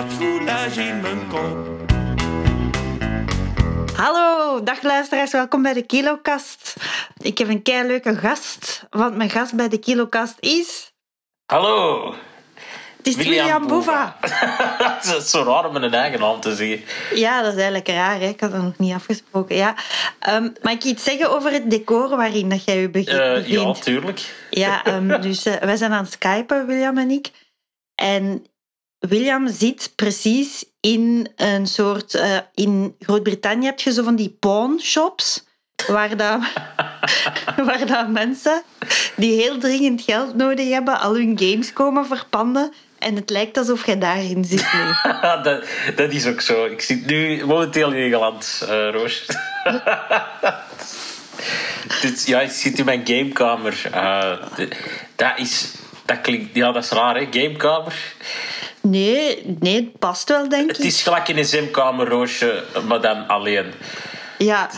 [0.00, 1.56] wat foulage in mijn kop.
[3.94, 6.76] Hallo, dag luisteraars, welkom bij de Kilokast.
[7.18, 10.92] Ik heb een kei leuke gast, want mijn gast bij de Kilokast is...
[11.46, 12.14] Hallo.
[12.96, 14.16] Het is William, Boeva.
[14.20, 16.80] Het is zo raar om mijn eigen naam te zeggen.
[17.18, 18.26] Ja, dat is eigenlijk raar, hè?
[18.26, 19.56] ik had dat nog niet afgesproken.
[19.56, 19.74] Ja.
[20.18, 23.72] Ehm, mag ik iets zeggen over het decor waarin dat jij je bege- Eh, ja,
[23.72, 24.34] tuurlijk.
[24.50, 27.30] Ja, ehm, dus eh, wij zijn aan het skypen, William en ik.
[27.94, 28.44] En
[29.00, 32.14] William zit precies in een soort...
[32.14, 35.44] eh, in Groot-Brittannië heb je zo van die pawnshops,
[35.86, 36.40] waar, dat,
[37.66, 38.62] waar dat mensen
[39.16, 42.72] die heel dringend geld nodig hebben al hun games komen verpanden.
[42.98, 44.66] En het lijkt alsof jij daarin zit
[45.42, 45.64] dat,
[45.96, 46.64] dat is ook zo.
[46.64, 49.26] Ik zit nu momenteel in Engeland, eh Roos.
[52.00, 53.82] Dit, ja, ik zit in mijn gamekamer.
[54.56, 54.68] De-
[55.16, 55.72] dat is...
[56.10, 56.54] Dat klinkt...
[56.54, 57.26] Ja, dat is raar, hè?
[57.30, 58.14] Gamekamer.
[58.80, 60.84] Nee, nee, het past wel, denk Het ik.
[60.84, 63.72] is gelijk in een zenkamer, Roosje, maar dan alleen.
[64.38, 64.70] Ja,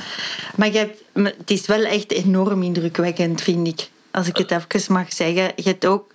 [0.57, 1.03] maar je hebt,
[1.39, 3.89] het is wel echt enorm indrukwekkend, vind ik.
[4.11, 5.53] Als ik het even mag zeggen.
[5.57, 6.13] Je hebt ook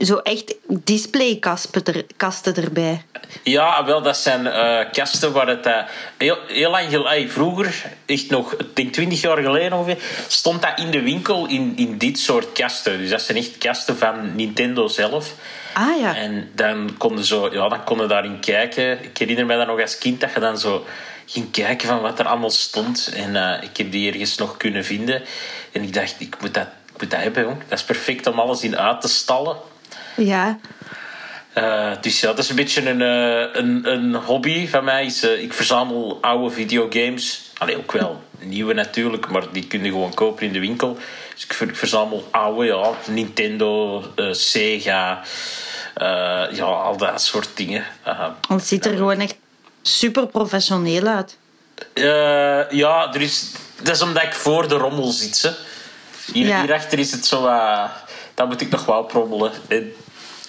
[0.00, 3.02] zo echt displaykasten er, kasten erbij.
[3.42, 5.82] Ja, wel, dat zijn eh, kasten waar het eh,
[6.18, 10.78] heel, heel lang geleden, vroeger, echt nog, ik denk 20 jaar geleden ongeveer, stond dat
[10.78, 12.98] in de winkel in, in dit soort kasten.
[12.98, 15.34] Dus dat zijn echt kasten van Nintendo zelf.
[15.72, 19.04] Ah ja, En dan konden zo, ja, dan konden daarin kijken.
[19.04, 20.84] Ik herinner me dat nog als kind dat je dan zo
[21.26, 23.10] ging kijken van wat er allemaal stond.
[23.14, 25.22] En eh, ik heb die ergens nog kunnen vinden.
[25.72, 27.58] En ik dacht, ik moet dat, ik moet dat hebben, jong.
[27.68, 29.56] Dat is perfect om alles in uit te stallen.
[30.16, 30.58] Ja.
[31.52, 35.04] Eh, dus ja, dat is een beetje een, eh, een, een hobby van mij.
[35.04, 37.50] Is, eh, ik verzamel oude videogames.
[37.58, 40.98] Allee, ook wel nieuwe natuurlijk, maar die kun je gewoon kopen in de winkel.
[41.34, 45.20] Dus ik, ver- ik verzamel oude, ja, Nintendo, Sega,
[46.52, 47.84] ja, al dat soort dingen.
[48.48, 49.36] Het ziet er gewoon echt
[49.82, 51.36] super professioneel uit.
[52.70, 53.52] ja, er is,
[53.82, 55.52] dat is omdat ik voor de rommel zit.
[56.32, 56.60] Hier, Ja.
[56.60, 57.42] Hierachter is het zo...
[58.34, 59.52] dat moet ik nog wel prommelen.
[59.68, 59.92] En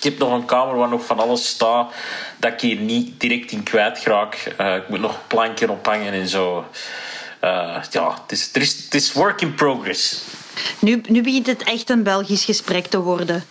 [0.01, 1.93] ik heb nog een kamer waar nog van alles staat
[2.37, 4.53] dat ik hier niet direct in kwijt raak.
[4.57, 6.65] Eh, ik moet nog planken ophangen en zo.
[7.39, 10.23] Eh, ja, het is, is work in progress.
[10.79, 13.43] Nu, nu begint het echt een Belgisch gesprek te worden.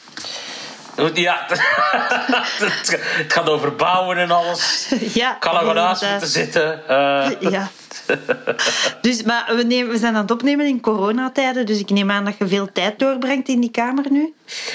[1.15, 4.89] Ja, het het gaat over bouwen en alles.
[5.15, 6.23] Ja, kan er gewoon naast inderdaad.
[6.35, 6.89] moeten zitten.
[6.89, 7.69] Eh, Ja.
[9.01, 12.25] Dus, maar we, nemen, we zijn aan het opnemen in coronatijden, dus ik neem aan
[12.25, 14.35] dat je veel tijd doorbrengt in die kamer nu.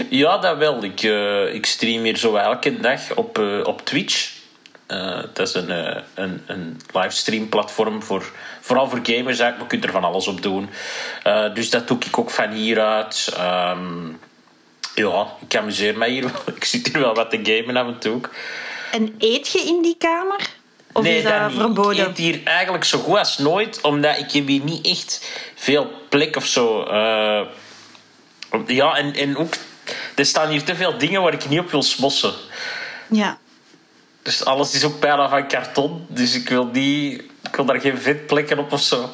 [0.10, 0.84] Ja, dat wel.
[0.84, 4.34] Ik, eh, ik stream hier zo elke dag op, eh, op Twitch.
[4.88, 8.32] Eh, dat is een, eh, een, een livestream platform voor,
[8.62, 9.40] vooral voor gamers.
[9.40, 9.72] Eigenlijk.
[9.72, 10.70] Je kunt er van alles op doen.
[11.54, 13.34] Dus dat doe ik ook van hieruit.
[13.38, 14.08] Ehm,
[14.96, 16.42] ja, ik amuseer mij hier wel.
[16.56, 18.14] Ik zit hier wel wat te gamen af en toe.
[18.14, 18.30] ook.
[18.92, 20.50] En eet je in die kamer?
[20.94, 21.60] Of nee, is dat, dat niet.
[21.60, 21.98] verboden?
[21.98, 25.92] Ik eet hier eigenlijk zo goed als nooit, omdat ik heb hier niet echt veel
[26.10, 26.84] plek of zo.
[26.84, 27.42] Eh,
[28.68, 29.54] ja, en, en ook...
[30.16, 32.34] Er staan hier te veel dingen waar ik niet op wil smossen.
[33.08, 33.38] Ja.
[34.22, 36.06] Dus alles is ook bijna van karton.
[36.10, 37.14] Dus ik wil, die,
[37.44, 39.10] ik wil daar geen vetplekken op of zo.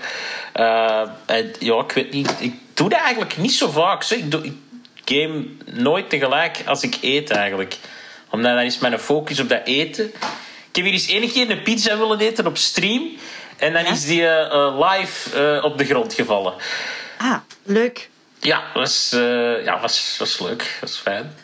[0.54, 2.36] Eh, en ja, ik weet niet.
[2.40, 4.04] Ik doe dat eigenlijk niet zo vaak.
[4.04, 4.16] Zo.
[4.16, 4.54] Ik, doe, ik
[5.06, 7.78] game nooit tegelijk als ik eet eigenlijk.
[8.30, 10.06] Omdat dan is mijn focus op dat eten.
[10.06, 13.10] Ik heb hier eens één keer een pizza willen eten op stream.
[13.58, 13.92] En dan Ja?
[13.92, 16.54] is die eh, eh, live eh, op de grond gevallen.
[17.18, 18.10] Ah, leuk.
[18.40, 20.78] Ja, was, eh, ja was, was leuk.
[20.82, 21.36] was fijn.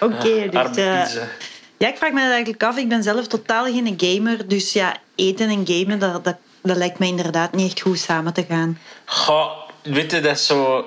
[0.00, 0.54] Oké, dus...
[0.60, 1.28] Arme eh, pizza.
[1.76, 2.76] ja, ik vraag me dat eigenlijk af.
[2.76, 4.48] Ik ben zelf totaal geen gamer.
[4.48, 8.32] Dus ja, eten en gamen, dat, dat, dat lijkt me inderdaad niet echt goed samen
[8.32, 8.78] te gaan.
[9.04, 9.50] Goh,
[9.86, 10.86] weet je, dat zo...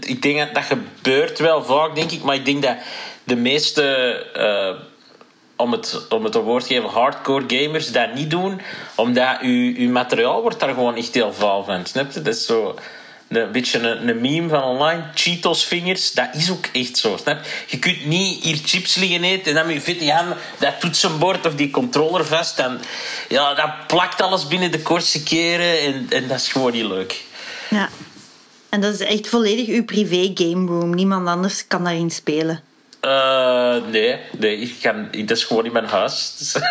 [0.00, 2.22] Ik denk dat dat gebeurt wel vaak, denk ik.
[2.22, 2.76] Maar ik denk dat
[3.24, 3.82] de meeste...
[4.34, 4.84] eh,
[5.56, 8.60] om, het, om het woord te geven, hardcore gamers dat niet doen.
[8.94, 11.86] Omdat uw, uw materiaal wordt daar gewoon echt heel vuil van.
[11.86, 12.12] Snap?
[12.12, 12.78] Dat is zo...
[13.28, 15.04] Een beetje een, een meme van online.
[15.14, 17.16] Cheetos vingers, dat is ook echt zo.
[17.16, 17.44] Snap?
[17.44, 17.50] je?
[17.66, 21.46] Je kunt niet hier chips liggen eten en dan met je vette hand dat toetsenbord
[21.46, 22.56] of die controller vast.
[22.56, 22.78] Dan,
[23.28, 27.24] ja, dat plakt alles binnen de kortste keren en, en dat is gewoon niet leuk.
[27.70, 27.88] Ja.
[28.72, 30.94] En dat is echt volledig uw privé game room.
[30.94, 32.60] Niemand anders kan daarin spelen.
[33.00, 36.34] Eh, nee, nee ik kan, dat is gewoon in mijn huis.
[36.38, 36.56] Dus-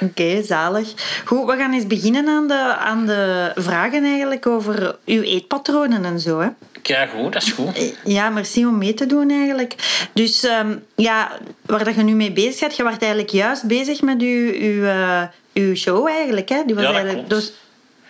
[0.00, 0.92] Oké, zalig.
[1.24, 6.20] Goed, we gaan eens beginnen aan de, aan de vragen eigenlijk over uw eetpatronen en
[6.20, 6.40] zo.
[6.40, 6.48] Hè.
[6.82, 7.94] ja, goed, dat is goed.
[8.04, 9.74] Ja, merci om mee te doen eigenlijk.
[10.12, 11.30] Dus ehm, ja,
[11.66, 14.84] waar dat je nu mee bezig bent, je was eigenlijk juist bezig met uw, uw,
[14.84, 15.22] eh,
[15.54, 16.48] uw show eigenlijk.
[16.48, 16.62] Hè?
[16.66, 17.42] Die was Ja, eigenlijk klopt.
[17.42, 17.52] dus,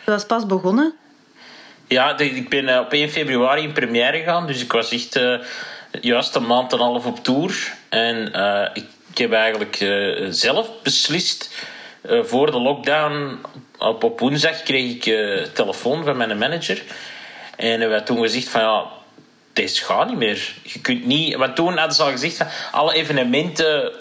[0.04, 0.94] was pas begonnen.
[1.94, 4.46] Ja, ik ben eh, op 1 februari in première gegaan.
[4.46, 5.38] Dus ik was echt eh,
[6.00, 7.72] juist een maand en een half op tour.
[7.88, 9.76] En eh, ik, heb eigenlijk
[10.30, 11.50] zelf beslist.
[12.22, 13.38] voor de lockdown,
[13.78, 15.02] op, op woensdag, kreeg ik
[15.54, 16.82] telefoon van mijn manager.
[17.56, 18.84] En hebben toen gezegd van ja,
[19.52, 20.54] deze gaat niet meer.
[20.62, 23.92] Je kunt niet, want toen hadden ze al gezegd van alle evenementen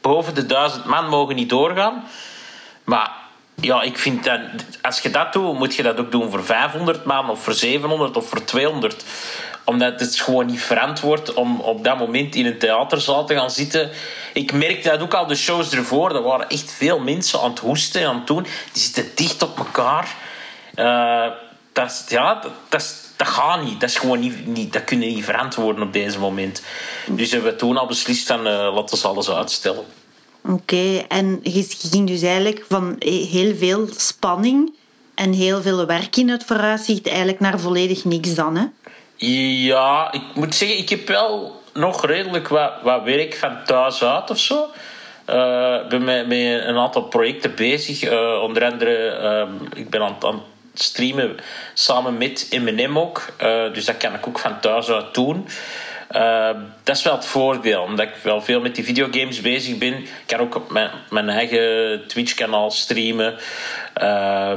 [0.00, 2.04] boven de duizend man mogen niet doorgaan.
[2.84, 3.21] Maar
[3.62, 4.40] ja, ik vind dat
[4.82, 8.16] als je dat doet, moet je dat ook doen voor 500 man of voor 700
[8.16, 9.04] of voor 200
[9.64, 13.90] omdat het gewoon niet verantwoord om op dat moment in een theaterzaal te gaan zitten.
[14.32, 16.14] Ik merkte dat ook al de shows ervoor.
[16.14, 18.46] Er waren echt veel mensen aan het hoesten en aan het doen.
[18.72, 20.14] Die zitten dicht op elkaar.
[20.74, 21.26] Eh,
[21.72, 22.82] dat, ja, dat,
[23.16, 23.80] dat, gaat niet.
[23.80, 26.62] Dat, is gewoon niet, dat kun je niet verantwoorden op deze moment.
[27.06, 29.84] Dus hebben we toen al beslist van eh, laten we alles uitstellen.
[30.44, 34.72] Oké, en je ging dus eigenlijk van heel veel spanning
[35.14, 38.64] en heel veel werk in het vooruitzicht eigenlijk naar volledig niks dan, hè?
[39.66, 44.30] Ja, ik moet zeggen, ik heb wel nog redelijk wat, wat werk van thuis uit
[44.30, 44.66] of zo.
[45.24, 48.02] Eh, Ik ben met, met een aantal projecten bezig.
[48.02, 50.42] Eh, onder andere, ik ben aan, aan
[50.72, 51.36] het streamen
[51.74, 53.26] samen met Eminem ook.
[53.36, 55.48] Eh, dus dat kan ik ook van thuis uit doen.
[56.12, 56.50] Eh,
[56.82, 59.94] dat is wel het voordeel, omdat ik wel veel met die videogames bezig ben.
[59.94, 63.38] Ik kan ook op mijn, mijn eigen Twitch-kanaal streamen.
[63.94, 64.52] Eh,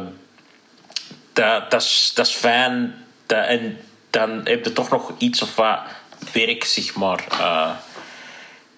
[1.34, 2.96] dat, dat, is, dat is fijn.
[3.26, 3.80] Dat, en
[4.10, 5.80] dan heb je toch nog iets of wat
[6.34, 7.24] werk, zeg maar.
[7.32, 7.70] Eh,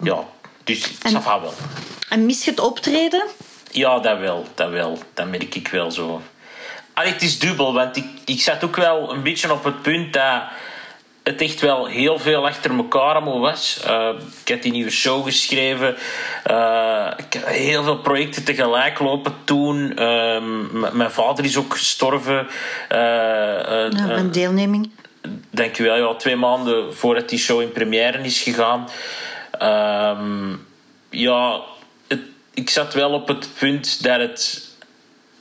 [0.03, 0.23] ja,
[0.63, 1.53] dus En- dat wel.
[2.09, 3.23] En mis je het optreden?
[3.71, 4.99] Ja, dat wel, dat wel.
[5.13, 6.21] Dat merk ik wel zo.
[6.93, 10.13] Allee, het is dubbel, want ik, ik zat ook wel een beetje op het punt
[10.13, 10.41] dat
[11.27, 13.81] het echt wel heel veel achter elkaar allemaal was.
[13.85, 14.09] Eh,
[14.43, 15.95] ik had die nieuwe show geschreven.
[16.43, 19.95] Eh, ik had heel veel projecten tegelijk lopen toen.
[19.95, 22.47] Ehm, mijn vader is ook gestorven.
[22.89, 24.89] Eh, eh, mijn deelneming.
[25.49, 25.95] Dankjewel.
[25.95, 28.89] Ja, twee maanden voordat die show in première is gegaan.
[29.51, 30.55] Ehm,
[31.09, 31.61] ja,
[32.07, 32.21] het,
[32.53, 34.66] ik zat wel op het punt dat het,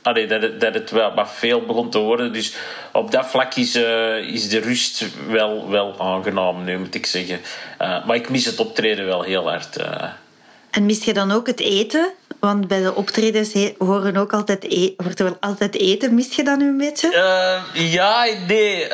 [0.07, 2.33] allee, dat het, dat het wel wat veel begon te worden.
[2.33, 2.53] Dus
[2.91, 7.41] op dat vlak is, eh, is de rust wel, wel aangenaam, nu moet ik zeggen.
[7.77, 9.75] Eh, maar ik mis het optreden wel heel hard.
[9.75, 10.03] eh.
[10.71, 12.11] En mis je dan ook het eten?
[12.39, 16.13] Want bij de optredens horen ook altijd, e wordt er wel altijd eten.
[16.15, 17.09] Mis je dat nu een beetje?
[17.73, 18.85] Ja, nee.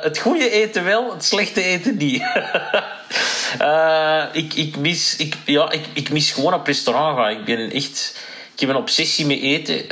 [0.00, 2.22] Het goede eten wel, het slechte eten niet.
[4.32, 7.30] Ik, ik, mis, ik, ja, ik, ik mis gewoon op restaurant gaan.
[7.30, 8.16] Ik ben echt...
[8.54, 9.88] Ik heb een obsessie met eten.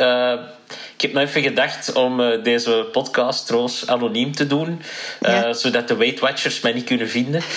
[1.00, 4.82] Ik heb nog even gedacht om eh, deze podcast trouwens anoniem te doen.
[5.20, 5.52] eh, Ja.
[5.52, 7.42] Zodat de Weight Watchers mij niet kunnen vinden.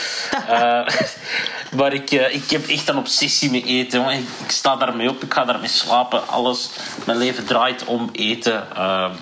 [0.47, 0.87] Eh,
[1.77, 3.99] maar ik, ik heb echt een obsessie met eten.
[3.99, 4.17] jongen.
[4.43, 6.27] Ik, sta daarmee op, ik ga daarmee slapen.
[6.27, 6.69] Alles,
[7.05, 8.67] mijn leven draait om eten.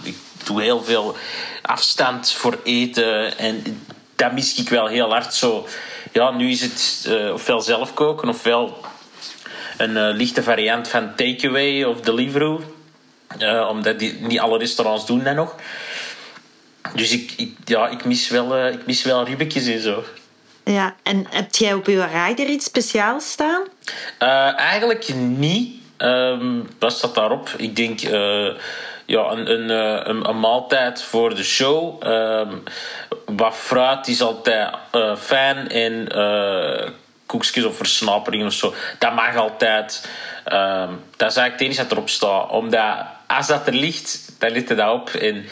[0.04, 1.16] Ik doe heel veel
[1.62, 3.38] afstand voor eten.
[3.38, 3.84] En
[4.16, 5.34] dat mis ik wel heel hard.
[5.34, 5.68] Zo,
[6.12, 8.78] ja, nu is het eh, ofwel zelf koken ofwel
[9.78, 12.62] een lichte variant van takeaway of Deliveroo.
[13.40, 15.56] Eh, omdat die, niet alle restaurants doen dat nog.
[16.96, 20.04] Dus ik, ik, ja, ik, mis wel, eh, ik mis wel ribbetjes en zo.
[20.64, 23.62] Ja, en heb jij op je rider iets speciaals staan?
[24.18, 25.80] Eh, eigenlijk niet.
[25.98, 27.50] Ehm wat staat daarop?
[27.58, 28.00] Ik denk
[29.06, 29.70] ja, een, een,
[30.10, 32.04] een, een maaltijd voor de show.
[32.04, 32.56] Ehm,
[33.26, 34.70] wat fruit is altijd
[35.18, 35.70] fijn.
[35.70, 36.08] En
[37.32, 38.74] koekjes of versnaperingen of zo.
[39.00, 40.10] Dat mag altijd.
[40.44, 42.50] Ehm, dat is eigenlijk het enige dat erop staat.
[42.50, 42.96] Omdat
[43.38, 45.10] als dat er ligt, dan ligt het dat op.
[45.10, 45.46] En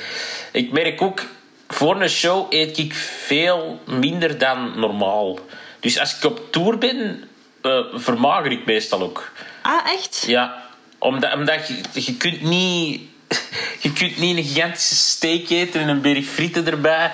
[0.51, 1.21] ik merk ook,
[1.67, 5.39] voor een show eet ik veel minder dan normaal.
[5.79, 7.29] Dus als ik op tour ben,
[7.62, 9.31] eh, vermager ik meestal ook.
[9.62, 10.24] Ah, echt?
[10.27, 13.01] Ja, omdat, omdat je, je kunt niet...
[13.81, 17.12] Je kunt niet een gigantische steak eten en een berg frieten erbij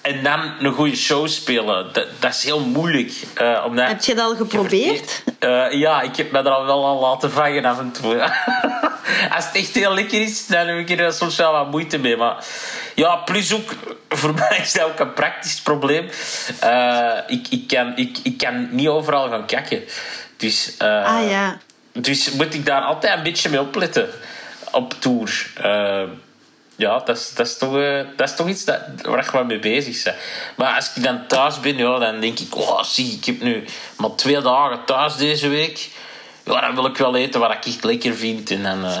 [0.00, 1.92] en dan een goede show spelen.
[1.92, 3.12] Dat, dat is heel moeilijk.
[3.34, 5.22] eh, omdat Heb je dat al geprobeerd?
[5.38, 8.22] eh, ja, ik heb me er al wel al laten vangen af en toe.
[9.36, 12.16] Als het echt heel lekker is, dan heb ik er soms wel wat moeite mee.
[12.16, 12.44] Maar
[12.94, 13.70] ja, plus ook,
[14.08, 16.08] voor mij is dat ook een praktisch probleem.
[16.60, 19.82] Eh, ik, ik, kan, ik, ik kan niet overal gaan kakken.
[20.36, 21.58] Dus, Ah ja.
[21.92, 24.08] dus moet ik daar altijd een beetje mee opletten
[24.72, 25.52] op tour.
[25.56, 26.02] Eh,
[26.80, 29.44] ja, dat is, dat, is toch, eh, dat is toch iets dat, waar ik wel
[29.44, 30.14] mee bezig ben.
[30.56, 32.56] Maar als ik dan thuis ben, ja, dan denk ik...
[32.56, 33.64] Oh, zie, ik heb nu
[33.96, 35.90] maar twee dagen thuis deze week.
[36.44, 38.50] Ja, dan wil ik wel eten wat ik echt lekker vind.
[38.50, 38.98] En dan, eh,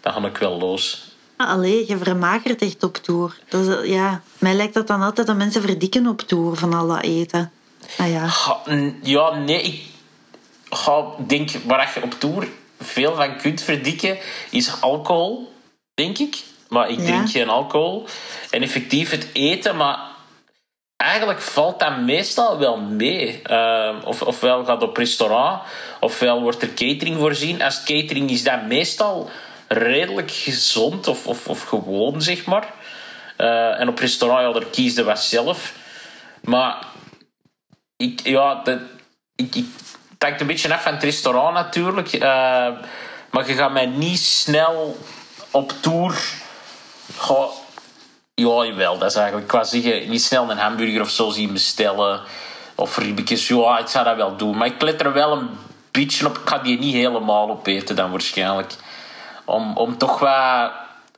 [0.00, 1.10] dan ga ik wel los.
[1.36, 3.38] Ah, allee, je vermagert echt op tour.
[3.48, 6.86] Dat is, ja, mij lijkt dat dan altijd dat mensen verdikken op tour van al
[6.86, 7.50] dat eten.
[7.98, 8.28] Ah ja.
[9.02, 9.82] Ja, nee, ik
[10.70, 12.48] ga, denk waar je op tour
[12.84, 14.18] veel van kunt verdikken,
[14.50, 15.52] is alcohol,
[15.94, 16.42] denk ik.
[16.68, 17.04] Maar ik Ja.
[17.04, 18.06] drink geen alcohol.
[18.50, 19.98] En effectief het eten, maar
[20.96, 23.42] eigenlijk valt dat meestal wel mee.
[23.50, 25.62] Uh, of, ofwel gaat op restaurant,
[26.00, 27.62] ofwel wordt er catering voorzien.
[27.62, 29.30] Als catering is dat meestal
[29.68, 32.72] redelijk gezond of, of, of gewoon, zeg maar.
[33.38, 35.74] Uh, en op restaurant, ja, daar kies je wat zelf.
[36.42, 36.86] Maar
[37.96, 38.78] ik, ja, dat,
[39.36, 39.66] ik, ik,
[40.22, 42.12] het hangt een beetje af van het restaurant natuurlijk.
[42.12, 42.20] Uh,
[43.30, 44.98] maar je gaat mij niet snel
[45.50, 46.22] op tour.
[47.16, 47.46] Ga,
[48.34, 50.08] ja, jawel, dat is eigenlijk qua zeggen.
[50.08, 52.20] Niet snel een hamburger of zo zien bestellen.
[52.74, 53.48] Of ribbetjes.
[53.48, 54.56] Ja, ik zou dat wel doen.
[54.56, 55.48] Maar ik let er wel een
[55.90, 56.38] beetje op.
[56.38, 58.74] Ik ga die niet helemaal opeten dan waarschijnlijk.
[59.44, 60.70] Om, om toch wat...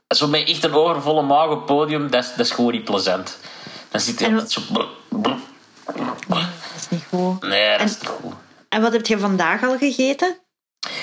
[0.08, 3.38] Zo met echt een overvolle maag op podium, dat is, dat is gewoon niet plezant.
[3.90, 4.60] Dan zit je altijd zo...
[4.68, 5.36] dat
[6.76, 7.42] is niet goed.
[7.42, 8.34] Nee, dat en, is niet goed.
[8.74, 10.36] En wat heb je vandaag al gegeten?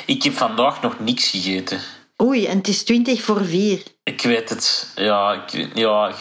[0.06, 1.80] Ik heb vandaag nog niks gegeten.
[2.22, 3.84] Oei, en het is 20 voor 4.
[4.04, 4.88] Ik weet het.
[4.96, 6.14] Ja, ik, ja,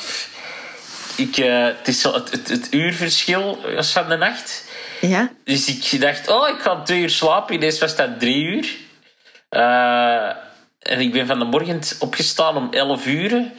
[1.17, 4.65] ik, uh, het is zo het, het, het uurverschil van de nacht.
[5.01, 5.33] Ja.
[5.45, 7.55] Dus ik dacht, oh, ik ga twee uur slapen.
[7.55, 8.77] Ineens was dat drie uur.
[9.51, 10.29] Uh,
[10.79, 13.53] en ik ben van de morgen opgestaan om 11 uur.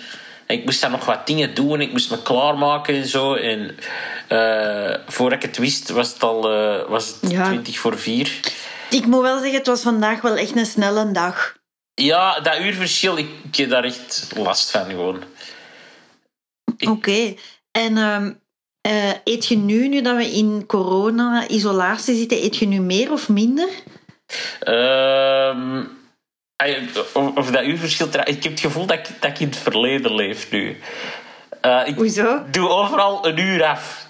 [0.52, 1.82] Ik moest dan nog wat dingen doen.
[1.82, 3.34] Ik moest me klaarmaken en zo.
[3.34, 3.78] En
[4.30, 6.42] uh, voordat ik het wist, was het al
[6.88, 7.46] was het ja.
[7.46, 8.40] 20 voor 4.
[8.90, 11.60] Ik moet wel zeggen, het was vandaag wel echt een snelle dag.
[11.94, 15.24] Ja, dat uurverschil, ik, ik heb daar echt last van gewoon.
[16.80, 16.90] Oké.
[16.90, 17.38] Okay.
[17.72, 18.42] En um,
[18.88, 23.30] uh, eet je nu, nu dat we in corona-isolatie zitten, eet je nu meer of
[23.30, 23.70] minder?
[24.68, 26.01] Um,
[27.36, 28.08] of dat uurverschil...
[28.08, 30.80] Ik heb het gevoel dat ik, dat ik in het verleden leef nu.
[31.66, 32.44] Uh, ik Hoezo?
[32.52, 34.10] doe overal een uur af.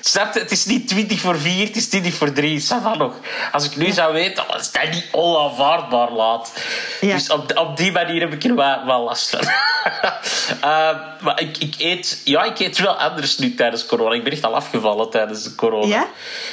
[0.00, 0.40] Snap je?
[0.40, 2.60] Het is niet 20 voor 4, het is 20 voor 3.
[2.60, 3.14] Sava nog.
[3.52, 6.52] Als ik nu zou weten, dan is dat niet onaanvaardbaar laat.
[7.00, 7.14] Ja.
[7.14, 9.40] Dus op, op die manier heb ik er wel, wel last van.
[9.40, 14.14] uh, maar ik, ik, eet, ja, ik eet wel anders nu tijdens corona.
[14.14, 15.86] Ik ben echt al afgevallen tijdens de corona.
[15.86, 16.08] Ja?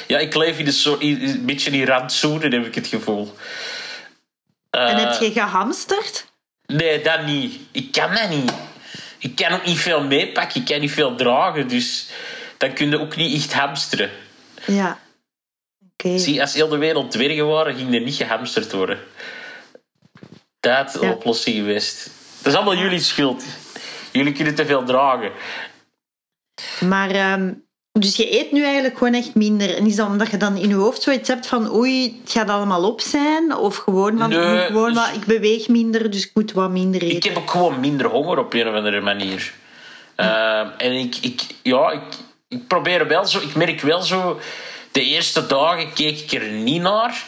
[0.06, 3.34] Ja, ik leef in een, soort, een beetje in randzoenen, heb ik het gevoel.
[4.74, 6.32] En heb je gehamsterd?
[6.66, 7.60] Nee, dat niet.
[7.70, 8.52] Ik kan dat niet.
[9.18, 10.60] Ik kan ook niet veel meepakken.
[10.60, 12.08] Ik kan niet veel dragen, dus
[12.58, 14.10] dan kun je ook niet echt hamsteren.
[14.66, 14.98] Ja.
[15.92, 16.18] Okay.
[16.18, 18.98] Zie, als heel de wereld dwergen waren, ging er niet gehamsterd worden.
[20.60, 22.10] Dat is de oplossing geweest.
[22.42, 23.44] Dat is allemaal jullie schuld.
[24.12, 25.32] Jullie kunnen te veel dragen.
[26.80, 27.66] Maar, um,
[28.00, 29.76] dus je eet nu eigenlijk gewoon echt minder.
[29.76, 32.48] En is dat omdat je dan in je hoofd zoiets hebt van oei, het gaat
[32.48, 33.56] allemaal op zijn?
[33.56, 36.70] Of gewoon van, nee, ik, gewoon dus, wat, ik beweeg minder, dus ik moet wat
[36.70, 37.16] minder eten?
[37.16, 39.54] Ik heb ook gewoon minder honger op een of andere manier.
[40.16, 42.02] Uh, en ik, ik, ja, ik,
[42.48, 44.40] ik probeer wel zo, ik merk wel zo,
[44.92, 47.24] de eerste dagen keek ik er niet naar.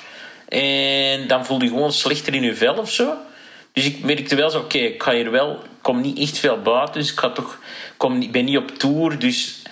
[0.49, 3.15] En dan voelde je gewoon slechter in je vel of zo.
[3.73, 6.63] Dus ik merkte wel zo, oké, okay, ik ga hier wel, kom niet echt veel
[6.63, 7.59] buiten, dus ik ga toch,
[7.97, 9.63] kom, ik ben niet op tour, dus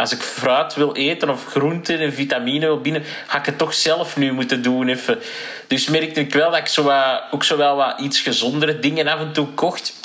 [0.00, 3.74] als ik fruit wil eten of groenten en vitamine wil binnen, ga ik het toch
[3.74, 4.88] zelf nu moeten doen.
[4.88, 5.18] Even.
[5.66, 9.08] Dus merkte ik wel dat ik zo wat, ook zo wel wat iets gezondere dingen
[9.08, 10.00] af en toe kocht.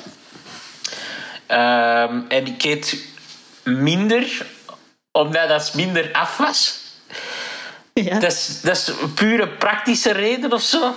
[1.47, 2.97] Um, en ik eet
[3.63, 4.45] minder
[5.11, 6.79] omdat dat minder af was.
[7.93, 8.19] Ja.
[8.19, 10.95] Dat, is, dat is een pure praktische reden of zo.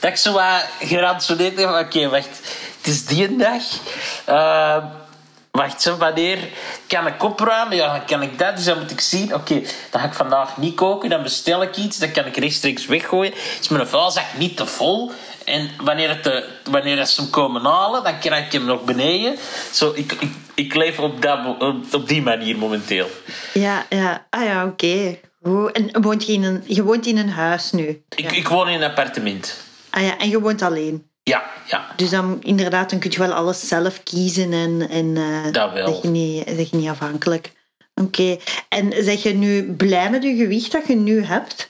[0.00, 1.68] Dat ik zo wat geransoneerd heb.
[1.68, 2.40] Oké, okay, wacht.
[2.76, 3.62] Het is die dag.
[4.28, 4.84] Uh,
[5.52, 6.38] wacht, zo, wanneer
[6.86, 7.76] kan ik opruimen?
[7.76, 8.56] Ja, dan kan ik dat.
[8.56, 9.34] Dus dan moet ik zien.
[9.34, 11.10] Oké, okay, dan ga ik vandaag niet koken.
[11.10, 11.98] Dan bestel ik iets.
[11.98, 13.34] Dan kan ik rechtstreeks weggooien.
[13.60, 15.12] Is mijn vuilzak niet te vol?
[15.44, 19.36] En wanneer, het de, wanneer ze hem komen halen, dan krijg ik hem nog beneden.
[19.72, 23.06] Zo, ik, ik, ik leef op, dat, op, op die manier momenteel.
[23.52, 24.26] Ja, ja.
[24.30, 24.86] Ah ja, oké.
[24.86, 25.20] Okay.
[25.72, 28.04] En woont je, in een, je woont in een huis nu?
[28.08, 28.30] Ik, ja.
[28.30, 29.56] ik woon in een appartement.
[29.90, 31.10] Ah ja, en je woont alleen?
[31.22, 31.86] Ja, ja.
[31.96, 35.86] Dus dan inderdaad, dan kun je wel alles zelf kiezen en, en uh, dat wel.
[35.86, 37.52] zeg je niet, zeg je niet afhankelijk.
[37.94, 38.22] Oké.
[38.22, 38.40] Okay.
[38.68, 41.66] En zeg je nu blij met je gewicht dat je nu hebt?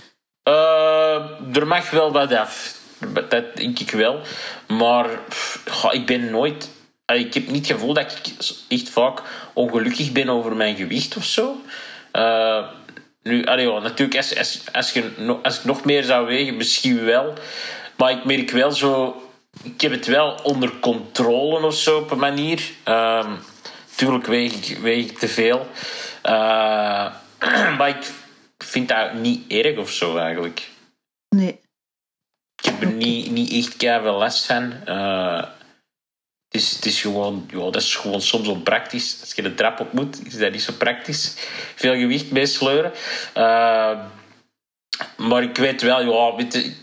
[0.48, 2.80] Uh, er mag wel wat af
[3.28, 4.20] dat denk ik wel.
[4.68, 5.06] Maar
[5.70, 6.70] goh, ik ben nooit.
[7.06, 8.34] Ik heb niet het gevoel dat ik
[8.68, 11.56] echt vaak ongelukkig ben over mijn gewicht of zo.
[12.12, 12.64] Uh,
[13.22, 17.04] nu, allee, ja, natuurlijk, als, als, als, je, als ik nog meer zou wegen, misschien
[17.04, 17.32] wel.
[17.96, 19.21] Maar ik merk wel zo.
[19.62, 22.70] Ik heb het wel onder controle of zo op een manier.
[22.88, 23.32] Uh,
[23.94, 25.66] tuurlijk weeg ik, weeg ik te veel.
[26.24, 27.14] Uh,
[27.78, 28.10] maar ik
[28.58, 30.70] vind dat niet erg of zo eigenlijk.
[31.28, 31.60] Nee.
[32.56, 34.74] Ik heb er niet, niet echt veel last van.
[34.86, 35.44] Uh,
[36.48, 39.20] het, is, het is gewoon, ja, dat is gewoon soms onpraktisch.
[39.20, 41.34] Als je de trap op moet, is dat niet zo praktisch.
[41.74, 42.92] Veel gewicht mee sleuren.
[43.36, 44.04] Uh,
[45.16, 46.74] maar ik weet wel, ja, weet je,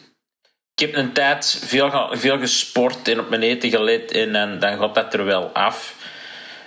[0.79, 4.77] ik heb een tijd veel, veel gesport en op mijn eten gelet en dan, dan
[4.77, 5.95] gaat dat er wel af.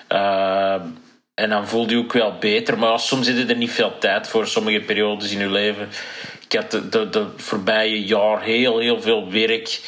[0.09, 0.75] Uh,
[1.35, 2.79] En dan voelde je ook wel beter.
[2.79, 5.89] Maar soms zit er niet veel tijd voor, sommige periodes in je leven.
[6.49, 9.81] Ik had de, de, de voorbije jaar heel, heel veel werk.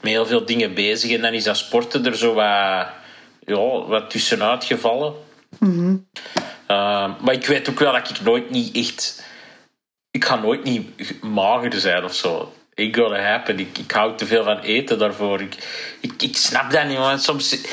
[0.00, 1.10] Met heel veel dingen bezig.
[1.10, 2.86] En dan is dat sporten er zo wat,
[3.44, 5.14] ja, wat tussenuit gevallen.
[5.60, 9.24] Uh, maar ik weet ook wel dat ik nooit niet echt...
[10.10, 12.52] Ik ga nooit niet mager zijn of zo.
[12.74, 13.58] It gotta happen.
[13.58, 15.40] Ik, ik hou te veel van eten daarvoor.
[15.40, 15.56] Ik,
[16.00, 17.18] ik, ik snap dat niet, man.
[17.18, 17.52] Soms...
[17.52, 17.68] Ik,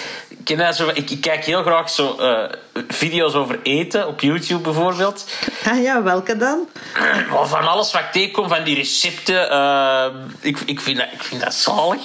[0.72, 2.44] zo, ik, ik kijk heel graag zo, uh,
[2.88, 5.26] video's over eten, op YouTube bijvoorbeeld.
[5.66, 6.68] Ah ja, welke dan?
[7.44, 9.52] Van alles wat ik tegenkom, van die recepten.
[9.52, 10.06] Uh,
[10.40, 12.02] ik, ik, vind dat, ik vind dat zalig.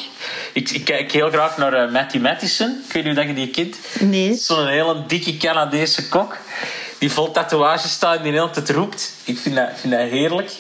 [0.53, 2.83] Ik, ik kijk heel graag naar uh, Matty Mattison.
[2.87, 3.77] Ik weet niet of je die kent.
[4.01, 4.35] Nee.
[4.35, 6.37] Zo'n hele dikke Canadese kok.
[6.99, 9.13] Die vol tatoeages staat en die heel tijd roept.
[9.25, 10.51] Ik vind dat, vind dat heerlijk.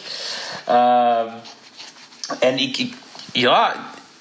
[0.68, 1.20] Uh,
[2.40, 2.94] en ik, ik
[3.32, 3.74] ja,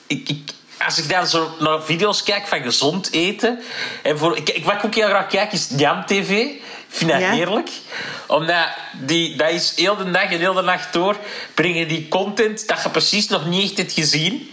[0.07, 0.51] ik, ik,
[0.85, 3.59] als ik dan zo naar video's kijk van gezond eten.
[4.01, 6.29] En voor, ik, wat ik ook heel graag kijk is Jam TV.
[6.29, 7.31] Ik vind dat ja.
[7.31, 7.69] heerlijk.
[8.27, 11.17] Omdat die, dat is heel de dag en heel de nacht door
[11.53, 14.51] brengen die content dat je precies nog niet echt hebt gezien.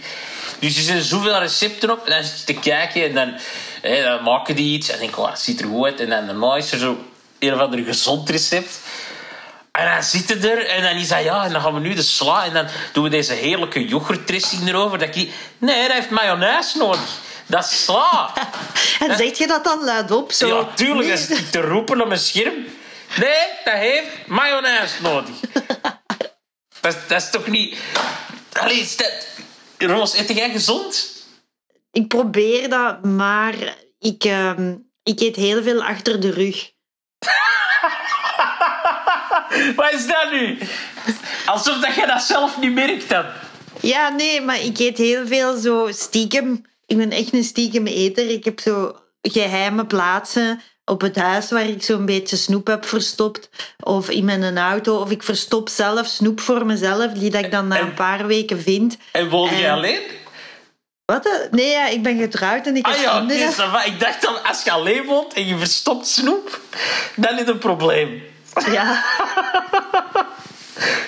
[0.59, 2.05] Dus er zijn zoveel recepten op.
[2.05, 3.33] En dan zit je te kijken en dan,
[3.81, 4.87] hè, dan maken die iets.
[4.87, 5.99] En dan denk ik, oh, dat ziet er goed uit.
[5.99, 7.05] En dan daarna is er zo
[7.39, 8.79] een of ander gezond recept.
[9.71, 12.01] En dan zitten er en dan is dat ja, en dan gaan we nu de
[12.01, 14.97] sla en dan doen we deze heerlijke yoghurtdressing erover.
[14.97, 17.19] Dat ik, nee, dat heeft mayonaise nodig.
[17.45, 18.33] Dat is sla.
[18.99, 20.31] en dat, zeg je dat dan luidop?
[20.31, 20.47] Zo?
[20.47, 21.07] Ja, tuurlijk.
[21.07, 21.17] Nee.
[21.17, 22.53] Dat is te roepen op mijn scherm.
[23.19, 25.35] Nee, dat heeft mayonaise nodig.
[26.81, 27.77] dat, dat is toch niet...
[28.53, 29.27] Allee, is dat...
[29.77, 31.09] Roos, eet jij gezond?
[31.91, 34.51] Ik probeer dat, maar ik, uh,
[35.03, 36.71] ik eet heel veel achter de rug.
[39.75, 40.57] Wat is dat nu?
[41.45, 43.25] Alsof dat je dat zelf niet merkt dan.
[43.81, 46.65] Ja, nee, maar ik eet heel veel zo stiekem.
[46.85, 48.29] Ik ben echt een stiekem eter.
[48.29, 53.49] Ik heb zo geheime plaatsen op het huis waar ik zo'n beetje snoep heb verstopt.
[53.79, 54.97] Of in mijn auto.
[54.97, 58.61] Of ik verstop zelf snoep voor mezelf, die dat ik dan na een paar weken
[58.61, 58.97] vind.
[59.11, 60.01] En woon je alleen?
[61.05, 61.47] Wat?
[61.51, 63.85] Nee, ja, ik ben getrouwd en ik heb ah, ja, kinderen.
[63.85, 66.59] Ik dacht dan, als je alleen woont en je verstopt snoep,
[67.15, 68.23] dan is het een probleem.
[68.71, 69.03] Ja.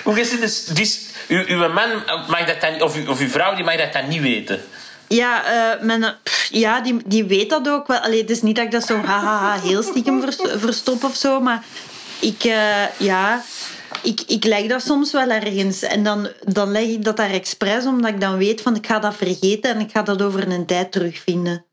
[0.04, 0.64] Hoe is het dus?
[0.64, 1.90] dus uw, uw man
[2.28, 4.60] mag dat dan, of, uw, of uw vrouw die mag dat dan niet weten?
[5.08, 5.42] Ja,
[5.76, 7.98] uh, mijn, pff, ja die, die weet dat ook wel.
[7.98, 10.24] Allee, het is niet dat ik dat zo hahaha heel stiekem
[10.56, 11.64] verstop of zo, maar
[12.20, 13.42] ik, uh, ja,
[14.02, 15.82] ik, ik leg dat soms wel ergens.
[15.82, 18.98] En dan, dan leg ik dat daar expres, omdat ik dan weet van ik ga
[18.98, 21.64] dat vergeten en ik ga dat over een tijd terugvinden.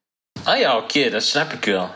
[0.44, 1.90] Ah ja, oké, okay, dat snap ik wel.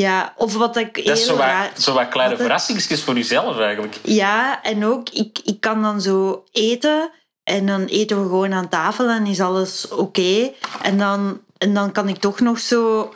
[0.00, 1.70] Ja, of wat ik Dat is zo wat, raar...
[1.78, 3.96] zo wat kleine verrassingsjes voor jezelf eigenlijk.
[4.02, 7.10] Ja, en ook, ik, ik kan dan zo eten
[7.42, 10.00] en dan eten we gewoon aan tafel en is alles oké.
[10.00, 10.54] Okay.
[10.82, 13.14] En, dan, en dan kan ik toch nog zo,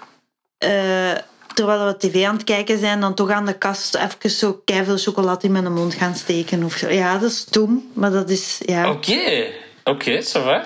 [0.65, 1.13] uh,
[1.55, 4.99] terwijl we tv aan het kijken zijn, dan toch aan de kast even zo keiveel
[4.99, 6.89] chocolade in mijn mond gaan steken of zo.
[6.89, 8.91] Ja, dat is dom, maar dat is, ja.
[8.91, 9.47] Oké,
[9.85, 10.65] oké, okay, ça va.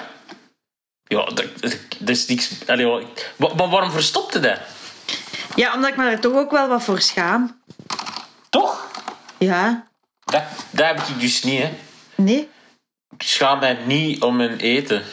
[1.05, 1.47] Ja, dat,
[1.99, 2.51] dat is niks...
[2.67, 4.59] Allee, maar waarom verstopte dat?
[5.59, 7.63] Ja, omdat ik me er toch ook wel wat voor schaam.
[8.49, 8.87] Toch?
[9.39, 9.87] Ja.
[10.25, 11.71] Dat, dat heb ik dus niet, hè.
[12.15, 12.49] Nee?
[13.15, 15.05] Ik schaam mij niet om mijn eten.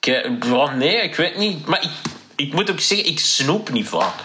[0.00, 1.66] Ik, oh nee, ik weet niet.
[1.66, 1.90] Maar ik,
[2.36, 4.16] ik moet ook zeggen, ik snoep niet vaak.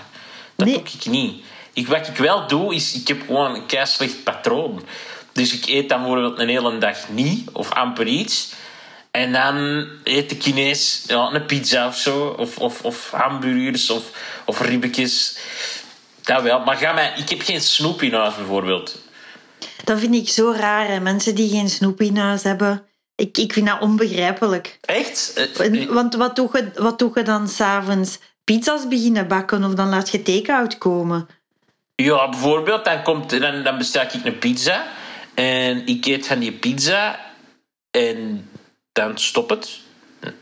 [0.56, 0.76] Dat nee.
[0.76, 1.44] doe ik niet.
[1.74, 2.94] Ik, wat ik wel doe, is...
[2.94, 4.86] Ik heb gewoon een kei slecht patroon.
[5.32, 8.54] Dus ik eet dan bijvoorbeeld een hele dag niet, of amper iets...
[9.18, 12.28] En dan eet ik ineens ja, een pizza of zo.
[12.28, 14.04] Of, of, of hamburgers of,
[14.46, 15.38] of ribbetjes.
[16.22, 16.60] Dat wel.
[16.60, 19.02] Maar ga mij, ik heb geen snoep in huis bijvoorbeeld.
[19.84, 20.88] Dat vind ik zo raar.
[20.88, 21.00] Hè?
[21.00, 22.86] Mensen die geen snoep in huis hebben.
[23.16, 24.78] Ik, ik vind dat onbegrijpelijk.
[24.82, 25.50] Echt?
[25.90, 28.20] Want wat doe je, wat doe je dan s'avonds?
[28.44, 31.28] Pizza's beginnen bakken of dan laat je take-out komen?
[31.96, 32.86] Ja, bijvoorbeeld.
[32.86, 34.86] Dan, komt, dan, dan bestel ik een pizza.
[35.34, 37.20] En ik eet van die pizza.
[37.92, 38.50] En
[38.94, 39.80] dan stop het.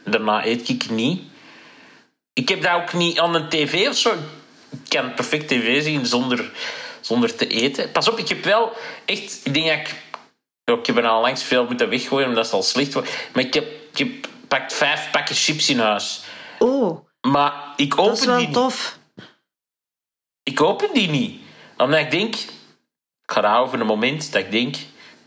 [0.04, 1.22] Daarna eet ik niet.
[2.34, 4.14] Ik heb dat ook niet aan een tv of zo.
[4.70, 6.52] Ik kan perfect tv zien zonder,
[7.02, 7.92] zonder te eten.
[7.92, 8.74] Pas op, ik heb wel
[9.06, 9.42] echt...
[9.44, 10.10] Ik denk dat ik...
[10.80, 13.10] Ik heb er al langs veel moeten weggooien, omdat het al slecht wordt.
[13.34, 16.22] Maar ik heb, ik heb pakt vijf pakken chips in huis.
[16.60, 17.06] Oh.
[17.22, 19.00] Maar ik open dat is wel die tof.
[20.44, 21.42] Ik open die niet.
[21.78, 22.36] Omdat ik denk...
[22.36, 24.76] Ik ga houden voor een moment dat ik denk...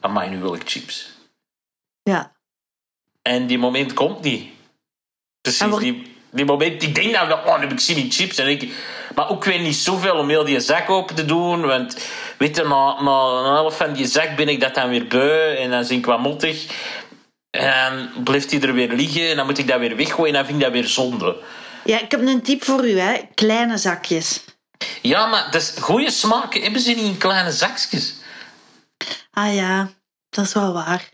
[0.00, 1.10] Amai, nu wil ik chips.
[2.02, 2.33] Ja.
[3.28, 4.48] En die moment komt niet.
[5.40, 5.80] Precies, wat...
[5.80, 6.82] die, die moment.
[6.82, 8.38] Ik denk dan, oh, dan heb ik zin in chips.
[8.38, 8.72] En ik,
[9.14, 11.66] maar ook weer niet zoveel om heel die zak open te doen.
[11.66, 12.08] Want
[12.38, 15.56] weet je, na, na een helft van die zak ben ik dat dan weer beu.
[15.56, 16.66] En dan zin ik wat mottig.
[17.50, 19.30] En dan blijft hij er weer liggen.
[19.30, 20.34] En dan moet ik dat weer weggooien.
[20.34, 21.36] En dan vind ik dat weer zonde.
[21.84, 23.20] Ja, ik heb een tip voor u, hè.
[23.34, 24.44] Kleine zakjes.
[25.02, 28.14] Ja, maar is, goede smaken hebben ze niet in kleine zakjes.
[29.30, 29.90] Ah ja,
[30.30, 31.12] dat is wel waar.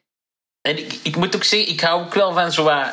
[0.63, 2.87] En ik, ik moet ook zeggen, ik hou ook wel van zo wat...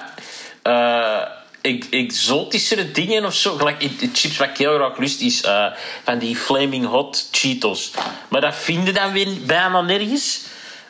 [0.61, 1.21] eh,
[1.61, 3.55] ex- exotischere dingen of zo.
[3.55, 5.65] Gelijk de chips wat ik heel graag lust is eh,
[6.03, 7.91] van die Flaming Hot Cheetos.
[8.27, 10.41] Maar dat vinden dan weer bijna nergens.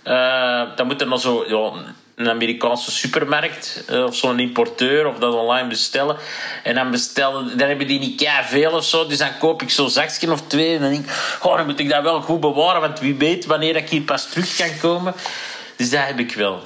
[0.04, 1.72] Eh, dan moet er maar zo ja,
[2.16, 6.18] een Amerikaanse supermarkt of zo'n importeur of dat online bestellen.
[6.64, 9.08] En dan bestellen, dan hebben die niet veel of zo.
[9.08, 10.76] Dus dan koop ik zo'n zakje of twee.
[10.76, 11.12] En dan denk ik,
[11.46, 12.82] oh, dan moet ik dat wel goed bewaren.
[12.82, 15.14] Want wie weet wanneer ik hier pas terug kan komen.
[15.78, 16.62] Dus dat heb ik wel.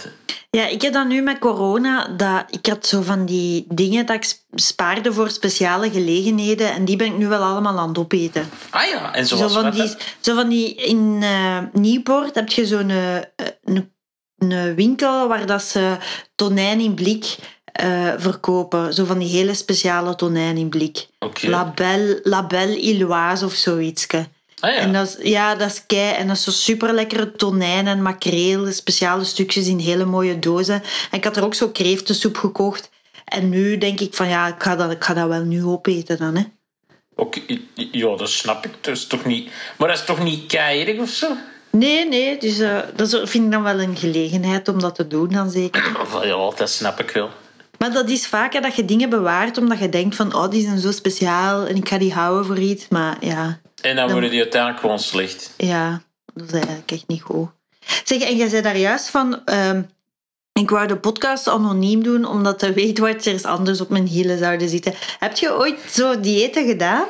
[0.49, 4.15] Ja, ik heb dan nu met corona, dat, ik had zo van die dingen dat
[4.15, 7.97] ik sp- spaarde voor speciale gelegenheden en die ben ik nu wel allemaal aan het
[7.97, 8.49] opeten.
[8.69, 12.49] Ah ja, en Zo zoals van, wat die, zo van die, in eh Nieuwpoort heb
[12.49, 13.15] je zo'n eh,
[13.63, 13.91] een,
[14.37, 15.97] een winkel waar dat ze
[16.35, 18.93] tonijn in blik eh, verkopen.
[18.93, 21.07] Zo van die hele speciale tonijn in blik.
[21.19, 21.49] Oké.
[21.49, 24.07] La Belle, La Belle Illoise of zoiets.
[24.61, 24.79] Ah ja.
[24.79, 26.15] En dat is, ja, dat is kei.
[26.15, 30.83] En dat is zo super lekkere tonijn en makreel, speciale stukjes in hele mooie dozen.
[31.11, 32.89] En ik had er ook zo kreeftensoep gekocht.
[33.25, 36.17] En nu denk ik van ja, ik ga dat, ik ga dat wel nu opeten
[36.17, 36.35] dan.
[36.35, 36.43] Hè.
[37.15, 37.41] Oké,
[37.91, 38.71] ja, dat snap ik.
[38.81, 39.51] Dat is toch niet...
[39.77, 41.27] Maar dat is toch niet keierig of zo?
[41.71, 45.29] Nee, nee, dus eh, dat vind ik dan wel een gelegenheid om dat te doen
[45.29, 45.91] dan zeker.
[46.23, 47.29] Ja, dat snap ik wel.
[47.77, 50.61] Maar dat is vaak hè, dat je dingen bewaart omdat je denkt van oh, die
[50.61, 52.87] zijn zo speciaal en ik ga die houden voor iets.
[52.87, 55.53] Maar ja, En dan Dan- worden die uiteindelijk gewoon slecht.
[55.57, 56.01] Ja,
[56.33, 57.49] dat is eigenlijk echt niet goed.
[58.03, 59.41] Zeg, en jij zei daar juist van...
[59.45, 59.81] ehm,
[60.53, 64.69] ik wou de podcast anoniem doen, omdat de Weight Watchers anders op mijn hielen zouden
[64.69, 64.93] zitten.
[65.19, 67.05] Heb je ooit zo diëten gedaan?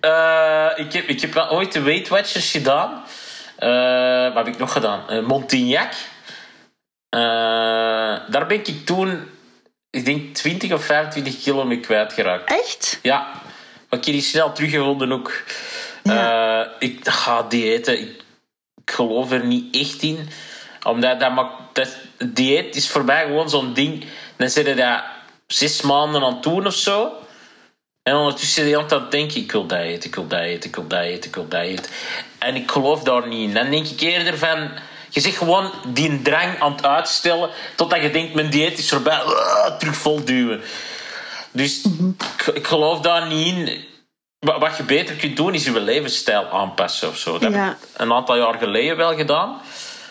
[0.00, 3.02] Eh, ik, heb, ik heb wel ooit de Weight Watchers gedaan.
[3.56, 5.08] Eh, wat heb ik nog gedaan?
[5.08, 5.92] Eh, Montignac.
[8.30, 9.28] Daar ben ik toen,
[9.90, 12.50] ik denk 20 of 25 kilo mee kwijtgeraakt.
[12.50, 12.98] Echt?
[13.02, 13.18] Ja,
[13.88, 15.42] maar ik heb die snel teruggevonden ook.
[16.02, 16.64] Ja.
[16.64, 18.00] Eh, ik ga diëten.
[18.00, 18.22] Ik,
[18.84, 20.28] ik geloof er niet echt in.
[20.82, 24.04] Omdat dat maakt, dat, dieet is voor mij gewoon zo'n ding.
[24.36, 25.02] Dan zit je dat
[25.46, 27.12] zes maanden aan het doen of zo.
[28.02, 30.68] En ondertussen de hele tijd het denken: ik wil dat eten, ik wil dat eten,
[30.68, 31.92] ik wil dat eten, ik wil dat eten.
[32.38, 33.54] En ik geloof daar niet in.
[33.54, 34.70] Dan denk ik eerder van.
[35.08, 39.18] Je zegt gewoon die drang aan het uitstellen totdat je denkt: mijn dieet is voorbij,
[39.18, 40.60] Ah, terug volduwen.
[41.52, 43.84] Dus ik, ik geloof daar niet in.
[44.40, 47.38] Wa- Wat je beter kunt doen, is je levensstijl aanpassen of zo.
[47.38, 47.64] Dat Ja.
[47.64, 49.60] heb ik een aantal jaar geleden wel gedaan.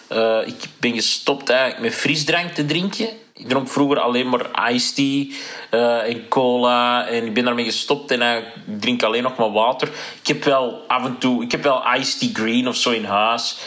[0.08, 3.08] Eh, ik ben gestopt eigenlijk met frisdrank te drinken.
[3.34, 5.26] Ik dronk vroeger alleen maar iced tea
[5.70, 7.08] eh, en cola.
[7.08, 8.44] En ik ben daarmee gestopt en ik
[8.80, 9.88] drink alleen nog maar water.
[10.22, 11.44] Ik heb wel af en toe...
[11.44, 13.58] Ik heb wel iced tea green of zo in huis.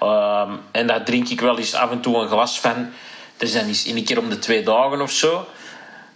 [0.00, 2.90] Ehm, en daar drink ik wel eens af en toe een glas van.
[3.36, 5.46] Dus dan is één keer om de twee dagen of zo.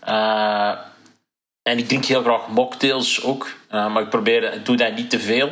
[0.00, 0.72] Eh,
[1.62, 3.48] en ik drink heel graag mocktails ook.
[3.76, 5.50] Eh, maar ik probeer, ik doe dat niet te veel.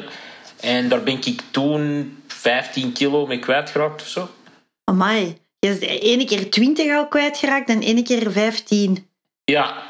[0.61, 4.29] En daar ben ik toen 15 kilo mee kwijtgeraakt of zo.
[4.85, 5.39] Amai.
[5.59, 9.09] Je is de ene keer 20 al kwijtgeraakt en ene keer 15.
[9.45, 9.83] Ja.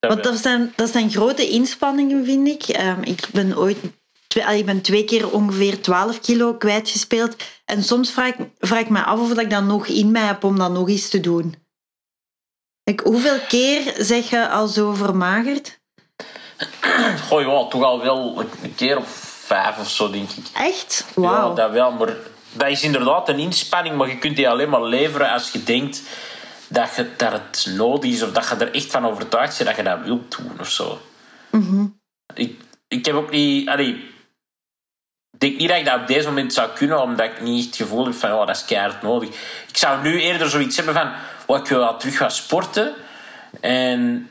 [0.00, 2.62] Want dat zijn, dat zijn grote inspanningen, vind ik.
[2.62, 3.78] Ehm, ik ben ooit...
[4.54, 7.36] Ik ben twee keer ongeveer 12 kilo kwijtgespeeld.
[7.64, 10.44] En soms vraag ik, vraag ik me af of ik dat nog in mij heb
[10.44, 11.54] om dat nog eens te doen.
[12.84, 15.80] Ik, hoeveel keer zeg je al zo vermagerd?
[17.28, 19.08] Goh, ja, toch al wel een keer of
[19.44, 20.46] vijf of zo, denk ik.
[20.54, 21.06] Echt?
[21.16, 21.54] Ja, Wauw.
[21.54, 21.90] dat wel.
[21.92, 22.16] Maar
[22.52, 26.02] dat is inderdaad een inspanning, maar je kunt die alleen maar leveren als je denkt
[26.68, 29.76] dat, je, dat het nodig is of dat je er echt van overtuigd bent dat
[29.76, 31.00] je dat wilt doen of zo.
[31.50, 31.86] Mhm.
[32.34, 33.68] Ik, ik heb ook niet...
[33.68, 34.10] Allee,
[35.32, 37.76] ik denk niet dat ik dat op deze moment zou kunnen, omdat ik niet het
[37.76, 39.28] gevoel heb van, oh, dat is keihard nodig.
[39.68, 41.12] Ik zou nu eerder zoiets hebben van,
[41.46, 42.94] oh, ik wil wel terug gaan sporten.
[43.60, 44.28] En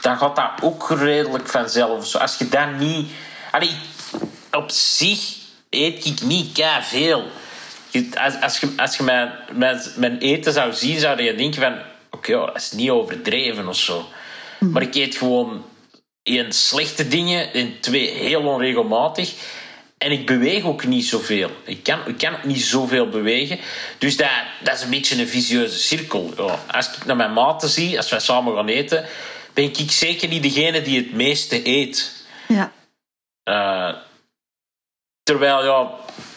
[0.00, 2.06] dan gaat dat ook redelijk vanzelf.
[2.06, 3.10] Zo, als je dat niet...
[3.50, 3.70] Allee,
[4.50, 5.36] op zich
[5.70, 7.24] eet ik niet kei veel.
[8.14, 11.74] Als, als je, als je mijn, mijn, mijn eten zou zien, zou je denken van...
[12.10, 14.08] Oké, dat is niet overdreven of zo.
[14.60, 15.64] Maar ik eet gewoon
[16.22, 19.34] één slechte dingen en twee heel onregelmatig.
[19.98, 21.50] En ik beweeg ook niet zoveel.
[21.64, 23.58] Ik kan, ik kan ook niet zoveel bewegen.
[23.98, 24.28] Dus dat,
[24.62, 26.32] dat is een beetje een vicieuze cirkel.
[26.36, 29.04] Ja, als ik naar mijn maten zie, als wij samen gaan eten,
[29.56, 32.24] ben ik zeker niet degene die het meeste eet.
[32.48, 32.72] Ja.
[33.42, 33.94] Eh,
[35.22, 35.90] terwijl, ja,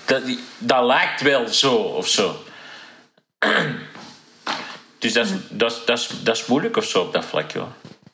[0.05, 0.21] dat,
[0.57, 2.35] dat lijkt wel zo of zo.
[4.99, 7.51] Dus dat is, dat, is, dat, is, dat is moeilijk of zo op dat vlak,
[7.51, 7.67] ja.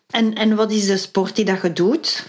[0.10, 2.28] En, en wat is de sport die dat je doet?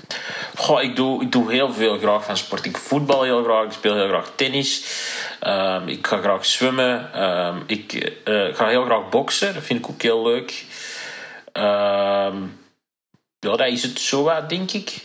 [0.54, 2.64] Goh, ik, doe, ik doe heel veel graag van sport.
[2.64, 4.84] Ik voetbal heel graag, ik speel heel graag tennis.
[5.40, 7.12] Ehm, ik ga graag zwemmen.
[7.12, 7.92] Ehm, ik
[8.24, 10.64] eh, ga heel graag boksen, dat vind ik ook heel leuk.
[11.52, 12.36] Ehm,
[13.50, 15.04] ja, dat is het zo wat, denk ik.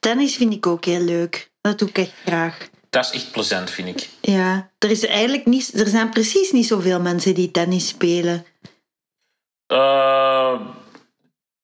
[0.00, 1.50] Tennis vind ik ook heel leuk.
[1.60, 2.68] Dat doe ik echt graag.
[2.90, 4.08] Dat is echt plezant, vind ik.
[4.20, 8.46] Ja, er, is eigenlijk niet, er zijn precies niet zoveel mensen die tennis spelen.
[9.72, 10.60] Uh,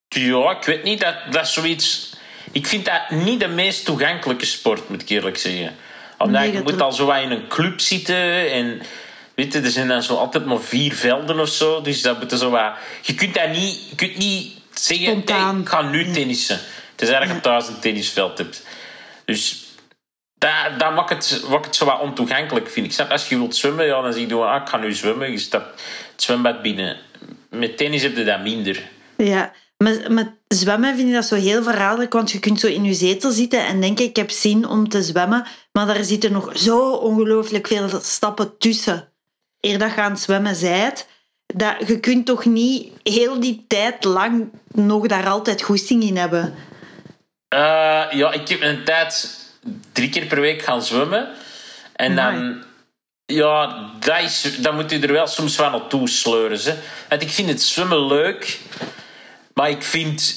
[0.07, 0.99] ja, ik weet niet.
[1.01, 2.13] Dat, dat is zoiets...
[2.51, 5.75] Ik vind dat niet de meest toegankelijke sport, moet ik eerlijk zeggen.
[6.17, 8.81] Omdat Nee, je moet al zo wat in een club zitten en...
[9.35, 11.81] Weet je, er zijn dan zo altijd maar vier velden of zo.
[11.81, 12.73] Dus dat moet zo wat...
[13.01, 13.89] Je kunt dat niet...
[13.89, 15.53] Je kunt niet Spontaan.
[15.53, 16.59] hey, ik ga nu tennissen.
[16.91, 18.65] Het is eigenlijk dat je thuis een tennisveld hebt.
[19.25, 19.65] Dus
[20.37, 22.91] dat, dat maakt, het, maakt het zo wat ontoegankelijk, vind ik.
[22.91, 25.31] Snap, Als je wilt zwemmen, ja, dan zeg je gewoon, ah, ik ga nu zwemmen.
[25.31, 26.97] Je stapt het zwembad binnen.
[27.49, 28.89] Met tennis heb je dat minder.
[29.17, 32.83] Ja, met, met zwemmen vind ik dat zo heel verraderlijk, want je kunt zo in
[32.83, 36.57] je zetel zitten en denken, ik heb zin om te zwemmen, maar daar zitten nog
[36.57, 39.11] zo ongelooflijk veel stappen tussen.
[39.59, 41.07] Eer dat je aan het zwemmen zijt,
[41.45, 46.53] dat, je kunt toch niet heel die tijd lang nog daar altijd goesting in hebben.
[47.47, 49.39] Eh, ja, ik heb een tijd
[49.91, 51.29] drie keer per week gaan zwemmen.
[51.95, 52.63] En dan...
[53.27, 56.59] Ja, dat is, moet je er wel soms wel naartoe sleuren.
[56.63, 56.73] Hè.
[57.09, 58.59] Want ik vind het zwemmen leuk.
[59.53, 60.35] Maar ik vind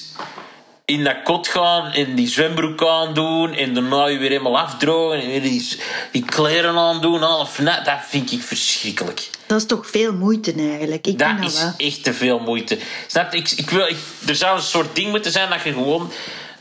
[0.91, 5.27] in dat kot gaan en die zwembroek aandoen en daarna je weer helemaal afdrogen en
[5.27, 5.79] weer die,
[6.13, 9.31] die kleren aandoen, half nat, dat vind ik verschrikkelijk.
[9.47, 11.07] Dat is toch veel moeite eigenlijk.
[11.07, 11.73] Ik Dat is wel.
[11.77, 12.79] echt te veel moeite.
[13.07, 13.33] Snap?
[13.35, 13.97] Ik, ik wil, ik-
[14.27, 16.11] er zou een soort ding moeten zijn dat je gewoon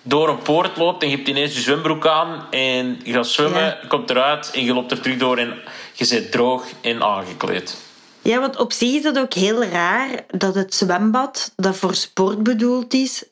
[0.02, 3.62] door een poort loopt en je hebt ineens je zwembroek aan en je gaat zwemmen,
[3.64, 3.78] Ja.
[3.82, 5.54] je komt eruit en je loopt er terug door en
[5.94, 7.76] je zit droog en aangekleed.
[8.22, 12.44] Ja, want op zich is dat ook heel raar dat het zwembad, dat voor sport
[12.44, 13.24] bedoeld is,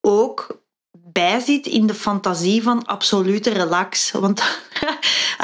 [0.00, 0.60] ook
[0.92, 4.10] bijzit in de fantasie van absolute relax.
[4.10, 4.42] Want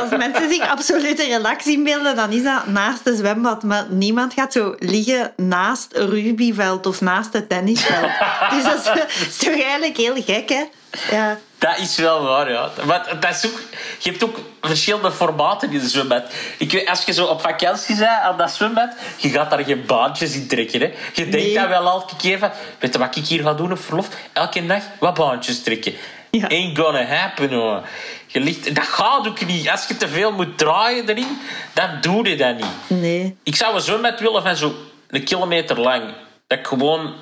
[0.00, 3.62] als mensen zich absolute relax inbeelden, dan is dat naast het zwembad.
[3.62, 8.10] Maar niemand gaat zo liggen naast een rugbyveld of naast het tennisveld.
[8.50, 10.64] Dus dat is, is toch eigenlijk heel gek, hè?
[11.10, 11.38] Ja.
[11.58, 12.70] Dat is wel waar, ja.
[12.86, 13.60] Maar dat is ook,
[13.98, 16.22] je hebt ook verschillende formaten in het zwembad.
[16.58, 19.86] Ik weet, als je zo op vakantie bent aan dat zwembad, je gaat daar geen
[19.86, 20.80] baantjes in trekken.
[20.80, 20.86] Hè.
[20.86, 21.54] Je denkt Nee.
[21.54, 24.08] dat wel elke keer van, weet je wat ik hier ga doen op verlof?
[24.32, 25.94] Elke dag wat baantjes trekken.
[26.30, 26.46] Ja.
[26.48, 27.82] Ain't gonna happen, hoor.
[28.26, 29.68] Je ligt, dat gaat ook niet.
[29.68, 31.38] Als je te veel moet draaien erin,
[31.72, 33.00] dan doe je dat niet.
[33.00, 33.36] Nee.
[33.42, 34.74] Ik zou een zwembad willen van zo
[35.08, 36.02] een kilometer lang.
[36.46, 37.14] Dat ik gewoon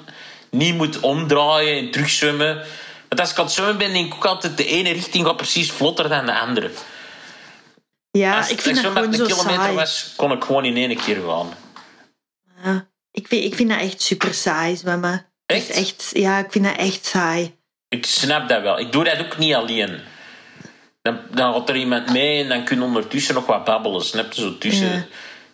[0.51, 2.63] niet moet omdraaien en terugzwemmen.
[3.09, 5.37] Want als ik aan het zwemmen ben, denk ik ook altijd de ene richting gaat
[5.37, 6.71] precies vlotter dan de andere.
[8.11, 9.75] Ja, als ik vind het dat gewoon een zo kilometer saai.
[9.75, 11.55] was, kon ik gewoon in één keer gaan.
[12.65, 12.89] Ja.
[13.13, 15.27] Ik, vind, ik vind dat echt super saai, zwemmen.
[15.47, 15.71] Echt?
[15.71, 16.11] echt?
[16.13, 17.57] Ja, ik vind dat echt saai.
[17.89, 18.79] Ik snap dat wel.
[18.79, 20.01] Ik doe dat ook niet alleen.
[21.03, 24.05] Dan, dan gaat er iemand mee en dan kun je ondertussen nog wat babbelen.
[24.05, 24.41] Snap je?
[24.41, 25.07] Zo tussen, Ja.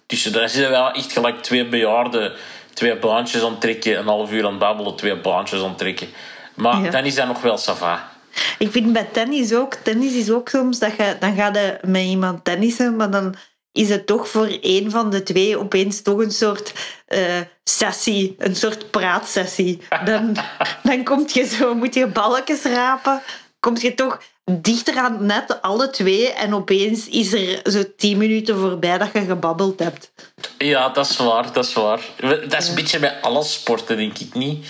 [0.06, 2.32] tussen, daar zitten wel echt gelijk twee bejaarden,
[2.72, 5.78] twee baantjes aan het trekken, een half uur aan het babbelen, twee baantjes aan het
[5.78, 6.08] trekken.
[6.54, 6.90] Maar Ja.
[6.90, 8.12] dan is dat nog wel sava.
[8.58, 12.02] Ik vind bij tennis ook, tennis is ook soms dat je, dan ga je met
[12.02, 13.34] iemand tennissen, maar dan
[13.72, 16.72] is het toch voor een van de twee opeens toch een soort
[17.06, 19.80] eh, sessie, een soort praatsessie.
[20.04, 20.36] Dan,
[20.82, 23.22] dan kom je zo, moet je balkjes rapen,
[23.60, 28.18] kom je toch dichter aan het net, alle twee, en opeens is er zo tien
[28.18, 30.12] minuten voorbij dat je gebabbeld hebt.
[30.58, 32.00] Ja, dat is waar, dat is waar.
[32.48, 34.66] Dat is een beetje bij alle sporten, denk ik niet.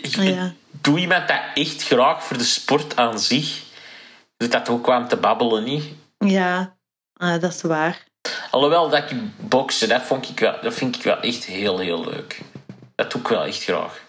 [0.00, 0.52] Ik, Ja.
[0.70, 3.60] Doe iemand dat echt graag voor de sport aan zich?
[4.36, 5.84] Doet dat ook om te babbelen, niet?
[6.18, 6.76] Ja,
[7.16, 8.04] ah, dat is waar.
[8.50, 12.04] Alhoewel dat ik boksen, dat, vond ik wel, dat vind ik wel echt heel, heel
[12.04, 12.40] leuk.
[12.94, 14.00] Dat doe ik wel echt graag.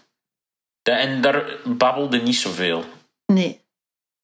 [0.81, 2.85] Dat- en daar babbelde niet zoveel.
[3.25, 3.61] Nee.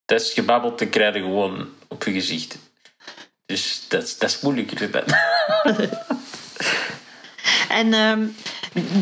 [0.04, 2.58] Dat is gebabbeld, dan krijg je gewoon op je gezicht.
[3.46, 4.90] Dus dat, is- dat is moeilijker.
[4.90, 5.04] dan.
[7.68, 8.26] En ehm,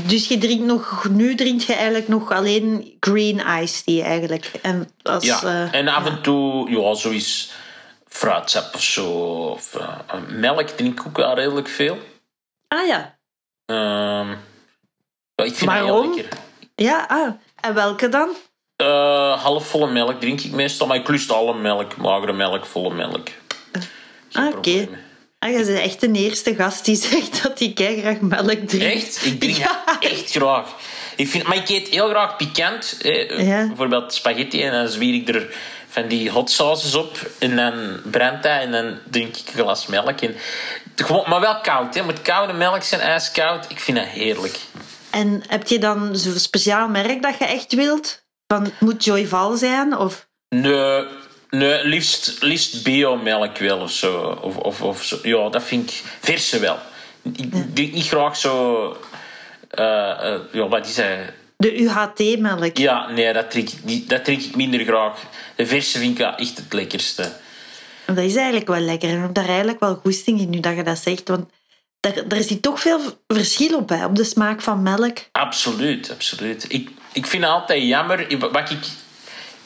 [0.07, 4.51] dus je drinkt nog, nu drink je eigenlijk nog alleen green iced tea eigenlijk.
[4.63, 6.11] En als, Ja, eh, en af ja.
[6.11, 7.53] en toe, ja, zoiets
[8.09, 9.11] fruitsap of zo.
[9.51, 11.99] Of, eh, melk drink ik ook wel redelijk veel.
[12.69, 13.17] Ah ja.
[13.67, 16.15] Ja, ik vind Waarom?
[16.15, 16.39] lekker.
[16.75, 17.33] Ja, ah.
[17.61, 18.29] En welke dan?
[18.77, 23.29] Eh, halfvolle melk drink ik meestal, maar ik lust alle melk, magere melk, volle melk.
[24.29, 24.89] Geen Ah, oké.
[25.39, 28.75] Ah, je bent echt de eerste gast die zegt dat hij graag melk drinkt.
[29.05, 29.25] Echt?
[29.25, 29.85] Ik drink Ja.
[30.01, 30.75] echt graag.
[31.17, 32.97] Ik vind, maar ik eet heel graag pikant.
[33.03, 33.67] Eh, Ja.
[33.67, 35.55] Bijvoorbeeld spaghetti en dan zwier ik er
[35.89, 37.31] van die hot sauces op.
[37.39, 40.21] En dan brandt dat en dan drink ik een glas melk.
[40.21, 40.35] En,
[40.97, 41.95] gewoon, maar wel koud.
[41.95, 42.01] Hè.
[42.01, 43.65] Het moet koude melk zijn, ijskoud.
[43.69, 44.59] Ik vind dat heerlijk.
[45.11, 48.23] En heb je dan zo'n speciaal merk dat je echt wilt?
[48.47, 49.97] Van, het moet Joyval zijn?
[49.97, 50.29] Of...
[50.49, 51.05] Nee,
[51.51, 54.39] nee liefst, liefst biomelk wel of zo.
[54.43, 55.19] Of, of, of zo.
[55.23, 56.79] Ja, dat vind ik verse wel.
[57.23, 58.97] Ik drink niet graag zo...
[59.71, 61.07] eh, eh, ja, wat is dat?
[61.57, 62.77] De UHT-melk.
[62.77, 63.69] Ja, nee, dat drink,
[64.09, 65.21] dat drink ik minder graag.
[65.57, 67.33] De verse vind ik echt het lekkerste.
[68.07, 69.09] Dat is eigenlijk wel lekker.
[69.09, 71.29] En ik heb daar eigenlijk wel goesting in nu dat je dat zegt.
[71.29, 71.51] Want
[72.01, 75.19] daar, daar zit toch veel verschil op, hè, op de smaak van melk.
[75.33, 76.65] Absoluut, absoluut.
[76.69, 78.39] Ik, ik vind het altijd jammer.
[78.39, 78.79] Wat ik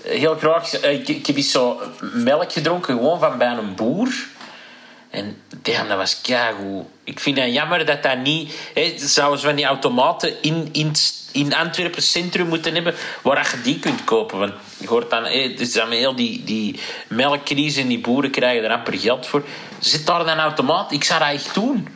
[0.03, 0.81] heel graag...
[0.83, 4.09] Ik, ik heb eens zo melk gedronken, gewoon van bij een boer.
[5.11, 6.87] En damn, dat was keigoed.
[7.05, 8.55] Ik vind het jammer dat dat niet...
[8.75, 10.93] Hè, zouden ze van die automaten in, in,
[11.33, 14.39] in Antwerpen centrum moeten hebben, waar je die kunt kopen.
[14.39, 15.25] Want je hoort dan...
[15.25, 19.45] Hè, het dan heel die, die melkcrisis en die boeren krijgen er amper geld voor.
[19.79, 20.93] Zit daar een automaat?
[20.93, 21.89] Ik zou dat echt doen.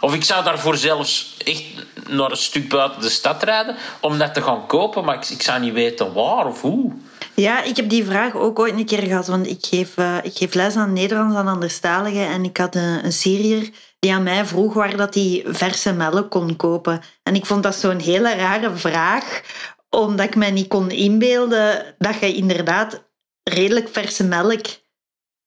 [0.00, 1.64] Of ik zou daarvoor zelfs echt
[2.08, 5.42] naar een stuk buiten de stad rijden om dat te gaan kopen, maar ik, ik
[5.42, 6.92] zou niet weten waar of hoe.
[7.40, 10.36] Ja, ik heb die vraag ook ooit een keer gehad, want ik geef, uh, ik
[10.36, 14.44] geef les aan Nederlands aan anderstaligen en ik had een, een Syriër die aan mij
[14.44, 17.00] vroeg waar dat hij verse melk kon kopen.
[17.22, 19.42] En ik vond dat zo'n hele rare vraag,
[19.88, 23.04] omdat ik mij niet kon inbeelden dat je inderdaad
[23.42, 24.66] redelijk verse melk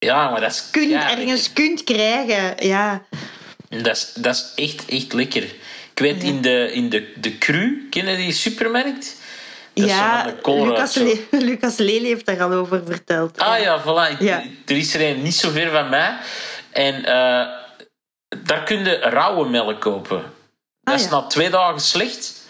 [0.04, 2.66] ja, maar dat is, kunt, ja, ergens kunt krijgen.
[2.66, 3.02] Ja.
[3.68, 5.42] Dat is, dat is echt, echt lekker.
[5.42, 9.16] Ik weet, in de, in de, de Cru, kennen die supermarkt?
[9.74, 13.38] Ja, Lucas, Le Lucas Lely heeft daar al over verteld.
[13.38, 14.18] Ah ja, voilà.
[14.18, 14.42] Ja.
[14.66, 16.16] Er is er een niet zo ver van mij.
[16.70, 17.06] En uh,
[18.44, 20.22] daar kun je rauwe melk kopen.
[20.80, 21.10] Dat ah, is ja.
[21.10, 22.42] na twee dagen slecht.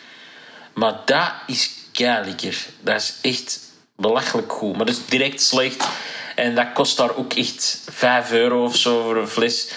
[0.74, 2.66] Maar dat is lekker.
[2.80, 3.60] Dat is echt
[3.96, 4.76] belachelijk goed.
[4.76, 5.88] Maar dat is direct slecht.
[6.34, 9.70] En dat kost daar ook echt 5 euro of zo voor een fles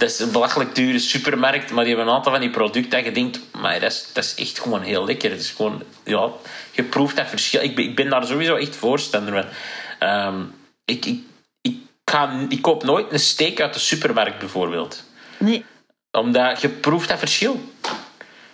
[0.00, 3.04] dat is een belachelijk dure supermarkt, maar die hebben een aantal van die producten dat
[3.04, 5.30] je denkt, maar dat is, dat is echt gewoon heel lekker.
[5.30, 6.30] Het is gewoon, ja,
[6.72, 7.62] je proeft dat verschil.
[7.62, 9.32] Ik ben, ik ben daar sowieso echt voorstander
[9.98, 10.08] van.
[10.08, 11.20] Um, ik, ik,
[11.60, 15.04] ik, ga, ik koop nooit een steak uit de supermarkt bijvoorbeeld.
[15.38, 15.64] Nee.
[16.10, 17.60] Omdat je proeft dat verschil.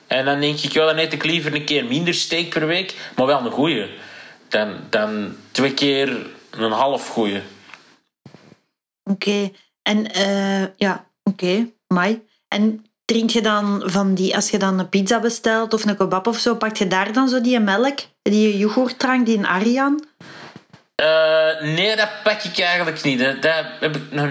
[0.07, 2.95] En dan denk ik, wel, dan eet ik liever een keer minder steak per week,
[3.17, 3.91] maar wel een goeie.
[4.49, 7.41] Dan, dan twee keer een half goeie.
[9.05, 9.51] Oké.
[9.83, 14.89] En uh, ja, Oké, okay, En drink je dan van die, als je dan een
[14.89, 18.59] pizza bestelt of een kebab of zo, pak je daar dan zo die melk, die
[18.59, 20.05] yoghurtdrank, die in Arian?
[21.03, 23.19] Uh, nee, dat pak ik eigenlijk niet.
[23.19, 24.29] Dat, dat heb ik nog...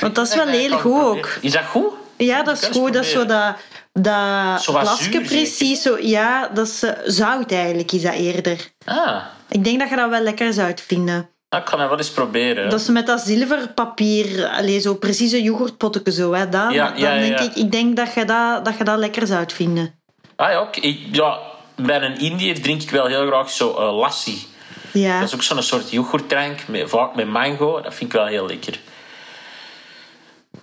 [0.00, 1.38] Want dat is wel heel goed ook.
[1.40, 1.92] Is dat goed?
[2.16, 2.92] Ja, dat is goed.
[2.92, 3.56] Dat is zo dat,
[3.92, 5.82] dat plasje precies.
[5.82, 8.70] Zo, ja, dat is uh, zout eigenlijk, is dat eerder.
[8.84, 9.24] Ah.
[9.48, 11.30] Ik denk dat je dat wel lekker zou vinden.
[11.52, 12.70] Ah, ik ga dat wel eens proberen.
[12.70, 16.32] Dat is met dat zilverpapier, allez, zo precies een yoghurtpotje zo.
[16.32, 16.48] Hè.
[16.48, 17.44] Dat, ja, dan ja, denk ja.
[17.44, 20.00] ik, ik denk dat je dat, dat je dat lekker zou vinden.
[20.36, 20.76] Ah ja, ook.
[20.76, 21.38] Ik, ja,
[21.76, 24.46] bij een Indiër drink ik wel heel graag zo uh, lassi.
[24.92, 25.18] Ja.
[25.18, 27.80] Dat is ook zo'n soort yoghurtdrank, met, vaak met mango.
[27.80, 28.78] Dat vind ik wel heel lekker.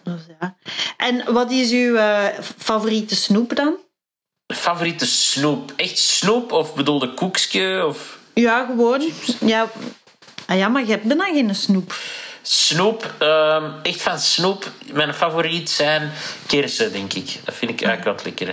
[0.03, 0.55] Dus ja.
[0.97, 2.25] En wat is uw uh,
[2.57, 3.75] favoriete snoep dan?
[4.47, 5.73] Favoriete snoep?
[5.75, 7.85] Echt snoep of bedoelde koekje?
[7.85, 8.19] Of...
[8.33, 9.11] Ja, gewoon.
[9.39, 9.69] Ja,
[10.49, 11.95] Ah ja, maar je hebt bijna geen snoep.
[12.41, 14.71] Snoep, um, echt van snoep.
[14.93, 16.11] Mijn favoriet zijn
[16.47, 17.39] kersen, denk ik.
[17.43, 18.51] Dat vind ik eigenlijk wel het lekkere.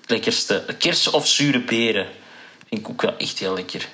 [0.00, 0.64] Het lekkerste.
[0.78, 2.06] Kersen of zure beren.
[2.68, 3.88] Vind ik ook wel echt heel lekker.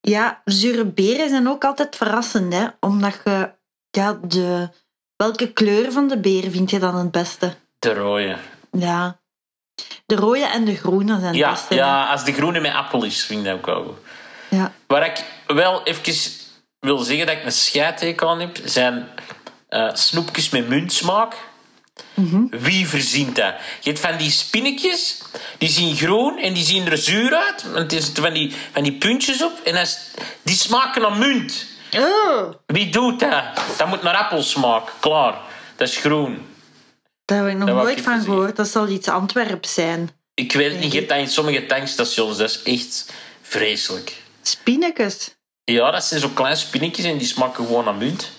[0.00, 2.66] Ja, zure beren zijn ook altijd verrassend, hè?
[2.80, 3.50] Omdat je...
[3.90, 4.68] Ja, de...
[5.16, 7.54] Welke kleur van de beer vind je dan het beste?
[7.78, 8.36] De rode.
[8.72, 9.20] Ja.
[10.06, 11.74] De rode en de groene zijn ja, het beste.
[11.74, 13.98] Ja, als de groene met appel is, vind ik dat ook wel goed.
[14.48, 14.72] Ja.
[14.86, 16.02] Waar ik wel even
[16.80, 19.08] wil zeggen dat ik een scheidhekel aan heb, zijn
[19.70, 21.34] uh, snoepjes met muntsmaak.
[22.14, 23.54] Mm Wie verzint dat?
[23.80, 25.22] Je hebt van die spinnetjes,
[25.58, 27.72] die zien groen en die zien er zuur uit.
[27.72, 29.86] Want er zitten van die, van die puntjes op en
[30.42, 31.66] die smaken naar munt.
[31.96, 32.52] Oh.
[32.66, 33.44] Wie doet dat?
[33.76, 35.38] Dat moet naar appelsmaak, klaar.
[35.76, 36.46] Dat is groen.
[37.24, 38.56] Daar heb ik nog Dat nooit van gehoord.
[38.56, 40.10] Dat zal iets Antwerps zijn.
[40.34, 42.36] Ik weet niet, je hebt dat in sommige tankstations.
[42.36, 43.12] Dat is echt
[43.42, 44.22] vreselijk.
[44.42, 45.34] Spinnekes.
[45.70, 48.30] Ja, dat zijn zo kleine spinnetjes en die smaken gewoon naar munt.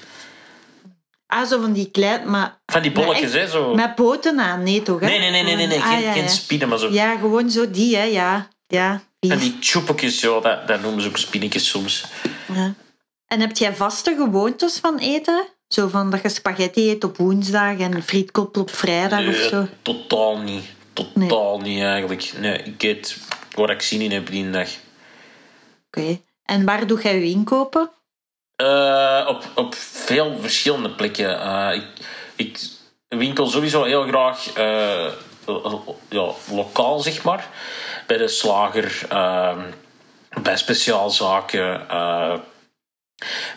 [1.28, 2.30] Ah, zo van die klein...
[2.30, 3.48] Maar, Van die bolletjes, hè?
[3.48, 3.76] Zo.
[3.76, 5.00] Met poten aan, nee toch?
[5.00, 5.06] Hè?
[5.06, 5.80] Nee, nee, nee, nee, nee, nee.
[5.80, 6.90] Ah, geen, ja, geen spinnen, maar zo.
[6.92, 8.04] Ja, gewoon zo die, hè.
[8.04, 9.02] Ja, ja.
[9.20, 9.32] die.
[9.32, 12.06] En die tjoepeltjes, ja, dat, dat noemen ze ook spinnetjes soms.
[12.54, 12.74] Ja.
[13.28, 15.48] En heb jij vaste gewoontes van eten?
[15.68, 19.68] Zo van dat je spaghetti eet op woensdag en frietkop op vrijdag of zo?
[19.82, 20.66] totaal niet.
[20.94, 22.34] Totaal niet, eigenlijk.
[22.40, 23.18] Nee, ik eet
[23.56, 24.70] waar ik zin in heb die dag.
[25.88, 26.20] Oké.
[26.52, 27.92] En waar doe jij je inkopen?
[28.56, 31.42] Eh, op, op veel verschillende plekken.
[31.42, 31.88] Eh, ik,
[32.36, 32.60] ik
[33.08, 35.12] winkel sowieso heel graag eh,
[36.10, 37.48] ja, lokaal, zeg maar.
[38.08, 39.58] Bij de slager, eh,
[40.42, 41.86] bij speciaalzaken.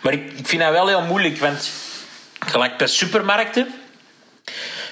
[0.03, 1.71] Maar ik, ik vind dat wel heel moeilijk, want
[2.39, 3.75] gelijk bij supermarkten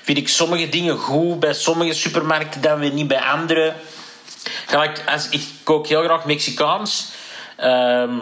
[0.03, 3.75] vind ik sommige dingen goed bij sommige supermarkten dan weer niet bij andere.
[4.67, 7.21] gelijk, als, ik kook heel graag Mexicaans.
[7.57, 8.19] Ehm,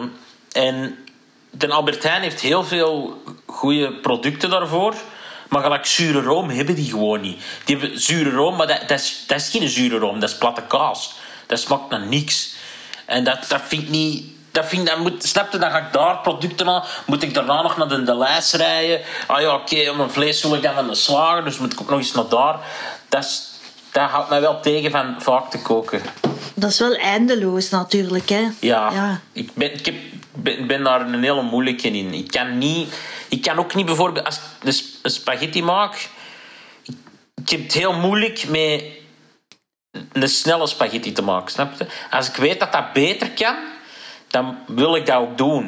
[0.51, 1.05] en
[1.49, 4.95] de Albert Heijn heeft heel veel goede producten daarvoor.
[5.49, 7.43] Maar gelijk zure room hebben die gewoon niet.
[7.65, 10.19] Die hebben zure room, maar dat, dat, is, dat is geen zure room.
[10.19, 11.13] Dat is platte kaas.
[11.47, 12.53] Dat smaakt naar niks.
[13.05, 14.25] En dat, dat vind ik niet...
[14.51, 16.83] Dat vind dat moet, snap je, dan ga ik daar producten aan.
[17.05, 19.01] Moet ik daarna nog naar de, de lijst rijden.
[19.27, 21.43] Ah ja, oké, okay, mijn vlees wil ik dan van de slager.
[21.43, 22.59] Dus moet ik ook nog eens naar daar.
[23.09, 23.41] Dat,
[23.91, 26.01] dat houdt mij wel tegen van vaak te koken.
[26.53, 28.47] Dat is wel eindeloos natuurlijk, hè?
[28.59, 29.21] Ja, Ja.
[29.33, 29.95] ik, ben, ik heb,
[30.33, 32.13] ben, ben daar een hele moeilijke in.
[32.13, 32.93] Ik kan, niet,
[33.29, 36.09] ik kan ook niet bijvoorbeeld, als ik een sp- een spaghetti maak,
[36.83, 36.95] ik,
[37.43, 38.83] ik heb het heel moeilijk met
[40.11, 41.85] een snelle spaghetti te maken, snap je?
[42.09, 43.55] Als ik weet dat dat beter kan,
[44.27, 45.67] dan wil ik dat ook doen.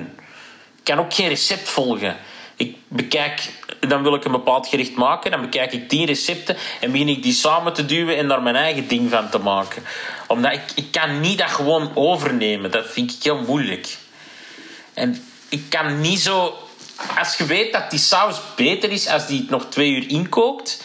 [0.77, 2.17] Ik kan ook geen recept volgen.
[2.55, 3.49] Ik bekijk,
[3.87, 7.23] dan wil ik een bepaald gericht maken, dan bekijk ik tien recepten en begin ik
[7.23, 9.83] die samen te duwen en daar mijn eigen ding van te maken.
[10.27, 12.71] Omdat ik, ik kan niet dat gewoon overnemen.
[12.71, 13.97] Dat vind ik heel moeilijk.
[14.93, 16.57] En ik kan niet zo...
[17.17, 20.83] Als je weet dat die saus beter is als die het nog twee uur inkookt,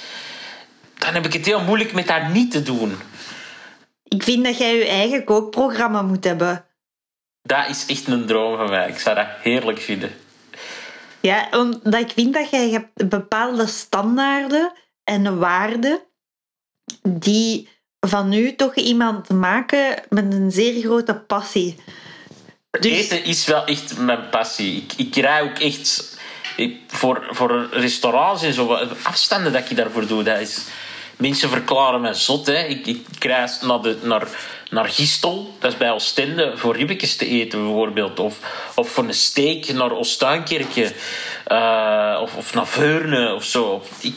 [0.99, 2.99] dan heb ik het heel moeilijk met dat niet te doen.
[4.05, 6.65] Ik vind dat jij je eigen kookprogramma moet hebben.
[7.43, 8.89] Dat is echt een droom van mij.
[8.89, 10.11] Ik zou dat heerlijk vinden.
[11.21, 14.73] Ja, omdat ik vind dat jij hebt bepaalde standaarden
[15.05, 16.01] en waarden
[17.03, 17.69] die
[18.01, 21.77] van u toch iemand maken met een zeer grote passie.
[22.71, 24.77] Dus Eten is wel echt mijn passie.
[24.83, 26.19] Ik, ik rij ook echt
[26.57, 28.73] ik- voor, voor restaurants en zo.
[29.03, 30.65] Afstanden dat ik daarvoor doe, dat is...
[31.19, 32.47] Mensen verklaren mij zot.
[32.47, 32.65] Hè.
[32.65, 34.29] Ik, ik reis naar, de, naar,
[34.71, 38.21] naar Gistel, dat is bij Oostende, voor ribbetjes te eten bijvoorbeeld.
[38.21, 38.39] Of,
[38.75, 40.93] of voor een steak naar Oostuinkerke.
[41.45, 43.83] Eh, of, of naar Veurne of zo.
[44.01, 44.15] Ik,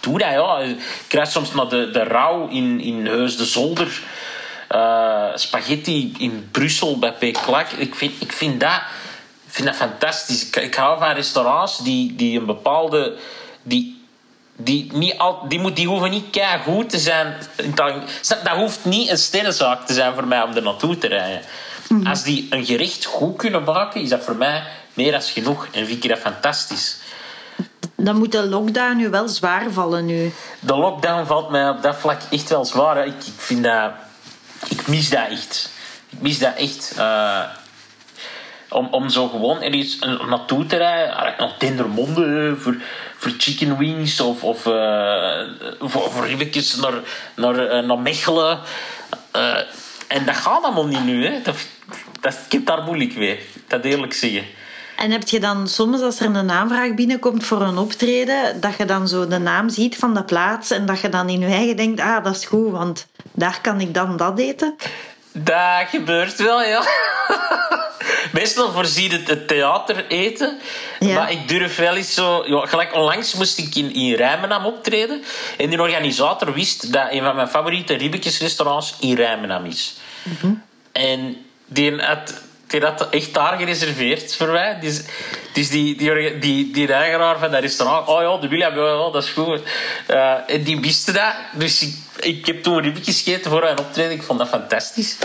[0.00, 0.58] doe dat, ja.
[0.58, 4.02] Ik reis soms naar de, de Rauw in, in Heus de Zolder.
[4.68, 7.32] Eh, spaghetti in Brussel bij P.
[7.32, 7.68] Klak.
[7.70, 8.80] Ik vind, ik vind dat,
[9.46, 10.46] vind dat fantastisch.
[10.46, 13.16] Ik, ik hou van restaurants die, die een bepaalde...
[13.62, 14.01] Die,
[14.56, 17.34] die, niet al, die, moet, die hoeven niet goed te zijn.
[17.74, 17.94] Dat,
[18.44, 21.40] dat hoeft niet een sterrenzaak te zijn voor mij om er naartoe te rijden.
[22.04, 24.62] Als die een gerecht goed kunnen maken, is dat voor mij
[24.94, 25.66] meer dan genoeg.
[25.72, 26.96] En vind ik dat fantastisch.
[27.96, 30.32] dan moet de lockdown nu wel zwaar vallen nu.
[30.60, 32.96] De lockdown valt mij op dat vlak echt wel zwaar.
[32.96, 33.04] hè.
[33.04, 33.90] Ik, ik vind dat...
[34.68, 35.70] Ik mis dat echt.
[36.10, 36.94] Ik mis dat echt.
[36.96, 37.40] Eh,
[38.68, 41.14] om, om zo gewoon ergens een- naartoe te rijden.
[41.16, 42.76] Ah, Naar Dendermonde eh, voor,
[43.22, 44.20] voor chicken wings.
[44.20, 45.40] Of, of eh,
[45.80, 46.94] voor, voor ribbetjes naar,
[47.36, 48.58] naar, eh, naar Mechelen.
[49.30, 49.58] Eh,
[50.08, 51.26] en dat gaat allemaal niet nu.
[51.26, 51.42] Hè.
[51.42, 51.56] Dat,
[52.20, 53.40] dat, ik heb daar moeilijk mee.
[53.66, 54.44] Dat eerlijk zeggen.
[54.96, 58.84] En heb je dan soms, als er een aanvraag binnenkomt voor een optreden, dat je
[58.84, 61.76] dan zo de naam ziet van de plaats en dat je dan in je eigen
[61.76, 64.76] denkt, ah, dat is goed, want daar kan ik dan dat eten?
[65.32, 66.82] Dat gebeurt wel, ja.
[68.32, 70.58] Meestal voorziet het het theater eten.
[71.00, 71.14] Ja.
[71.14, 72.42] Maar ik durf wel eens zo...
[72.46, 75.22] Ja, gelijk onlangs moest ik in, in Rijmenam optreden.
[75.58, 79.94] En die organisator wist dat een van mijn favoriete ribbetjesrestaurants in Rijmenam is.
[80.92, 84.78] En die had, die had echt daar gereserveerd voor mij.
[84.80, 85.02] Dus,
[85.52, 88.08] dus die, die, die, die eigenaar van dat restaurant...
[88.08, 89.60] Oh ja, de William, ja, dat is goed.
[90.06, 91.34] Eh, en die wist dat.
[91.52, 94.12] Dus ik, ik heb toen ribbetjes gegeten voor een optreden.
[94.12, 95.16] Ik vond dat fantastisch.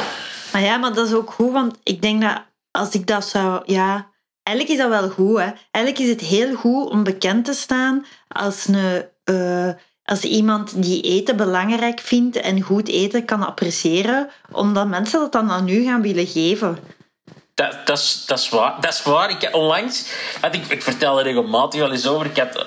[0.51, 2.41] Maar ja, maar dat is ook goed, want ik denk dat
[2.77, 3.61] als ik dat zou...
[3.65, 4.09] Ja,
[4.43, 5.51] eigenlijk is dat wel goed, hè.
[5.71, 9.69] Eigenlijk is het heel goed om bekend te staan als, een, eh,
[10.03, 15.51] als iemand die eten belangrijk vindt en goed eten kan appreciëren, omdat mensen dat dan
[15.51, 16.77] aan u gaan willen geven.
[17.53, 18.81] Dat, dat, is, dat, is waar.
[18.81, 19.29] dat is waar.
[19.29, 20.05] Ik, onlangs,
[20.41, 22.25] had ik, ik vertel er regelmatig wel eens over.
[22.25, 22.65] Ik had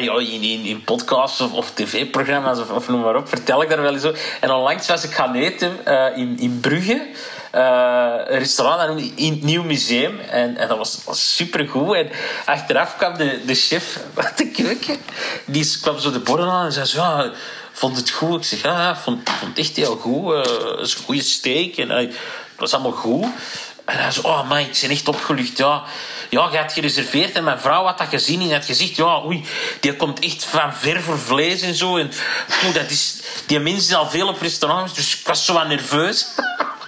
[0.00, 3.68] ja, in, in, in podcasts of, of tv-programma's of, of noem maar op, vertel ik
[3.68, 4.38] daar wel eens over.
[4.40, 7.06] En onlangs was ik gaan eten eh, in, in Brugge.
[7.54, 10.20] Eh, een restaurant in het Nieuw Museum.
[10.20, 11.96] En, en dat was, was supergoed.
[11.96, 12.10] En
[12.44, 14.96] achteraf kwam de, de chef uit de keuken.
[15.44, 17.30] Die kwam zo de borden aan en zei zo...
[17.72, 18.40] Vond het goed?
[18.40, 20.34] Ik zeg, ja, vond, vond het echt heel goed.
[20.34, 21.76] Het is een goede steak.
[21.76, 22.12] En, eh, het
[22.56, 23.26] was allemaal goed.
[23.84, 25.58] En hij zei, oh man, ik ben echt opgelucht.
[25.58, 25.82] Ja,
[26.30, 29.44] ja, je had gereserveerd en mijn vrouw had dat gezien en had gezegd, ja, oei,
[29.80, 31.96] die komt echt van ver voor vlees en zo.
[31.96, 32.10] En
[32.72, 36.26] dat is, die mensen al veel op restaurants, dus ik was zo wat nerveus.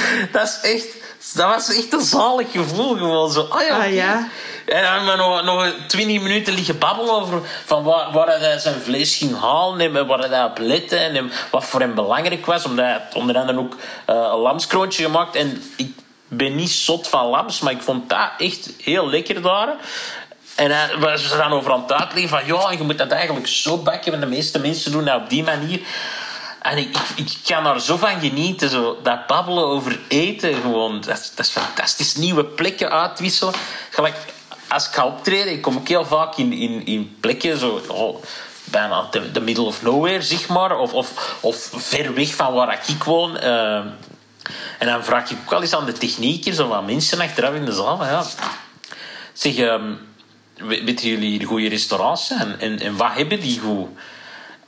[0.32, 0.86] dat is echt,
[1.34, 3.46] dat was echt een zalig gevoel gewoon zo.
[3.50, 4.24] Ah ja, Ah.
[4.66, 8.58] En dan hebben we nog, nog 20 minuten liggen babbelen over van waar, waar hij
[8.58, 12.64] zijn vlees ging halen en waar hij op lette en wat voor hem belangrijk was.
[12.64, 15.36] Omdat hij onder andere ook eh, een lamskroontje gemaakt.
[15.36, 15.92] En ik
[16.28, 19.76] ben niet zot van lams, maar ik vond dat echt heel lekker daar.
[20.54, 23.46] En hij was er dan over aan het uitleggen van ja, je moet dat eigenlijk
[23.46, 25.80] zo bakken, want de meeste mensen doen dat op die manier.
[26.62, 28.70] En ik, ik, kan daar zo van genieten.
[28.70, 31.00] Zo, dat babbelen over eten gewoon.
[31.00, 32.14] Dat, is- fantastisch.
[32.14, 33.54] Nieuwe plekken uitwisselen.
[33.90, 34.16] Gelijk,
[34.68, 37.80] als ik ga optreden, ik kom ook heel vaak in, in, in plekken zo...
[37.88, 38.22] oh,
[38.64, 40.78] bijna de, de middle of nowhere, zeg maar.
[40.78, 43.38] Of, of, of ver weg van waar ik woon.
[43.38, 43.76] Eh,
[44.78, 47.64] en dan vraag ik ook wel eens aan de techniekers of aan mensen achteraf in
[47.64, 48.04] de zaal.
[48.04, 48.24] Ja,
[49.32, 49.92] zeg, ehm,
[50.56, 52.60] we- weten jullie hier goede restaurants zijn?
[52.60, 53.88] En, en wat hebben die goed?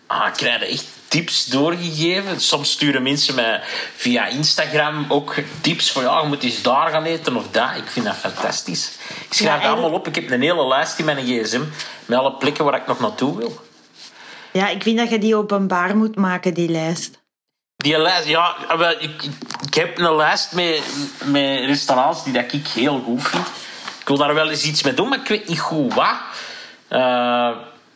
[0.07, 2.41] Ah, ik krijg echt tips doorgegeven.
[2.41, 3.61] Soms sturen mensen mij
[3.97, 7.77] via Instagram ook tips van ja, je moet eens daar gaan eten of dat.
[7.77, 8.99] Ik vind dat fantastisch.
[9.27, 10.07] Ik schrijf Ja, dat allemaal op.
[10.07, 11.63] Ik heb een hele lijst in mijn gsm
[12.07, 13.61] met alle plekken waar ik nog naartoe wil.
[14.53, 17.23] Ja, ik vind dat je die openbaar moet maken, die lijst.
[17.77, 19.23] Die lijst, ja, ik, ik,
[19.67, 20.83] ik heb een lijst met,
[21.25, 23.47] met restaurants die dat ik heel goed vind.
[24.01, 26.17] Ik wil daar wel eens iets mee doen, maar ik weet niet goed wat.
[26.89, 27.51] Eh,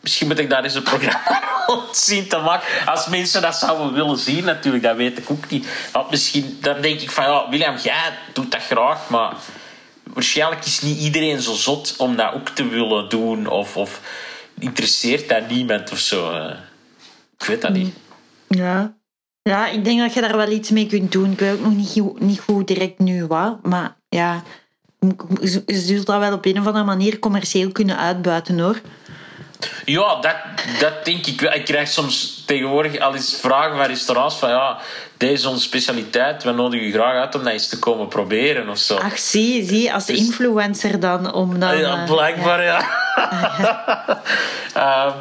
[0.08, 1.52] misschien moet ik daar eens een programma
[1.92, 2.86] zien te maken.
[2.86, 5.66] Als mensen dat zouden willen zien, natuurlijk, dat weet ik ook niet.
[5.92, 9.32] Want misschien, dan denk ik van, ja, William, jij doet dat graag, maar
[10.02, 13.46] waarschijnlijk is niet iedereen zo zot om dat ook te willen doen.
[13.46, 14.00] Of, of
[14.58, 16.30] interesseert dat niemand of zo.
[16.30, 16.56] Eh,
[17.38, 17.94] ik weet dat niet.
[18.48, 18.96] Ja.
[19.42, 21.32] Ja, ik denk dat je daar wel iets mee kunt doen.
[21.32, 23.58] Ik weet ook nog niet, niet goed direct nu wat.
[23.62, 24.42] Maar ja,
[25.66, 28.80] je zult dat wel op een of andere manier commercieel kunnen uitbuiten hoor.
[29.84, 30.36] Ja, dat,
[30.78, 31.52] dat denk ik wel.
[31.52, 34.78] Ik krijg soms tegenwoordig al eens vragen van restaurants van ja,
[35.16, 38.68] deze is onze specialiteit, we nodigen u graag uit om dat eens te komen proberen
[38.68, 38.96] of zo.
[38.96, 41.78] Ach, zie, zie, als Dus- influencer dan om dan...
[41.78, 42.84] ja, eh, blijkbaar ja.
[44.74, 45.12] Ehm,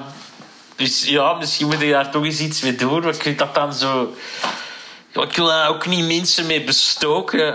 [0.76, 3.02] dus ja, misschien moet je daar toch eens iets mee doen.
[3.02, 4.16] maar Ik vind dat dan zo...
[5.12, 7.54] Ja, ik wil daar ook niet mensen mee bestoken.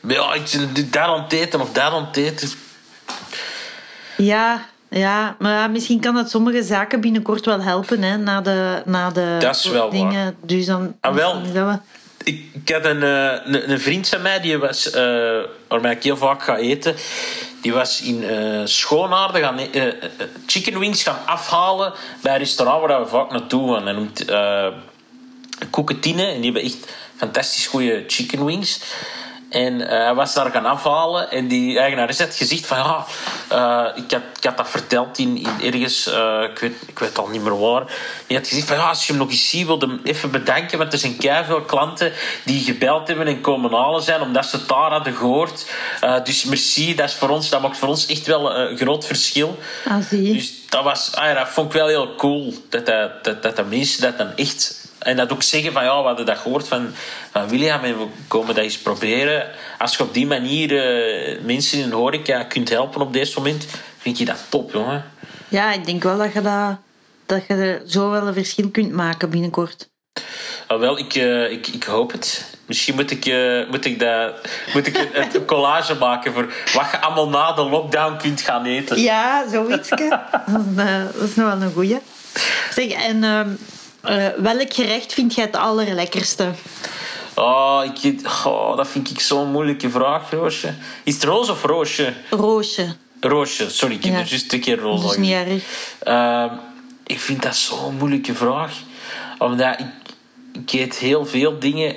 [0.00, 2.50] maar ja, ik dat aan het eten of dat aan het eten.
[4.16, 9.10] Ja, ja, maar misschien kan dat sommige zaken binnenkort wel helpen, hè, na de, na
[9.10, 9.90] de Dat is wel waar.
[9.90, 10.36] dingen.
[10.42, 11.42] Dus dan, Ah, wel.
[12.24, 16.02] ik, ik had een, eh, een, een vriend van mij, die was, eh waarmee ik
[16.02, 16.94] heel vaak ga eten.
[17.62, 18.24] Die was in
[18.68, 19.58] Schoonaarden gaan
[20.46, 23.84] chicken wings gaan afhalen bij een restaurant waar we vaak naartoe gaan.
[23.84, 24.24] Dat noemt
[25.70, 26.22] Koeketine.
[26.26, 26.76] En die hebben echt
[27.16, 28.80] fantastisch goede chicken wings.
[29.50, 33.06] En eh, hij was daar gaan afhalen en die eigenares had gezegd van ja,
[33.48, 37.18] eh, ik, had, ik had dat verteld in, in ergens, eh, ik, weet, ik weet
[37.18, 37.82] al niet meer waar.
[38.26, 40.30] Die had gezegd van ja, als je hem nog eens ziet, wil je hem even
[40.30, 42.12] bedanken, want er zijn veel klanten
[42.44, 45.66] die gebeld hebben en komen halen zijn omdat ze het daar hadden gehoord.
[46.00, 49.06] Eh, dus merci, dat, is voor ons, dat maakt voor ons echt wel een groot
[49.06, 49.58] verschil.
[49.84, 50.32] Ah, zie je.
[50.32, 52.54] Dus dat, was, ah ja, dat vond ik wel heel cool.
[52.68, 54.86] Dat, dat, dat, dat de mensen dat dan echt...
[54.98, 56.88] En dat ook zeggen van, ja, we hadden dat gehoord van,
[57.30, 59.50] van William en we komen dat eens proberen.
[59.78, 63.66] Als je op die manier eh, mensen in de horeca kunt helpen op dit moment,
[63.98, 65.04] vind je dat top, jongen.
[65.48, 66.76] Ja, ik denk wel dat je, dat,
[67.26, 69.88] dat je er zo wel een verschil kunt maken binnenkort.
[70.66, 72.56] Ah, wel, ik, eh, ik, ik hoop het.
[72.66, 76.90] Misschien moet ik, eh, moet ik, dat, moet ik een, een collage maken voor wat
[76.90, 79.00] je allemaal na de lockdown kunt gaan eten.
[79.00, 79.88] Ja, zoiets.
[79.88, 81.98] dat, is, dat is nog wel een goeie.
[82.70, 83.24] Zeg, en
[84.08, 86.50] eh, welk gerecht vind jij het allerlekkerste?
[87.34, 90.74] Oh, ik, oh, dat vind ik zo'n moeilijke vraag, Roosje.
[91.02, 92.14] Is het roos of roosje?
[92.30, 92.94] Roosje.
[93.20, 94.18] Roosje, sorry, ik heb Ja.
[94.20, 95.62] er juist een keer roos Dat is niet erg.
[95.98, 96.54] Ehm,
[97.06, 98.72] ik vind dat zo'n moeilijke vraag.
[99.38, 99.86] Omdat ik,
[100.52, 101.96] ik eet heel veel dingen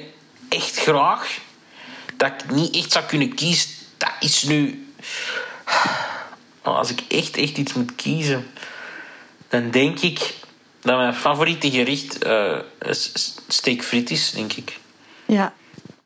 [0.50, 1.38] echt graag.
[2.18, 3.70] Dat ik niet echt zou kunnen kiezen.
[3.98, 4.88] Dat is nu...
[6.64, 8.52] Oh, Als ik echt, echt iets moet kiezen...
[9.50, 10.34] Dan denk ik
[10.82, 14.80] dat mijn favoriete gericht eh is- is steak friet is, denk ik.
[15.26, 15.54] Ja.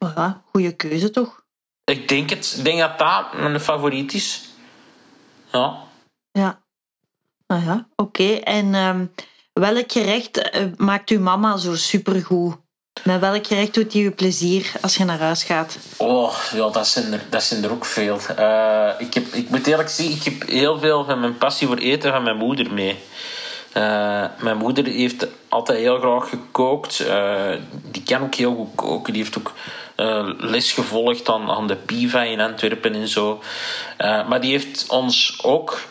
[0.05, 1.43] Voilà, goede keuze toch?
[1.83, 4.41] Ik denk, het, ik denk dat dat mijn favoriet is.
[5.51, 5.77] Ja.
[6.31, 6.61] Ja.
[7.47, 8.33] Nou ja, oké.
[8.33, 9.05] En ehm,
[9.53, 12.55] welk gerecht eh, maakt uw mama zo supergoed?
[13.03, 15.77] Met welk gerecht doet hij je plezier als je naar huis gaat?
[15.97, 18.19] Oh, ja, dat zijn er, dat zijn er ook veel.
[18.35, 21.77] Eh, ik, heb, ik moet eerlijk zeggen, ik heb heel veel van mijn passie voor
[21.77, 22.97] eten van mijn moeder mee.
[23.75, 26.99] Eh, mijn moeder heeft altijd heel graag gekookt.
[26.99, 27.51] Eh,
[27.91, 29.13] die kan ook heel goed koken.
[29.13, 29.53] Die heeft ook
[29.95, 33.41] eh, les gevolgd aan, aan de PIVA in Antwerpen en zo.
[33.97, 35.81] Maar die heeft ons ook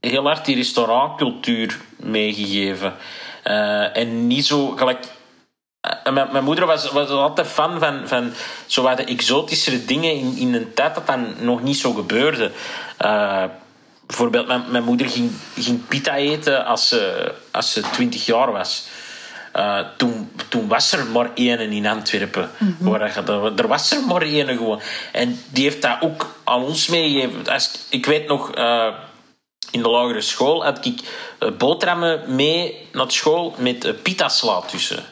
[0.00, 2.94] heel hard die restaurantcultuur meegegeven.
[3.92, 5.06] En niet zo gelijk
[6.12, 8.32] mijn, moeder was, was altijd fan van, van
[8.66, 12.50] zo exotischere dingen in, in een tijd dat dat nog niet zo gebeurde.
[14.08, 18.86] Bijvoorbeeld, mijn, mijn moeder ging, ging pita eten als ze, als ze 20 jaar was.
[19.52, 22.50] Eh, toen, toen was er maar één in Antwerpen.
[22.78, 24.80] Waar je dat- er was er maar één gewoon.
[25.12, 27.46] En die heeft dat ook aan ons meegegeven.
[27.52, 28.88] Als, ik weet nog, eh,
[29.70, 31.00] in de lagere school had ik
[31.38, 34.30] eh, boterhammen mee naar school met uh, pita
[34.66, 35.04] tussen.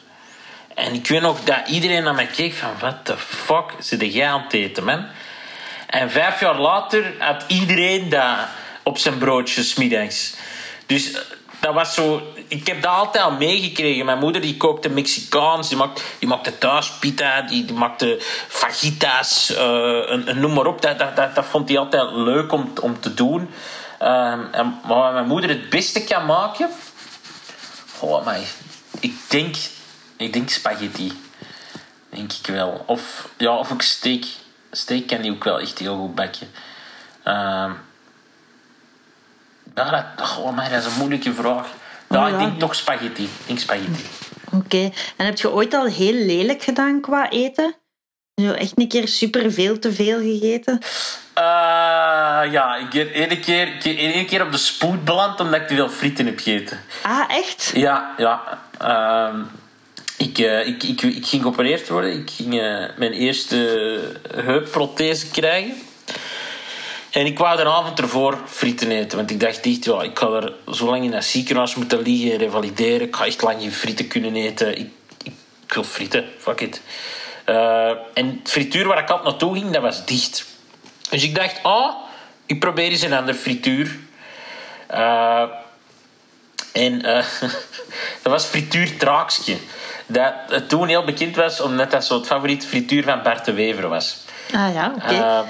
[0.75, 2.69] En ik weet nog dat iedereen naar mij keek van...
[2.79, 5.05] What the fuck zit jij aan het eten, man?
[5.87, 8.35] En vijf jaar later had iedereen dat
[8.87, 10.33] op zijn broodjes middags.
[10.85, 11.21] Dus eh,
[11.59, 12.21] dat was zo...
[12.47, 14.05] Ik heb dat altijd al meegekregen.
[14.05, 15.67] Mijn moeder die kookte Mexicaans.
[15.67, 17.41] Die maakte, die maakte thuis pita.
[17.41, 18.17] Die, die maakte
[18.47, 19.51] fajitas.
[19.51, 20.81] Uh, noem maar op.
[20.81, 23.41] Dat, dat, dat, vond hij altijd leuk om, om te doen.
[24.01, 26.69] Um, en, maar wat mijn moeder het beste kan maken...
[27.99, 28.39] Oh, my.
[28.99, 29.55] Ik denk...
[30.17, 31.13] Ik denk spaghetti.
[32.09, 32.83] Denk ik wel.
[32.85, 34.23] Of, ja, of ook steak.
[34.71, 36.49] Steak kan die ook wel echt heel goed bakken.
[37.25, 37.71] Uh,
[39.77, 41.67] ja, dat, oh, maar dat is een moeilijke vraag.
[42.09, 42.33] Ja, oh, ja.
[42.33, 43.23] ik denk toch spaghetti.
[43.23, 44.05] Ik denk spaghetti.
[44.51, 44.91] Oké.
[45.17, 47.75] En heb je ooit al heel lelijk gedaan qua eten?
[48.41, 50.79] Zo echt een keer super veel te veel gegeten?
[51.37, 55.89] Uh, ja, ik één keer, één keer op de spoed beland omdat ik te veel
[55.89, 56.79] frieten heb gegeten.
[57.01, 57.71] Ah, echt?
[57.75, 58.59] Ja, ja.
[58.81, 59.39] Uh,
[60.17, 62.11] ik, uh, ik, ik, ik ging geopereerd worden.
[62.11, 63.57] Ik ging uh, mijn eerste
[64.35, 65.73] heupprothese krijgen.
[67.17, 69.17] En ik wou de avond ervoor frieten eten.
[69.17, 72.31] Want ik dacht echt, ja, ik ga er zo lang in dat ziekenhuis moeten liggen
[72.31, 73.07] en revalideren.
[73.07, 74.77] Ik ga echt lang geen frieten kunnen eten.
[74.77, 74.89] Ik,
[75.23, 75.33] ik,
[75.65, 76.81] ik wil frieten, fuck it.
[77.45, 80.45] Uh, en het frituur waar ik altijd naartoe ging, dat was dicht.
[81.09, 81.95] Dus ik dacht, oh,
[82.45, 83.99] ik probeer eens een andere frituur.
[84.91, 85.43] Uh,
[86.71, 87.25] en uh,
[88.23, 89.57] dat was frituur Traakske.
[90.07, 90.33] Dat
[90.67, 94.17] toen heel bekend was, omdat dat zo het favoriete frituur van Bart de Wever was.
[94.53, 95.45] Ah ja, oké.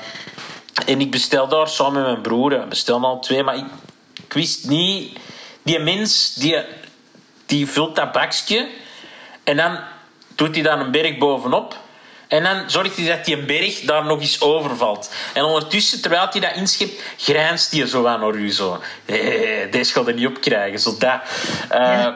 [0.86, 2.50] En ik bestel daar samen met mijn broer.
[2.50, 3.66] We bestelden al twee, maar ik,
[4.14, 5.20] ik, wist niet...
[5.64, 6.64] Die mens, die,
[7.46, 8.70] die vult dat bakje.
[9.44, 9.80] En dan
[10.36, 11.78] doet hij daar een berg bovenop.
[12.28, 15.12] En dan zorgt hij dat die berg daar nog eens overvalt.
[15.34, 18.52] En ondertussen, terwijl hij dat inschept, grijnst hij zo aan naar u.
[18.52, 18.82] Zo.
[19.06, 20.80] Hey, deze gaat er niet op krijgen.
[20.80, 21.20] Zo dat.
[21.72, 22.08] Uh,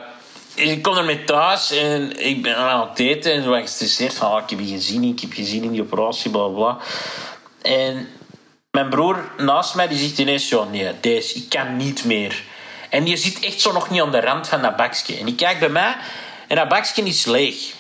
[0.56, 3.34] Ik kom er met thuis en ik ben aan het eten.
[3.34, 5.82] En zo gestresseerd van, ah, ik heb zin in, ik heb geen zin in die
[5.82, 6.78] operatie, bla bla.
[7.62, 8.08] En
[8.72, 12.44] mijn broer naast mij die zegt ineens: zo, nee, deze, ik kan niet meer.
[12.90, 15.18] En je zit echt zo nog niet aan de rand van dat bakje.
[15.18, 15.96] En ik kijk bij mij
[16.48, 17.74] en dat bakje is leeg.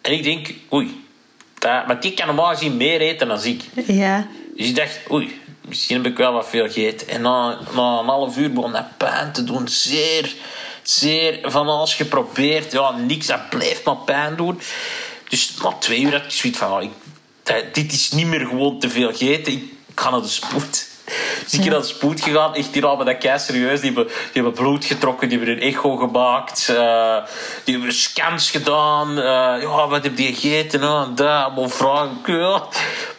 [0.00, 1.04] En ik denk: oei,
[1.58, 3.62] dat, maar die kan normaal gezien meer eten dan ik.
[3.86, 4.26] Ja.
[4.56, 7.08] Dus ik dacht: oei, misschien heb ik wel wat veel gegeten.
[7.08, 9.68] En na, na een half uur begon dat pijn te doen.
[9.68, 10.34] Zeer,
[10.82, 12.72] zeer van alles geprobeerd.
[12.72, 14.60] Ja, niks, dat blijft maar pijn doen.
[15.28, 16.90] Dus na twee uur had ik zoiets van: oh, ik,
[17.42, 20.86] dat, dit is niet meer gewoon te veel gegeten ik ga naar de spoed.
[21.42, 23.80] Dus ik ben naar de spoed gegaan, echt hier al met dat kei serieus.
[23.80, 27.16] Die hebben, die hebben bloed getrokken, die hebben een echo gemaakt, uh,
[27.64, 29.10] die hebben scans gedaan.
[29.10, 29.24] Uh,
[29.62, 30.80] ja, wat heb je gegeten?
[30.80, 32.18] Dat, allemaal vragen.
[32.24, 32.62] Ja.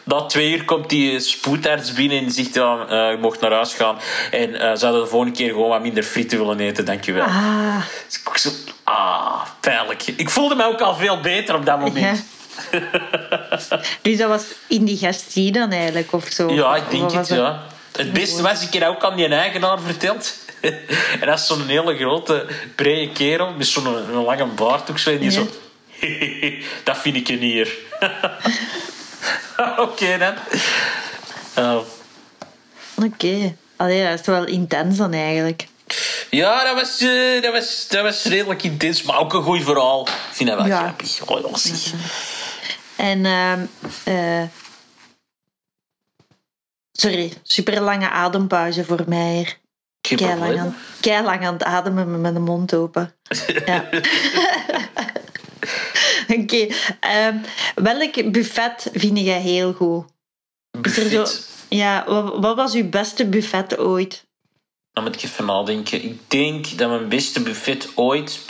[0.04, 3.74] Na twee uur komt die spoedarts binnen en zegt: ja, uh, je mocht naar huis
[3.74, 3.96] gaan.
[4.30, 7.24] En uh, ze hadden de volgende keer gewoon wat minder frieten willen eten, dankjewel.
[7.24, 7.76] Ah.
[8.06, 8.50] Dus ik zo,
[8.84, 10.06] ah, pijnlijk.
[10.06, 12.18] Ik voelde me ook al veel beter op dat moment.
[12.18, 12.39] Ja.
[14.02, 16.52] dus dat was indigestie dan eigenlijk, of zo?
[16.52, 17.62] Ja, ik denk het, ja.
[17.96, 20.38] Het beste was, ik heb ook aan die eigenaar verteld.
[21.20, 25.10] en dat is zo'n hele grote, brede kerel met zo'n lange baard ook zo.
[25.10, 25.48] En die zo...
[26.84, 27.76] dat vind ik niet hier.
[29.76, 30.34] Oké, dan.
[31.58, 31.76] Uh.
[32.94, 33.06] Oké.
[33.06, 33.56] Okay.
[33.76, 35.66] Allee, dat is wel intens dan eigenlijk.
[36.30, 40.06] Ja, dat was, uh, dat, was, dat was redelijk intens, maar ook een goed verhaal.
[40.06, 40.78] Ik vind dat wel ja.
[40.78, 41.20] grappig.
[41.26, 41.60] Oh, dat
[43.00, 43.68] en
[44.08, 44.42] uh,
[46.92, 49.56] sorry, super lange adempauze voor mij.
[50.00, 53.14] Kei lang, aan, kei lang aan het ademen met mijn mond open.
[53.66, 53.84] Ja.
[56.28, 56.40] Oké.
[56.40, 56.72] Okay.
[57.00, 57.36] Ehm,
[57.74, 60.04] welk buffet vind jij heel goed?
[60.80, 61.10] Buffet?
[61.10, 61.26] Zo,
[61.68, 64.28] ja, wat, wat, was uw beste buffet ooit?
[64.92, 66.04] Dan moet ik even nadenken.
[66.04, 68.40] Ik denk dat mijn beste buffet ooit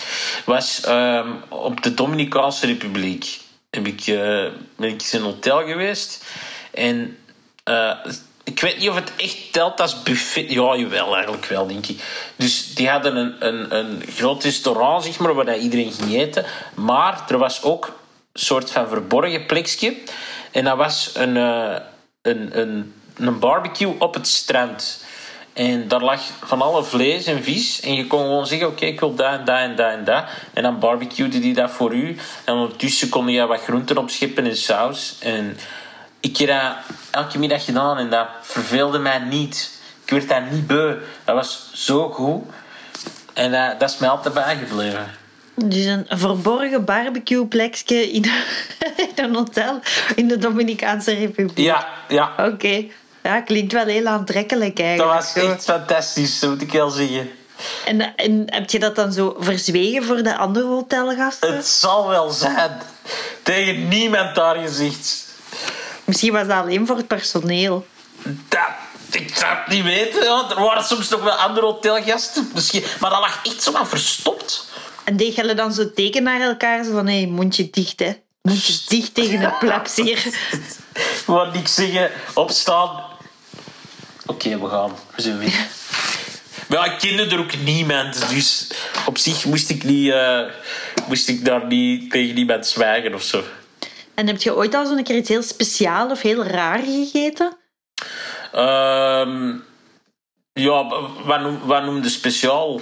[0.44, 3.40] was um, op de Dominicaanse Republiek
[3.71, 6.25] heb ik, uh, ben ik in een hotel geweest.
[6.71, 7.18] En
[7.64, 7.95] uh,
[8.45, 10.51] ik weet niet of het echt telt als buffet.
[10.51, 12.03] Ja, jawel, eigenlijk wel, denk ik.
[12.37, 16.45] Dus die hadden een, een, een groot restaurant, zeg maar, waar iedereen ging eten.
[16.75, 17.87] Maar er was ook
[18.33, 19.97] een soort van verborgen plekje.
[20.51, 21.77] En dat was een, uh,
[22.23, 25.05] een, een, een barbecue op het strand.
[25.53, 27.80] En daar lag van alle vlees en vis.
[27.80, 30.24] En je kon gewoon zeggen, oké, ik wil dat en dat en dat en dat.
[30.53, 32.16] En dan barbecuede die dat voor u.
[32.44, 35.16] En ondertussen kon je wat groenten opschippen in saus.
[35.20, 35.57] En
[36.20, 36.76] ik heb dat
[37.11, 39.78] elke middag gedaan en dat verveelde mij niet.
[40.05, 40.94] Ik werd daar niet beu.
[41.24, 42.42] Dat was zo goed.
[43.32, 45.07] En dat, dat is mij altijd bijgebleven.
[45.55, 48.24] Dus een verborgen barbecue plekje in,
[49.16, 49.80] een hotel
[50.14, 51.66] in de Dominicaanse Republiek.
[51.66, 52.32] Ja, ja.
[52.38, 52.84] Oké.
[53.23, 55.12] Ja, klinkt wel heel aantrekkelijk Dat eigenlijk.
[55.21, 55.51] was zo.
[55.53, 57.31] echt fantastisch, dat moet ik wel zeggen.
[57.85, 61.55] En, en heb je dat dan zo verzwegen voor de andere hotelgasten?
[61.57, 62.71] Het zal wel zijn.
[63.43, 65.27] Tegen niemand daar gezegd.
[66.05, 67.87] Misschien was dat alleen voor het personeel.
[68.49, 68.61] Dat,
[69.11, 70.25] ik zou het niet weten.
[70.25, 70.47] ja.
[70.51, 72.51] Er waren soms nog wel andere hotelgasten.
[72.55, 74.68] Misschien, maar dat lag echt zo wat verstopt.
[75.05, 76.85] En deed je dan zo teken naar elkaar?
[76.85, 78.12] Zo van, hé, mondje dicht, hè.
[78.43, 80.23] Mondje dicht tegen de plaps hier.
[81.25, 83.03] Gewoon niks zeggen, opstaan.
[84.31, 84.93] Oké, we gaan.
[85.16, 85.68] We zijn weg.
[86.68, 88.28] Maar ja, ik kende er ook niemand.
[88.28, 88.66] Dus
[89.07, 90.41] op zich moest ik, niet, eh,
[91.09, 93.43] moest ik daar niet tegen niemand zwijgen of zo.
[94.14, 97.57] En heb je ooit al zo'n keer iets heel speciaal of heel raar gegeten?
[98.53, 99.53] Ehm,
[100.53, 100.89] ja,
[101.24, 102.81] wat, noem, wat noemde speciaal?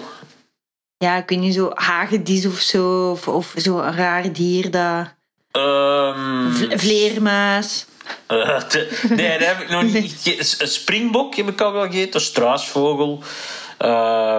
[0.99, 3.11] Ja, ik weet niet, zo hagedis of zo.
[3.11, 5.15] Of, of zo'n raar dier, dat...
[5.51, 7.87] Ehm, V- vleermuis.
[8.27, 10.37] Eh, te- nee, dat heb ik nog niet.
[10.59, 12.15] Een springbok heb ik al wel gegeten.
[12.15, 13.23] Een struisvogel.
[13.79, 14.37] eh,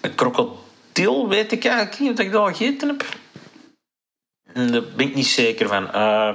[0.00, 3.04] een krokodil weet ik eigenlijk niet of ik dat al gegeten heb.
[4.52, 5.92] Daar ben ik niet zeker van.
[5.92, 6.34] Eh,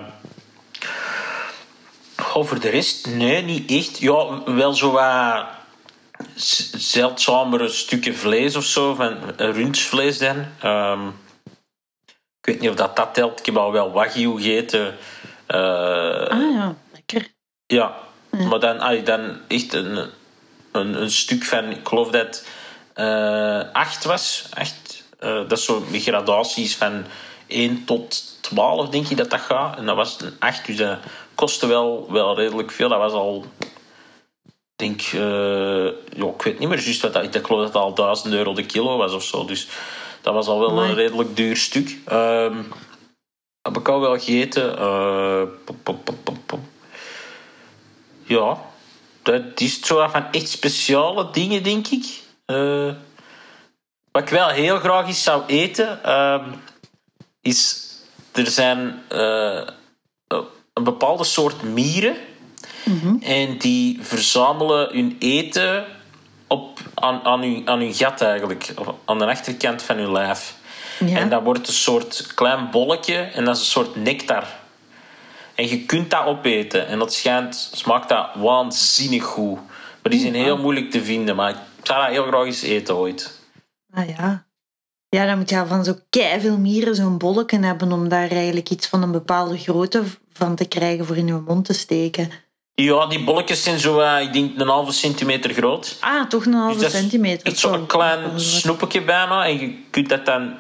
[2.16, 3.98] voor de rest, nee, niet echt.
[4.00, 5.46] Ja, wel zo wat
[6.76, 10.46] zeldzamere stukken vlees of zo, van rundsvlees dan.
[10.62, 11.08] Ehm,
[12.40, 13.40] ik weet niet of dat, dat telt.
[13.40, 14.98] Ik heb al wel wagyu gegeten.
[15.52, 17.28] Eh, Ah ja, lekker.
[17.66, 17.96] ja,
[18.50, 19.98] maar dan, allee, dan echt een,
[20.72, 22.48] een, een stuk van, ik geloof dat het
[22.94, 24.46] eh, acht was.
[24.54, 27.06] Acht, Eh, dat is zo met gradaties van
[27.48, 29.78] 1 tot 12, denk ik dat dat gaat.
[29.78, 30.98] En dat was een 8, dus dat
[31.36, 32.90] kostte wel, wel redelijk veel.
[32.90, 33.46] Dat was al,
[34.40, 35.86] ik denk, eh,
[36.18, 38.54] ja, ik weet niet meer juist wat dat Ik geloof dat het al 1000 euro
[38.54, 39.46] de kilo was of zo.
[39.46, 39.68] Dus
[40.22, 40.90] dat was al wel Amai.
[40.90, 41.98] een redelijk duur stuk.
[42.06, 42.58] Ehm,
[43.62, 44.76] heb ik al wel gegeten.
[45.66, 46.60] Pop, pop, pop, pop, pop.
[48.24, 48.58] Ja,
[49.24, 52.06] dat is zo van echt speciale dingen, denk ik.
[52.46, 52.94] Eh,
[54.12, 56.50] wat ik wel heel graag eens zou eten, ehm,
[57.42, 57.90] is...
[58.32, 59.68] Er zijn eh,
[60.74, 62.16] een bepaalde soort mieren.
[63.22, 65.86] En die verzamelen hun eten
[66.48, 68.74] op, aan, aan, hun, aan hun gat eigenlijk.
[69.06, 70.56] Aan de achterkant van hun lijf.
[71.06, 71.18] Ja.
[71.18, 74.60] En dat wordt een soort klein bolletje en dat is een soort nectar.
[75.56, 76.88] En je kunt dat opeten.
[76.88, 79.60] En dat schijnt, smaakt dat waanzinnig goed.
[80.02, 81.36] Maar die zijn heel moeilijk te vinden.
[81.36, 83.40] Maar ik zou dat heel graag eens eten ooit.
[83.94, 84.46] Ah ja.
[85.10, 85.96] Ja, dan moet je van zo
[86.40, 90.66] veel mieren zo'n bolletje hebben om daar eigenlijk iets van een bepaalde grootte van te
[90.66, 92.32] krijgen voor in je mond te steken.
[92.74, 95.98] Ja, die bolletjes zijn zo, eh, ik denk, een halve centimeter groot.
[96.00, 97.48] Ah, toch een halve Dus is centimeter.
[97.48, 99.46] Echt zo'n Oh, klein snoepje bijna.
[99.46, 100.54] En je kunt dat dan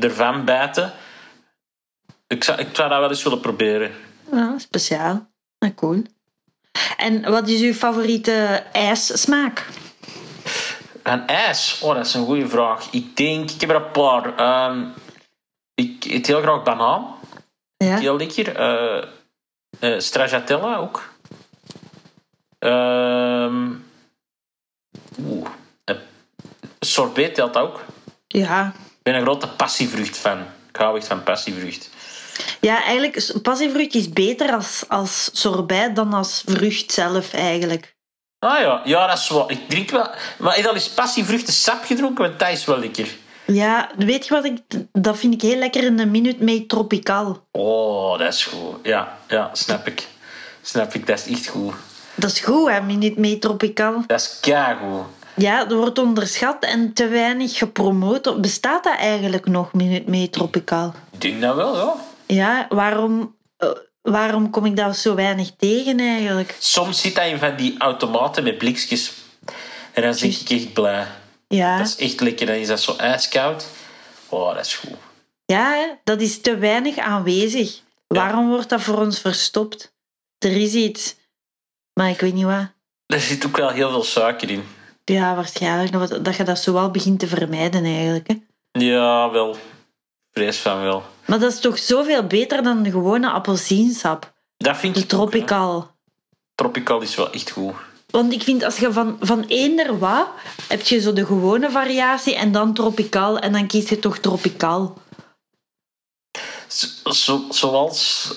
[0.00, 0.92] ervan bijten.
[2.26, 3.90] Ik zou, ik zou dat wel eens willen proberen.
[4.32, 5.28] Ja, speciaal.
[5.58, 6.02] Ah, cool.
[6.96, 9.66] En wat is uw favoriete ijssmaak?
[11.02, 11.80] En ijs?
[11.82, 12.88] Oh, dat is een goede vraag.
[12.90, 14.36] Ik denk, ik heb er een paar.
[14.36, 14.84] Ehm,
[15.74, 17.14] ik eet heel graag banaan.
[17.76, 17.98] Ja?
[17.98, 18.56] Heel lekker.
[18.56, 21.12] Eh, stracciatella ook.
[22.58, 23.72] Ehm
[25.26, 25.48] Oeh.
[25.84, 25.96] eh,
[26.80, 27.84] sorbet telt ook.
[28.26, 28.72] Ja.
[29.00, 30.38] Ik ben een grote passievrucht fan.
[30.68, 31.90] Ik hou echt van passievrucht.
[32.60, 37.96] Ja, eigenlijk, passievrucht is beter als, als sorbet dan als vrucht zelf eigenlijk.
[38.38, 39.50] Ah ja, ja dat is wel.
[39.50, 40.10] Ik drink wel.
[40.38, 42.24] Maar heb je al eens passievruchtensap gedronken?
[42.24, 43.08] Want dat is wel lekker.
[43.46, 44.58] Ja, weet je wat ik...
[44.92, 47.46] Dat vind ik heel lekker in de Minute Maid Tropical.
[47.50, 48.76] Oh, dat is goed.
[48.82, 50.06] Ja, ja, snap ik.
[50.62, 51.74] Snap ik, dat is echt goed.
[52.14, 54.04] Dat is goed, hè, Minute Maid Tropical.
[54.06, 55.04] Dat is keigoed.
[55.36, 58.40] Ja, dat wordt onderschat en te weinig gepromoot.
[58.40, 60.94] Bestaat dat eigenlijk nog, Minute Maid Tropical?
[61.12, 61.94] Ik denk dat wel, ja.
[62.26, 63.68] Ja, waarom, eh,
[64.02, 66.56] waarom kom ik daar zo weinig tegen eigenlijk?
[66.58, 69.12] Soms zit dat in van die automaten met blikjes.
[69.92, 70.50] En dan ben Juist.
[70.50, 71.06] ik echt blij.
[71.48, 72.46] Ja, Dat is echt lekker.
[72.46, 73.66] Dan is dat zo ijskoud.
[74.28, 74.96] Oh, dat is goed.
[75.46, 77.80] ja dat is te weinig aanwezig.
[78.06, 79.92] Waarom wordt dat voor ons verstopt?
[80.38, 81.16] Er is iets,
[81.92, 82.68] maar ik weet niet wat.
[83.06, 84.64] Er zit ook wel heel veel suiker in.
[85.12, 88.28] Ja, waarschijnlijk dat, dat je dat zo wel begint te vermijden eigenlijk.
[88.28, 88.34] Hè.
[88.72, 89.56] Ja, wel.
[90.32, 91.02] Vrees van wel.
[91.26, 94.32] Maar dat is toch zoveel beter dan de gewone appelsiensap.
[94.56, 95.16] Dat vind De ik ook, hè.
[95.16, 95.90] tropical.
[96.54, 97.74] Tropical is wel echt goed.
[98.10, 100.28] Want ik vind als je van, van eender wat,
[100.68, 103.38] heb je zo de gewone variatie en dan tropical.
[103.38, 104.98] En dan kies je toch tropical.
[107.04, 108.30] Zo- zoals...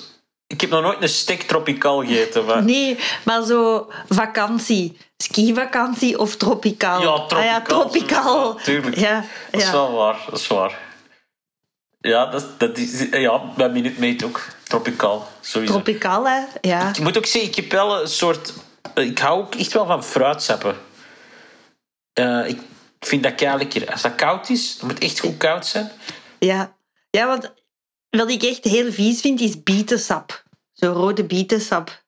[0.48, 2.64] Ik heb nog nooit een steak tropical gegeten, maar...
[2.64, 4.98] Nee, maar zo vakantie.
[5.18, 7.02] Skivakantie of tropical.
[7.02, 7.90] Ja, Ah ja, tropical.
[7.90, 8.58] tropical.
[8.58, 8.98] Ja, tuurlijk.
[8.98, 9.72] Ja, Dat is ja.
[9.72, 10.80] wel waar, dat is waar.
[12.00, 14.48] Ja, dat, dat is, ja bij Minute Maid ook.
[14.64, 15.74] Tropical, sowieso.
[15.74, 16.42] Tropical, hè?
[16.62, 16.90] Ja.
[16.90, 18.54] Ik moet ook zeggen, ik heb wel een soort
[18.96, 20.76] ik hou ook echt wel van fruitsappen.
[22.14, 22.60] Eh, ik
[23.00, 23.92] vind dat kei lekker.
[23.92, 25.92] Als dat koud is, moet het echt goed koud zijn.
[26.40, 26.76] Ja.
[27.10, 27.54] ja, want
[28.18, 30.44] wat ik echt heel vies vind, is bietensap.
[30.74, 32.02] Zo rode bietensap.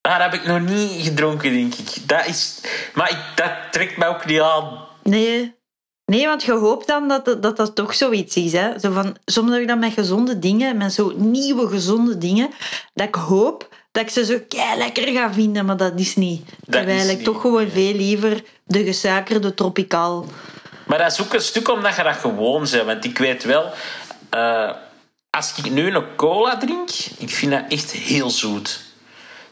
[0.00, 2.08] Ah, dat heb ik nog niet gedronken, denk ik.
[2.08, 2.60] Dat is...
[2.94, 4.86] Maar ik, dat trekt mij ook niet aan.
[5.02, 5.54] Nee.
[6.04, 8.52] Nee, want je hoopt dan dat dat, dat, dat toch zoiets is.
[8.52, 8.78] Hè?
[8.78, 12.50] Zo van, soms heb ik dan met gezonde dingen, met zo nieuwe gezonde dingen,
[12.94, 16.48] dat ik hoop dat ik ze zo kei lekker ga vinden, maar dat is niet.
[16.68, 20.26] Terwijl is ik niet, toch gewoon veel liever de gesuikerde tropicaal.
[20.86, 22.84] Maar dat is ook een stuk omdat je dat gewoon bent.
[22.84, 23.70] Want ik weet wel...
[24.30, 24.70] eh,
[25.36, 28.80] als ik nu een cola drink, ik vind dat echt heel zoet.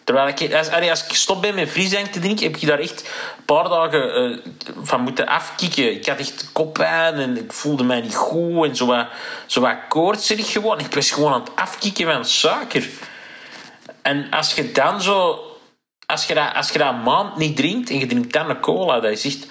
[0.04, 3.00] Terwijl ik, als, als ik stop ben met frisdrank te drinken, heb ik daar echt
[3.00, 4.38] een paar dagen eh,
[4.82, 5.92] van moeten afkicken.
[5.92, 9.06] Ik had echt koppijn en ik voelde mij niet goed en zo wat,
[9.46, 10.78] zo wat koortserig gewoon.
[10.78, 12.88] Ik was gewoon aan het afkicken van suiker.
[14.02, 15.44] En als je dan zo...
[16.06, 18.60] Als je dat, als je dat een maand niet drinkt en je drinkt dan een
[18.60, 19.46] cola, dat is echt...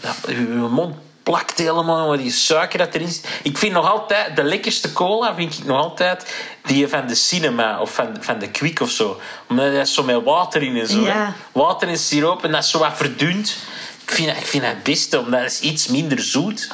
[0.00, 0.36] dat- je
[0.70, 0.94] mond
[1.24, 3.40] plakt helemaal met die suiker dat erin zit.
[3.42, 4.36] Ik vind nog altijd...
[4.36, 8.50] De lekkerste cola vind ik nog altijd die van de Cinema of van, van de
[8.50, 9.20] Quick of zo.
[9.48, 11.00] Omdat dat is zo met water in en zo.
[11.00, 11.34] Ja.
[11.52, 13.56] Water en siroop en dat is zo wat verdund.
[14.02, 16.68] Ik vind dat, ik vind dat het beste, omdat het is iets minder zoet.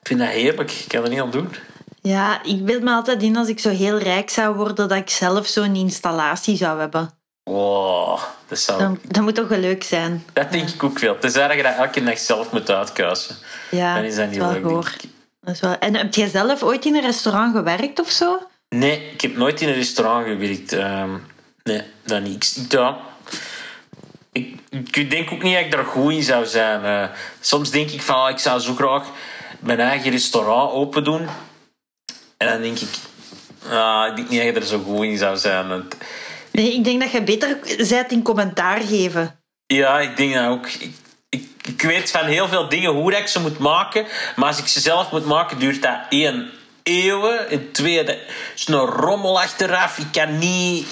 [0.00, 0.70] Ik vind dat heerlijk.
[0.70, 1.54] Ik kan er niet aan doen.
[2.02, 5.10] Ja, ik beeld me altijd in als ik zo heel rijk zou worden, dat ik
[5.10, 7.10] zelf zo'n installatie zou hebben.
[7.42, 8.78] Wow, dat zou...
[8.78, 10.24] Dat, dat moet toch wel leuk zijn.
[10.32, 11.18] Dat denk ik ook wel.
[11.18, 13.36] Tenzij dat je dat elke dag zelf moet uitkuisen.
[13.70, 15.00] Ja, Dan is dat niet wel leuk, denk ik.
[15.40, 15.78] Dat is wel...
[15.78, 18.42] En heb jij zelf ooit in een restaurant gewerkt of zo?
[18.68, 20.72] Nee, ik heb nooit in een restaurant gewerkt.
[20.72, 21.10] Ehm,
[21.62, 22.56] nee, dat niet.
[22.64, 22.96] Ik, ja,
[24.32, 24.54] ik,
[24.90, 26.84] ik denk ook niet dat ik daar goed in zou zijn.
[26.84, 29.04] Eh, soms denk ik van, ah, ik zou zo graag
[29.60, 31.28] mijn eigen restaurant open doen.
[32.36, 32.88] En dan denk ik,
[33.70, 35.68] ah, ik denk niet dat je er zo goed in zou zijn.
[35.68, 35.96] Want-
[36.52, 39.40] Nee, ik denk dat je beter bent in commentaar geven.
[39.66, 40.66] Ja, ik denk dat ook.
[40.66, 40.92] Ik,
[41.28, 44.06] ik, ik weet van heel veel dingen hoe dat ik ze moet maken.
[44.36, 46.50] Maar als ik ze zelf moet maken, duurt dat één
[46.82, 47.50] eeuwen.
[47.50, 48.16] En twee, dat
[48.54, 49.98] is een rommel achteraf.
[49.98, 50.86] Ik kan niet,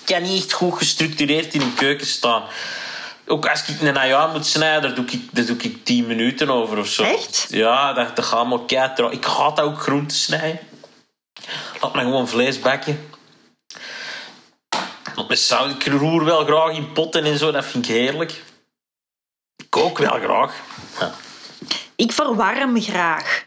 [0.00, 2.42] ik kan niet echt goed gestructureerd in een keuken staan.
[3.26, 6.50] Ook als ik een ajuin moet snijden, daar doe ik, daar doe ik tien minuten
[6.50, 7.02] over of zo.
[7.02, 7.46] Echt?
[7.48, 9.10] Ja, dat, dat gaat allemaal kei trouw.
[9.10, 10.58] Ik haat ook groenten snijden.
[11.80, 13.08] Laat me gewoon vlees bakken.
[15.18, 18.42] Want met zout, ik roer wel graag in potten en zo, dat vind ik heerlijk.
[19.56, 20.54] Ik kook wel graag.
[21.00, 21.12] Ja.
[21.96, 23.46] Ik verwarm graag.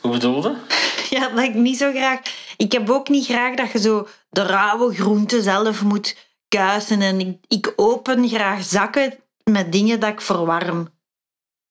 [0.00, 0.56] Hoe bedoelde?
[1.10, 2.20] Ja, dat ik niet zo graag...
[2.56, 6.16] Ik heb ook niet graag dat je zo de rauwe groenten zelf moet
[6.48, 7.02] kuisen.
[7.02, 10.88] En ik, ik open graag zakken met dingen dat ik verwarm.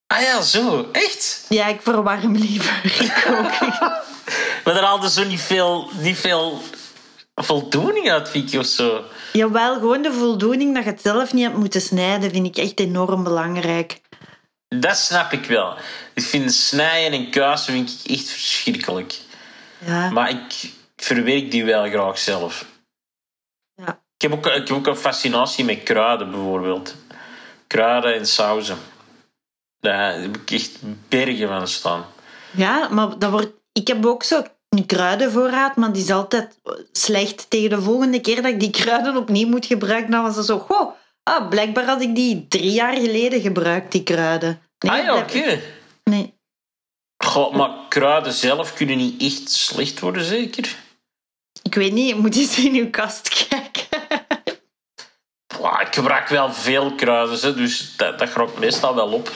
[0.08, 0.90] Ah ja, zo.
[0.92, 1.46] Echt?
[1.50, 2.82] Ja, ik verwarm liever.
[3.06, 3.60] Ik ook.
[4.64, 6.62] Maar daar haalde zo niet veel, niet veel
[7.44, 9.04] voldoening uit, vind ik, of zo.
[9.34, 12.80] Jawel, gewoon de voldoening dat je het zelf niet hebt moeten snijden, vind ik echt
[12.80, 14.02] enorm belangrijk.
[14.68, 15.76] Dat snap ik wel.
[16.14, 19.20] Ik vind snijden en kuisen vind ik echt verschrikkelijk.
[19.86, 22.66] Ja, Maar ik verwerk die wel graag zelf.
[23.76, 24.02] ja.
[24.18, 26.96] Ik heb ook, ik heb ook een fascinatie met kruiden, bijvoorbeeld.
[27.68, 28.78] Kruiden en sauzen.
[29.80, 30.78] Daar heb ik echt
[31.10, 32.06] bergen van staan.
[32.52, 34.44] ja maar dat wordt, ik heb ook zo
[34.80, 36.60] een kruidenvoorraad, maar die is altijd
[36.92, 37.50] slecht.
[37.50, 40.60] Tegen de volgende keer dat ik die kruiden opnieuw moet gebruiken, dan was het zo,
[40.60, 40.92] goh,
[41.24, 44.62] ah, blijkbaar had ik die drie jaar geleden gebruikt, die kruiden.
[44.80, 45.62] Nee, ah ja, oké.
[46.04, 46.34] Nee.
[47.18, 50.76] Goh, maar kruiden zelf kunnen niet echt slecht worden, zeker?
[51.64, 53.88] Ik weet niet, je moet eens in uw kast kijken.
[55.80, 59.32] Ik gebruik wel veel kruiden, dus dat, dat meestal wel op.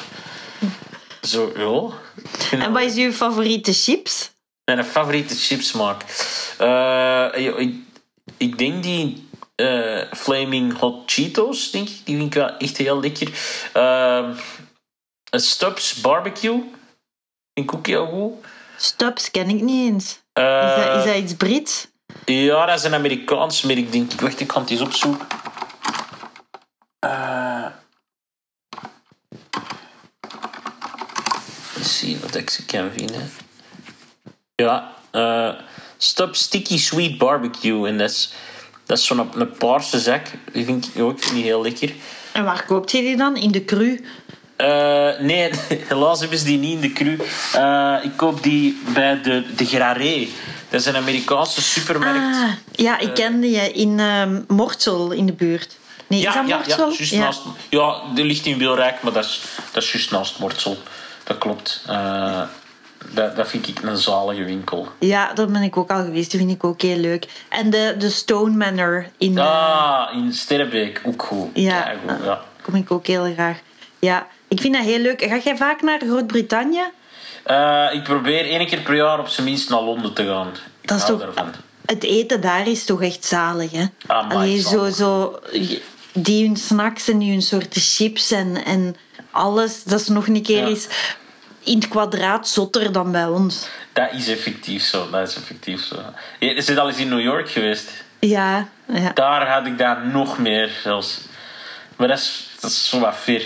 [1.22, 1.52] Zo,
[2.24, 4.33] vind En wat is uw favoriete chips?
[4.66, 6.02] Mijn favoriete chipsmaak.
[6.58, 7.74] Eh, ik,
[8.38, 12.06] ik denk die eh, Flaming Hot Cheetos, denk ik.
[12.06, 13.28] Die vind ik wel echt heel lekker.
[13.74, 14.38] Uh,
[15.32, 16.60] Stubbs Barbecue.
[17.54, 18.46] Vind ik ook heel goed.
[18.78, 20.06] Stubbs ken ik niet eens.
[20.12, 21.88] Is, Eh, dat, is dat iets Brits?
[22.26, 24.22] Ja, dat is een Amerikaans merk, denk ik.
[24.22, 25.28] Wacht, ik kan het eens opzoeken.
[27.00, 27.66] Eh
[31.78, 33.32] eens zien wat ik ze kan vinden.
[34.64, 35.50] Ja, eh
[35.98, 37.88] Stop Sticky Sweet Barbecue.
[37.88, 38.34] En dat is,
[38.86, 40.26] dat is zo'n een, paarse zak.
[40.52, 41.94] Die vind ik ook niet heel lekker.
[42.32, 43.36] En waar koopt je die dan?
[43.38, 44.06] In de cru?
[44.56, 45.52] Eh, nee,
[45.90, 47.18] helaas hebben ze die niet in de cru.
[47.54, 50.28] Eh, ik koop die bij de, de Graré.
[50.70, 52.36] Dat is een Amerikaanse supermarkt.
[52.36, 55.78] Ah, ja, ik ken die in ehm Mortsel in de buurt.
[56.08, 56.94] Nee, is Ja, dat ja, ja, Mortsel?
[56.98, 57.42] juist naast.
[57.70, 59.42] Ja, die ligt in Wilrijk, maar dat is,
[59.72, 60.78] dat is juist naast Mortsel.
[61.24, 61.86] Dat klopt.
[63.12, 64.88] Dat, dat vind ik een zalige winkel.
[65.00, 66.32] Ja, daar ben ik ook al geweest.
[66.32, 67.26] Die vind ik ook heel leuk.
[67.50, 69.38] En de, de Stone Manor in...
[69.38, 71.50] eh, Ah, in Sterrenbeek, ook goed.
[71.54, 71.82] Ja.
[71.82, 72.42] Keigoed, ja.
[72.62, 73.58] kom ik ook heel graag.
[74.00, 75.22] Ja, ik vind dat heel leuk.
[75.24, 76.84] Ga jij vaak naar Groot-Brittannië?
[77.44, 80.48] Eh, ik probeer één keer per jaar op zijn minst naar Londen te gaan.
[80.82, 81.20] Ik Dat is toch...
[81.20, 81.52] daarvan.
[81.86, 83.86] Het eten daar is toch echt zalig, hè?
[84.08, 85.40] Amai, Allee, zo, zo...
[86.14, 88.96] Die hun snacks en die hun soorten chips en, en
[89.32, 89.84] alles.
[89.84, 90.68] Dat is nog een keer Ja.
[90.68, 90.88] eens
[91.64, 93.68] in het kwadraat zotter dan bij ons.
[93.94, 95.10] Dat is effectief zo.
[95.10, 95.96] Dat is effectief zo.
[96.40, 97.90] Je zit al eens in New York geweest.
[98.20, 99.12] Ja, ja.
[99.14, 101.20] Daar had ik dat nog meer zelfs.
[101.96, 103.42] Maar dat is, dat is zo wat ver.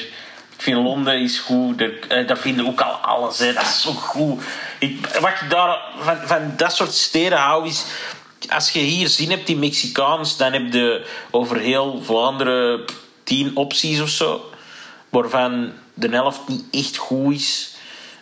[0.56, 1.78] Ik vind Londen is goed.
[1.78, 3.38] De- eh, Dat vinden ook al alles.
[3.40, 3.54] Hè.
[3.54, 4.44] Dat is zo goed.
[4.80, 7.84] Ik, wat ik daar van, van dat soort steden hou is...
[8.50, 12.86] Als je hier zin hebt in Mexicaans, dan heb je over heel Vlaanderen
[13.24, 14.52] tien opties of zo.
[15.10, 17.76] Waarvan de helft niet echt goed is.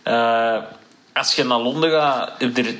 [0.06, 0.58] Eh,
[1.14, 2.76] als je naar Londen gaat, heb je er,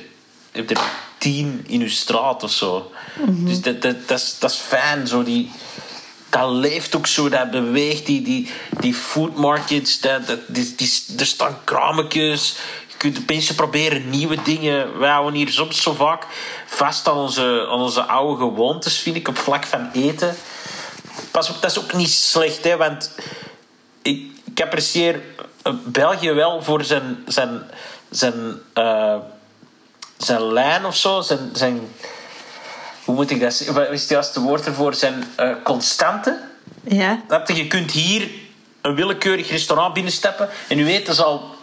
[0.52, 0.80] heb er
[1.18, 2.92] tien in je straat of zo.
[3.26, 5.06] Dus dat, dat, dat, is, dat is fijn.
[5.06, 5.50] Zo die,
[6.30, 8.06] dat leeft ook zo, dat beweegt.
[8.06, 8.50] Die, die,
[8.80, 12.56] die food markets, dat, dat, die, die, er staan krametjes.
[12.88, 14.98] Je kunt mensen proberen nieuwe dingen.
[14.98, 16.26] Wij houden hier soms zo vaak
[16.66, 20.36] vast aan onze, aan onze oude gewoontes, vind ik, op vlak van eten.
[21.30, 23.10] Pas op, dat is ook niet slecht, hè, want
[24.02, 25.22] ik, ik apprecieer
[25.84, 27.62] België wel voor zijn, zijn,
[28.10, 28.34] zijn,
[28.72, 29.16] eh,
[30.16, 31.20] zijn lijn of zo.
[31.20, 31.80] Zijn, zijn,
[33.04, 33.76] hoe moet ik dat zeggen?
[33.76, 34.94] Wat is het juiste woord ervoor?
[34.94, 36.40] Zijn eh, constante.
[36.82, 37.20] ja.
[37.26, 37.66] Snap je?
[37.66, 38.28] Kunt hier
[38.80, 41.54] een willekeurig restaurant binnenstappen en je eten zal,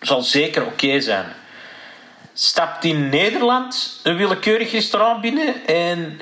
[0.00, 1.26] zal zeker oké zijn.
[2.34, 6.18] Stapt in Nederland een willekeurig restaurant binnen en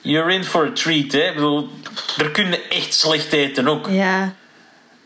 [0.00, 1.12] you're in for a treat.
[1.12, 1.28] Hè?
[1.28, 1.70] Ik bedoel,
[2.18, 3.86] er kun je echt slecht eten ook.
[3.90, 4.34] Ja,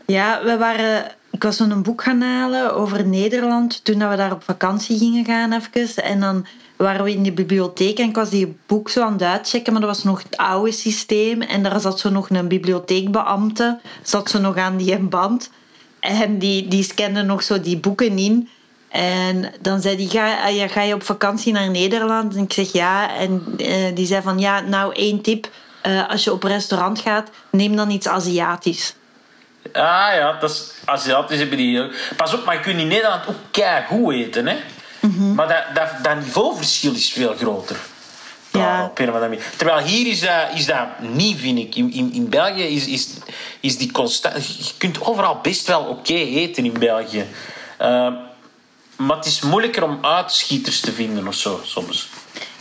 [0.06, 4.42] ja we waren, ik was zo'n boek gaan halen over Nederland toen we daar op
[4.42, 6.04] vakantie gingen gaan even.
[6.04, 9.22] En dan waren we in de bibliotheek en ik was die boek zo aan het
[9.22, 11.42] uitchecken, maar dat was nog het oude systeem.
[11.42, 15.50] En daar zat zo nog een bibliotheekbeambte, zat zo nog aan die band.
[16.00, 18.48] En die, die scande nog zo die boeken in.
[18.88, 22.36] En dan zei die, ga, ja, ga je op vakantie naar Nederland?
[22.36, 23.16] En ik zeg ja.
[23.16, 25.50] En eh, die zei van, ja, nou één tip.
[25.82, 28.94] Eh, als je op restaurant gaat, neem dan iets Aziatisch.
[29.72, 31.90] Ah ja, dat is, Aziatisch hebben die.
[32.16, 34.56] Pas op, maar je kunt in Nederland ook goed eten, hè.
[35.34, 37.76] Maar dat, dat, dat niveauverschil is veel groter.
[38.52, 38.92] Ja.
[39.56, 41.74] Terwijl hier is dat, is dat niet, vind ik.
[41.74, 43.08] In, in, in België is, is,
[43.60, 44.46] is die constant...
[44.46, 47.26] Je kunt overal best wel oké eten in België.
[47.76, 48.08] Eh,
[48.96, 52.08] maar het is moeilijker om uitschieters te vinden of zo, soms.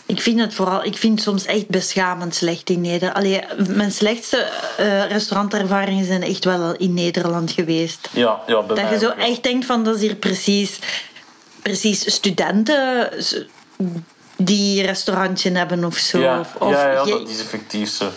[0.10, 3.18] Ik vind het vooral, ik vind het soms echt beschamend slecht in Nederland.
[3.18, 4.38] Allee, mijn slechtste
[4.78, 8.10] eh, restaurantervaringen zijn echt wel in Nederland geweest.
[8.12, 10.80] Ja, ja bij Dat je zo ook, echt denkt van dat is hier precies,
[11.62, 13.10] precies studenten
[14.38, 16.20] die restaurantje hebben of zo.
[16.20, 18.10] Ja, Of, of ja, ja je- dat is effectief zo.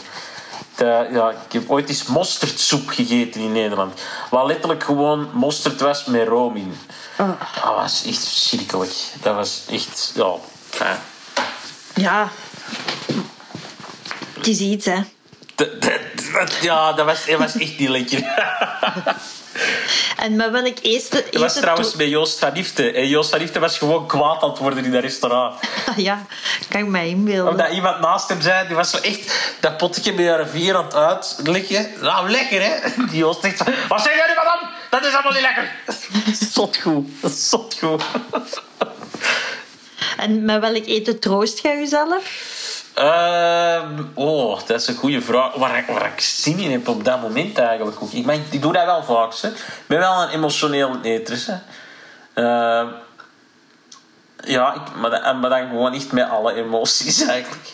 [0.77, 4.01] De- ja, ik heb ooit eens mosterdsoep gegeten in Nederland.
[4.31, 6.75] Wat letterlijk gewoon mosterd was met room in.
[7.19, 7.29] Oh,
[7.65, 8.93] Dat was echt verschrikkelijk.
[9.23, 10.13] Dat was echt...
[10.15, 10.35] Ja,
[10.71, 10.99] fijn.
[11.95, 12.29] Ja.
[14.35, 15.01] Het is iets, hè.
[16.61, 18.25] Ja, dat was, dat was echt niet lekker.
[20.17, 21.25] En met welk eerste...
[21.31, 22.93] Dat was trouwens bij Joost van Liefde.
[22.93, 25.61] En Joost van Liefde was gewoon kwaad aan het worden in dat restaurant.
[25.97, 26.27] Ja,
[26.69, 27.51] kan ik mij inbeelden.
[27.51, 30.85] Omdat iemand naast hem zei, die was zo echt dat potje bij haar vier aan
[30.85, 31.91] het uitleggen.
[32.01, 32.75] Nou, lekker hè?
[33.11, 34.71] Die Joost zegt zo, wat zeg jij nu madame?
[34.91, 35.73] Dat is allemaal niet lekker.
[36.53, 38.03] Zot goed, zot goed.
[40.17, 42.51] En met welk eten troost jij jezelf?
[42.95, 45.55] Ehm, oh, dat is een goede vraag.
[45.55, 48.13] Waar, ik- waar zin in heb op dat moment eigenlijk ook.
[48.13, 49.33] Ik, ik doe dat wel vaak.
[49.33, 49.53] Ik
[49.87, 51.61] ben wel een emotioneel eter.
[52.35, 52.87] Ehm,
[54.45, 55.11] ja, ik, maar,
[55.51, 57.71] dan, gewoon echt met alle emoties eigenlijk.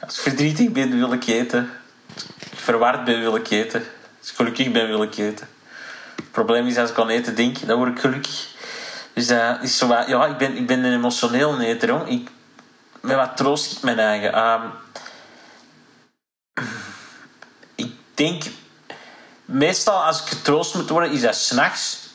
[0.00, 1.70] Als ik verdrietig ben, wil ik eten.
[2.14, 3.84] Als ik verward ben, wil ik eten.
[4.20, 5.48] Als ik gelukkig ben, wil ik eten.
[6.16, 8.46] Het probleem is, als ik aan eten denk, dan word ik gelukkig.
[9.14, 11.90] Dus dat is zo wat- ja, ik ben, ik ben een emotioneel eter.
[11.90, 12.08] Hoor.
[12.08, 12.30] Ik,
[13.00, 14.32] met wat troost ik mijn eigen.
[14.32, 14.68] Ehm,
[17.74, 18.42] ik denk,
[19.44, 22.10] meestal als ik getroost moet worden, is dat s'nachts.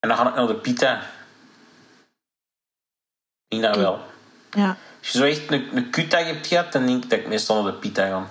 [0.00, 1.00] En dan ga ik naar de pita.
[3.48, 4.00] Ik denk dat wel.
[4.50, 4.76] Ja.
[4.98, 7.62] Als je zo echt een, een kutdag hebt gehad, dan denk ik dat ik meestal
[7.62, 8.30] naar de pita ga.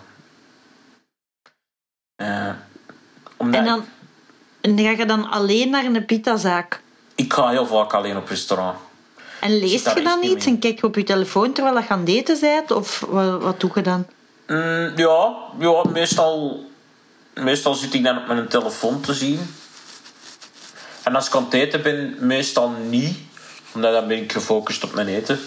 [2.15, 2.53] Eh,
[3.37, 3.85] omdat En dan
[4.61, 6.82] en ga je dan alleen naar een pitazaak?
[7.15, 8.77] Ik, ga heel vaak alleen op restaurant.
[9.39, 12.09] En daar je dan iets en kijk je op je telefoon terwijl je aan het
[12.09, 12.71] eten bent?
[12.71, 14.05] Of wat, doe je dan?
[14.47, 16.63] Mm, ja, ja meestal,
[17.33, 19.39] meestal zit ik dan op mijn telefoon te zien.
[21.03, 23.17] En als ik aan het eten ben, meestal niet.
[23.73, 25.39] Omdat dan ben ik gefocust op mijn eten.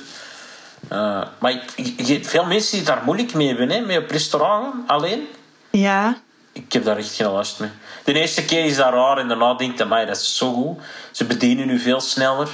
[0.88, 4.10] Eh, maar ik, ik- je- veel mensen die daar moeilijk mee hebben, hè, met op
[4.10, 5.26] restaurant alleen.
[5.70, 6.16] Ja,
[6.52, 7.70] Ik heb daar echt geen last mee.
[8.06, 10.78] De eerste keer is dat raar en daarna denk je, "Amai, dat is zo goed.
[11.10, 12.48] Ze bedienen u veel sneller.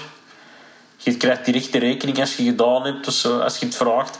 [0.97, 4.19] Je krijgt direct de rekening als je gedaan hebt of zo, als je het vraagt.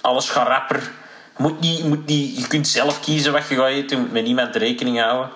[0.00, 0.92] Alles gaat rapper.
[1.36, 4.02] Je, moet niet, je, moet niet, je kunt zelf kiezen wat je gaat eten, je
[4.02, 5.30] moet met niemand rekening houden.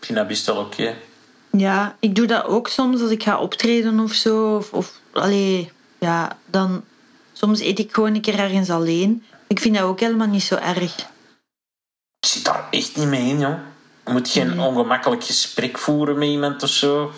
[0.00, 0.94] Ik vind dat best wel oké.
[1.50, 4.56] ja, ik doe dat ook soms als ik ga optreden of zo.
[4.56, 6.84] Of, of allee, ja, dan...
[7.32, 9.24] Soms eet ik gewoon een keer ergens alleen.
[9.46, 10.96] Ik vind dat ook helemaal niet zo erg.
[12.20, 13.58] Ik zit daar echt niet mee in, joh.
[14.06, 17.12] Je moet geen ongemakkelijk gesprek voeren met iemand of zo.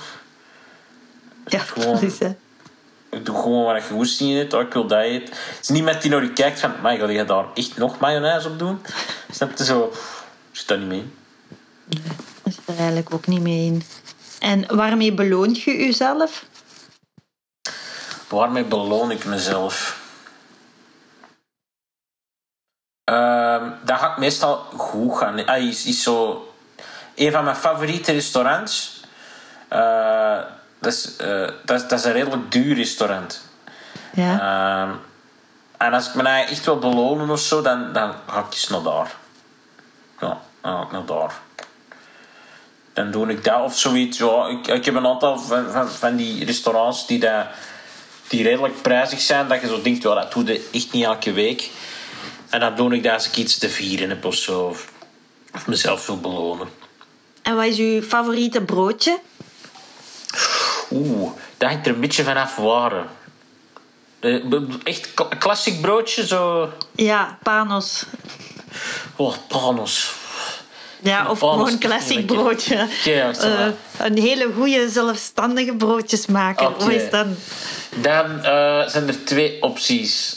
[1.47, 2.01] Ja, Gewoon.
[2.01, 2.35] is hè.
[3.23, 4.53] Doe gewoon wat je goesting in hebt.
[4.55, 5.35] Oh, ik wil dat eten.
[5.35, 6.73] Het is niet met die naar je kijkt van...
[6.83, 8.81] Maar ga je daar echt nog mayonaise op doen?
[9.31, 9.93] Snap je zo?
[10.53, 11.13] zit daar niet mee in.
[12.45, 13.83] Ik zit er eigenlijk ook niet mee in.
[14.39, 16.45] En waarmee beloont je jezelf?
[18.29, 20.05] Waarmee beloon ik mezelf?
[23.05, 25.47] Ehm, dat gaat meestal goed gaan.
[25.47, 26.49] Ah, is, is zo...
[27.17, 29.01] Een van mijn favoriete restaurants...
[29.69, 30.39] eh,
[30.79, 33.43] dat, is, eh, dat, is, dat is een redelijk duur restaurant.
[34.13, 34.41] Ja.
[34.41, 34.95] Ehm,
[35.77, 38.69] en als ik me nou echt wil belonen of zo, dan, dan ga ik eens
[38.69, 39.15] naar daar.
[40.21, 41.33] Ja, dan ga ik naar daar.
[42.93, 44.19] Dan doe ik dat of zoiets.
[44.19, 47.47] Ja, ik, ik heb een aantal van, van, van die restaurants die, dat,
[48.29, 49.49] die redelijk prijzig zijn.
[49.49, 51.71] Dat je zo denkt, ja, dat doe je echt niet elke week.
[52.51, 54.61] En dan doe ik dat als ik iets te vieren heb of zo.
[54.61, 54.93] Of,
[55.55, 56.69] of mezelf wil belonen.
[57.47, 59.19] En wat is je favoriete broodje?
[60.91, 62.93] Oeh, dat hangt er een beetje vanaf waar.
[64.21, 64.45] Eh,
[64.85, 66.71] Echt kla- klassiek broodje, zo...
[66.95, 68.05] Ja, panos.
[69.17, 70.13] Oh, panos.
[71.01, 72.89] Ja, of Panos gewoon is klassiek broodje.
[73.05, 73.33] Ja.
[73.35, 73.67] Eh,
[73.99, 76.73] een hele goede zelfstandige broodjes maken.
[76.79, 77.27] Hoe is dat?
[77.95, 80.37] Dan eh, zijn er twee opties.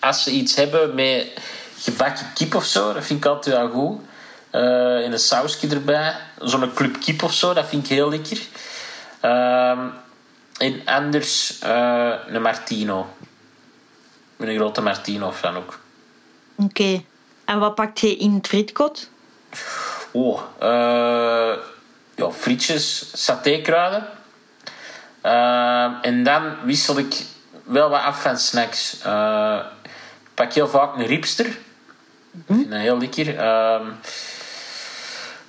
[0.00, 1.26] Als ze iets hebben met
[1.78, 4.00] gebakken kip of zo, dat vind ik altijd wel goed.
[4.54, 6.14] Eh, en een sausje erbij.
[6.38, 8.40] Zo'n club kip of zo, dat vind ik heel lekker.
[9.20, 9.86] Ehm,
[10.58, 13.08] en anders eh, een Martino.
[14.36, 15.78] Een grote Martino-fan ook.
[16.54, 17.02] Oké.
[17.44, 19.10] En wat pakt je in het frietkot?
[20.10, 21.56] Oh, eh
[22.14, 24.06] ja, frietjes, satékruiden.
[25.20, 27.24] Eh, en dan wissel ik
[27.64, 29.00] wel wat af van snacks.
[29.02, 29.58] Eh,
[30.22, 31.46] ik pak heel vaak een ripster.
[31.46, 33.38] Ik vind dat heel lekker.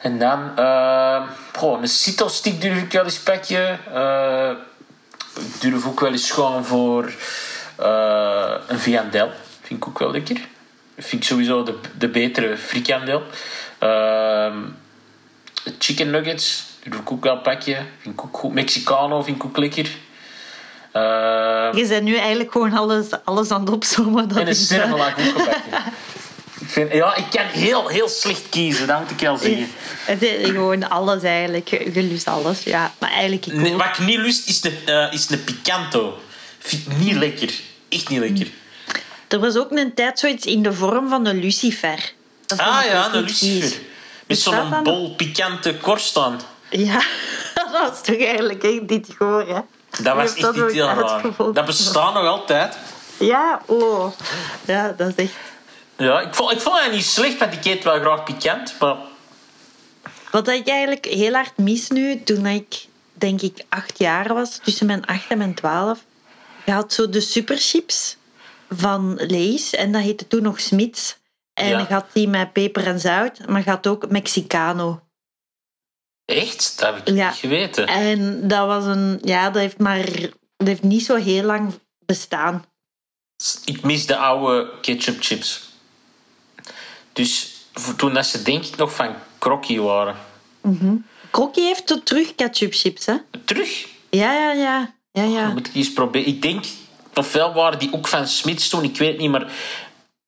[0.06, 1.22] En dan uh,
[1.54, 3.80] goh, een Cito-stick durf ik wel eens pakken.
[3.94, 4.52] Eh,
[5.36, 7.14] ik durf ook wel eens gaan voor
[7.76, 9.30] eh, een viandel.
[9.62, 10.48] Vind ik ook wel lekker.
[10.98, 13.24] Vind ik sowieso de, de betere frikandel.
[13.80, 14.58] Ehm
[15.80, 17.88] chicken nuggets durf ik ook wel pakken.
[18.00, 18.54] Vind ik ook goed.
[18.54, 19.90] Mexicano vind ik ook lekker.
[20.92, 24.30] Ehm, Je bent nu eigenlijk gewoon alles, alles aan het opzommen.
[24.30, 25.64] En een is, serverlaag ook gebakken.
[26.68, 29.68] Vind, ja, ik kan heel, heel slecht kiezen, dat moet ik wel zeggen.
[30.06, 31.70] Het is gewoon alles eigenlijk.
[31.70, 32.64] Je lust alles.
[32.64, 36.20] Ja, maar eigenlijk ik Nee, wat ik niet lust, is de, eh, is picanto.
[36.60, 37.54] Vind ik niet lekker.
[37.90, 38.48] Echt niet lekker.
[39.28, 42.14] Er was ook een tijd zoiets in de vorm van een lucifer.
[42.46, 43.70] Dat Ah ja, een lucifer.
[43.70, 43.80] vies.
[44.28, 46.40] Met zo'n bol pikante korst aan.
[46.70, 47.02] Ja,
[47.56, 49.60] dat was toch eigenlijk echt dit goor, hè?
[50.04, 51.22] Dat was echt niet heel raar.
[51.54, 52.78] Dat bestaat nog altijd.
[53.18, 54.12] Ja, oh.
[54.66, 55.34] Ja, dat is echt...
[55.98, 58.76] Ja, ik vond, ik vond het niet slecht, want ik eet wel graag pikant.
[58.80, 58.96] Maar
[60.32, 64.86] Wat ik eigenlijk heel hard mis nu, toen ik denk ik acht jaar was, tussen
[64.86, 66.06] mijn acht en mijn twaalf,
[66.66, 68.18] je had zo de superchips
[68.70, 71.18] van Lees en dat heette toen nog Smits.
[71.54, 71.80] En Ja.
[71.80, 75.00] je had die met peper en zout, maar je had ook Mexicano.
[76.26, 77.30] echt, dat heb ik Ja.
[77.30, 77.88] niet geweten.
[77.88, 80.06] En dat was een, ja, dat heeft maar,
[80.58, 81.74] dat heeft niet zo heel lang
[82.06, 82.66] bestaan.
[83.66, 85.70] Ik mis de oude ketchup chips.
[87.16, 87.54] Dus
[87.98, 90.16] toen dat ze denk ik nog van Crocky waren.
[91.32, 93.16] Krokkie heeft tot terug ketchup chips, hè?
[93.46, 93.88] Terug?
[94.10, 94.94] Ja, ja, ja.
[95.12, 95.48] Ja, ja.
[95.48, 96.28] moet ik eens proberen.
[96.28, 96.66] Ik denk,
[97.14, 99.52] ofwel waren die ook van Smits toen, ik weet niet, maar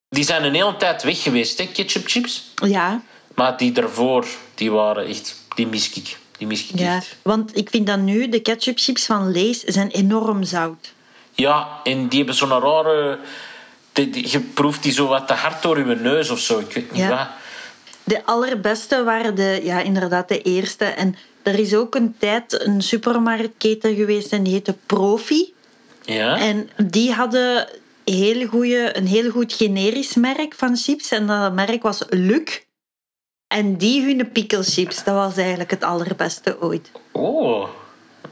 [0.09, 2.53] die zijn een hele tijd weg geweest, hè, ketchup chips.
[2.55, 3.01] Ja,
[3.35, 6.17] Maar die daarvoor, die waren echt, die mis ik.
[6.37, 6.95] Die mis ik ja.
[6.95, 7.15] echt.
[7.21, 10.93] Want ik vind dat nu, de ketchup chips van Lees zijn enorm zout.
[11.33, 13.19] Ja, en die hebben zo'n rare...
[14.05, 16.59] je proeft die zo wat te hard door je neus of zo.
[16.59, 17.09] Ik weet niet Ja.
[17.09, 17.27] wat.
[18.03, 20.85] De allerbeste waren de, ja, inderdaad de eerste.
[20.85, 25.53] En er is ook een tijd een supermarktketen geweest en die heette Profi.
[26.01, 26.37] Ja?
[26.39, 27.67] En die hadden
[28.05, 31.11] heel goeie, een heel goed generisch merk van chips.
[31.11, 32.59] En dat merk was Luc.
[33.47, 36.91] En die hun pickle chips, dat was eigenlijk het allerbeste ooit.
[37.11, 37.67] Oh,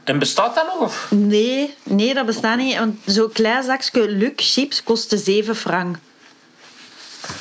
[0.06, 0.80] En bestaat dat nog?
[0.80, 1.06] Of?
[1.10, 2.78] Nee, nee, dat bestaat niet.
[2.78, 5.96] Want zo'n klein zakje Luc chips kostte 7 frank.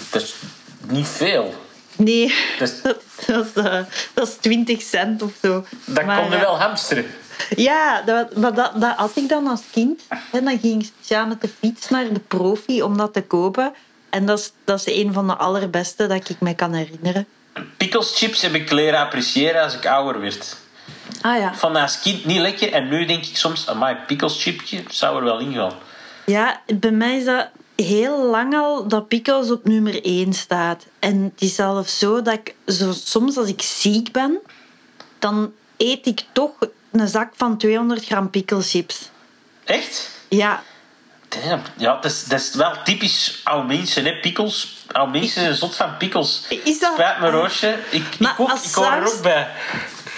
[0.10, 0.36] Dat is
[0.88, 1.54] niet veel.
[1.96, 2.82] Nee, Dat is-
[3.28, 3.80] dat, is, eh,
[4.14, 5.66] dat is 20 cent of zo.
[5.86, 7.06] Dat Maar, kon je eh, wel hamsteren.
[7.56, 10.02] Ja, dat, maar dat, dat had ik dan als kind.
[10.32, 13.74] En dan ging ik speciaal met de fiets naar de profi om dat te kopen.
[14.10, 17.28] En dat is, dat is een van de allerbeste dat ik me kan herinneren.
[17.78, 20.58] Pickles chips heb ik leren appreciëren als ik ouder werd.
[21.26, 21.53] Ah ja.
[21.61, 22.72] Dat als kind niet lekker.
[22.73, 25.73] En nu denk ik soms, amai, pickles chipje zou er wel in gaan.
[26.26, 30.85] Ja, bij mij is dat heel lang al dat pickles op nummer 1 staat.
[30.99, 34.38] En het is zelfs zo dat ik zo, soms als ik ziek ben,
[35.19, 36.52] dan eet ik toch
[36.91, 39.10] een zak van 200 gram pickelchips.
[39.64, 40.10] Echt?
[40.30, 40.64] Ja,
[41.43, 41.61] Damn.
[41.77, 44.19] Ja, dat is, dat is wel typisch oude mensen, hè?
[44.19, 44.85] Pickles.
[44.91, 46.41] Oude mensen zijn zot van pickles.
[46.64, 47.77] Is dat- Spijt me, Roosje.
[47.89, 49.47] Ik, Maar ik, ook, als ik hoor er ook bij.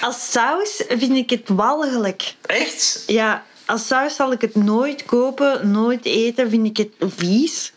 [0.02, 2.34] Als saus vind ik het walgelijk.
[2.46, 3.04] Echt?
[3.08, 7.72] Ja, als saus zal ik het nooit kopen, nooit eten, vind ik het vies.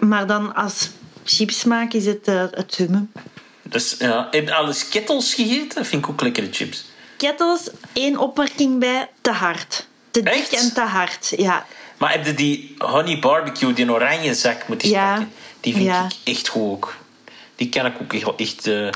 [0.00, 0.90] Maar dan als
[1.24, 3.12] chipsmaak is het eh, het summum.
[3.62, 4.28] Dus, ja.
[4.30, 5.86] Heb je al eens kettels gegeten?
[5.86, 6.84] Vind ik ook lekkere chips.
[7.16, 9.86] Kettels, één opmerking bij, te hard.
[10.10, 11.66] Te dik en te hard, ja.
[11.98, 15.08] Maar heb je die honey barbecue, die oranje zak moeten Ja.
[15.14, 15.32] pakken?
[15.60, 16.04] Die vind Ja.
[16.04, 16.94] ik echt goed ook.
[17.56, 18.34] Die kan ik ook echt...
[18.36, 18.88] echt eh,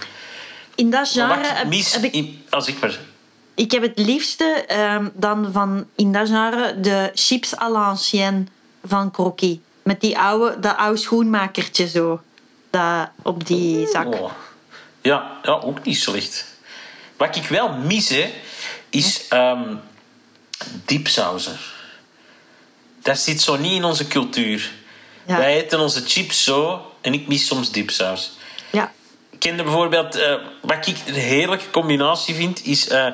[0.78, 1.92] In dat genre wat heb, mis...
[1.92, 2.98] heb ik, in- als ik maar...
[3.54, 8.44] ik heb het liefste ehm, dan van in dat genre de chips à l'ancienne
[8.84, 9.60] van Crocky.
[9.82, 12.20] Met die oude, dat oude schoenmakertje zo.
[12.70, 14.14] Dat op die zak.
[14.14, 14.32] Oh.
[15.02, 16.46] Ja, ja, ook niet slecht.
[17.16, 18.34] Wat ik wel mis, hè,
[18.90, 19.28] is
[20.84, 21.56] diepsausen.
[23.02, 24.72] Dat zit zo niet in onze cultuur.
[25.26, 25.36] Ja.
[25.36, 28.36] Wij eten onze chips zo en ik mis soms diepsaus.
[29.38, 33.06] Kende bijvoorbeeld, eh, wat ik een heerlijke combinatie vind, is eh,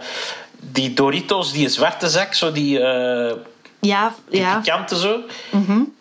[0.60, 3.34] die Doritos, die zwarte zak, zo die, eh
[3.80, 4.58] Ja, die ja.
[4.58, 5.20] pikante zo.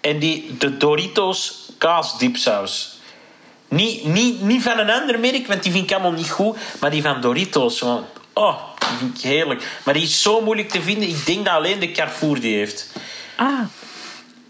[0.01, 2.99] En die, de Doritos kaasdiepsaus.
[3.67, 6.57] Niet, niet, niet van een ander merk, want die vind ik allemaal niet goed.
[6.79, 7.81] Maar die van Doritos,
[8.33, 9.79] oh, die vind ik heerlijk.
[9.85, 11.09] Maar die is zo moeilijk te vinden.
[11.09, 12.91] Ik denk dat alleen de Carrefour die heeft.
[13.35, 13.59] Ah,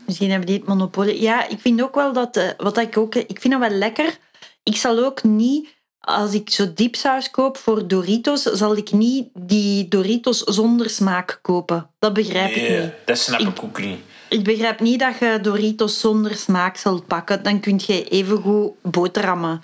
[0.06, 1.22] misschien hebben die het monopolie.
[1.22, 4.18] Ja, ik vind ook wel dat, wat ik ook, ik vind dat wel lekker.
[4.64, 5.68] Ik zal ook niet,
[5.99, 11.90] als ik zo diepsaus koop voor Doritos, zal ik niet die Doritos zonder smaak kopen.
[11.99, 12.91] Dat begrijp ik Nee, niet.
[13.06, 13.99] dat snap ik, Ik- ook niet.
[14.30, 17.44] Ik begrijp niet dat je Doritos zonder smaak zult pakken.
[17.44, 19.64] Dan kun je evengoed boterhammen.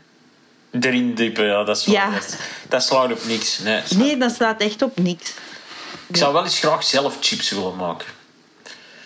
[0.80, 1.86] Erin diepen, ja, dat is.
[1.86, 2.12] Ja.
[2.12, 2.38] Dat,
[2.70, 3.60] dat slaat op niks.
[3.60, 5.34] Nee, Nee, dat slaat echt op niks.
[6.08, 8.08] Ik zou wel eens graag zelf chips willen maken.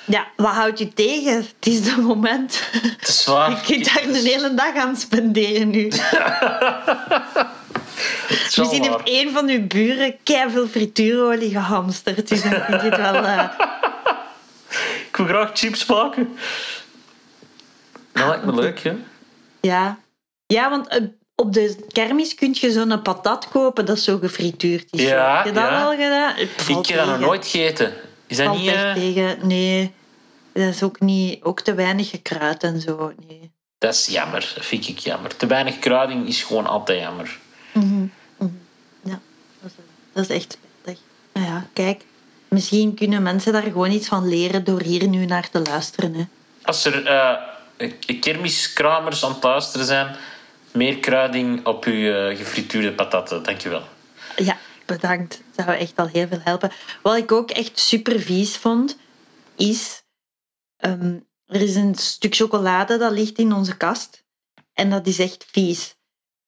[0.06, 1.36] Ja, wat houdt je tegen?
[1.36, 2.62] Het is de moment.
[2.72, 3.50] Het is waar.
[3.50, 5.88] Je kunt daar een hele dag aan spenderen nu.
[8.56, 12.28] Misschien heeft één van uw buren veel frituurolie gehamsterd.
[12.28, 13.16] Dus dan kun je het wel...
[13.16, 13.44] eh,
[15.10, 16.38] Ik wil graag chips maken.
[18.12, 18.94] Dat lijkt me leuk, hè?
[19.62, 20.00] ja.
[20.46, 21.02] ja, want eh,
[21.36, 25.02] op de kermis kun je zo'n patat kopen dat zo gefrituurd is.
[25.02, 25.84] Ja, heb je dat ja.
[25.84, 26.38] al gedaan?
[26.38, 27.94] Ik heb dat nog nooit gegeten.
[28.40, 28.72] Is dat niet...
[28.72, 29.48] eh, tegen.
[29.48, 29.94] Nee,
[30.54, 33.14] dat is ook, niet, ook te weinig gekruid en zo.
[33.28, 33.52] Nee.
[33.78, 34.52] Dat is jammer.
[34.56, 35.36] Dat vind ik jammer.
[35.36, 37.38] Te weinig kruiding is gewoon altijd jammer.
[39.04, 39.20] Ja,
[39.62, 39.74] dat is,
[40.14, 41.04] dat is echt spijtig.
[41.34, 42.06] Nou ja, kijk.
[42.48, 46.14] Misschien kunnen mensen daar gewoon iets van leren door hier nu naar te luisteren.
[46.14, 46.24] Hè.
[46.64, 50.16] Als er eh, kermiskramers aan het luisteren zijn,
[50.72, 53.44] meer kruiding op uw eh, gefrituurde patatten.
[53.44, 53.84] Dankjewel.
[54.36, 55.42] Ja, bedankt.
[55.56, 56.72] Dat zou echt al heel veel helpen.
[57.02, 58.98] Wat ik ook echt super vies vond,
[59.56, 60.04] is...
[60.78, 64.24] ehm, er is een stuk chocolade dat ligt in onze kast.
[64.74, 65.96] En dat is echt vies.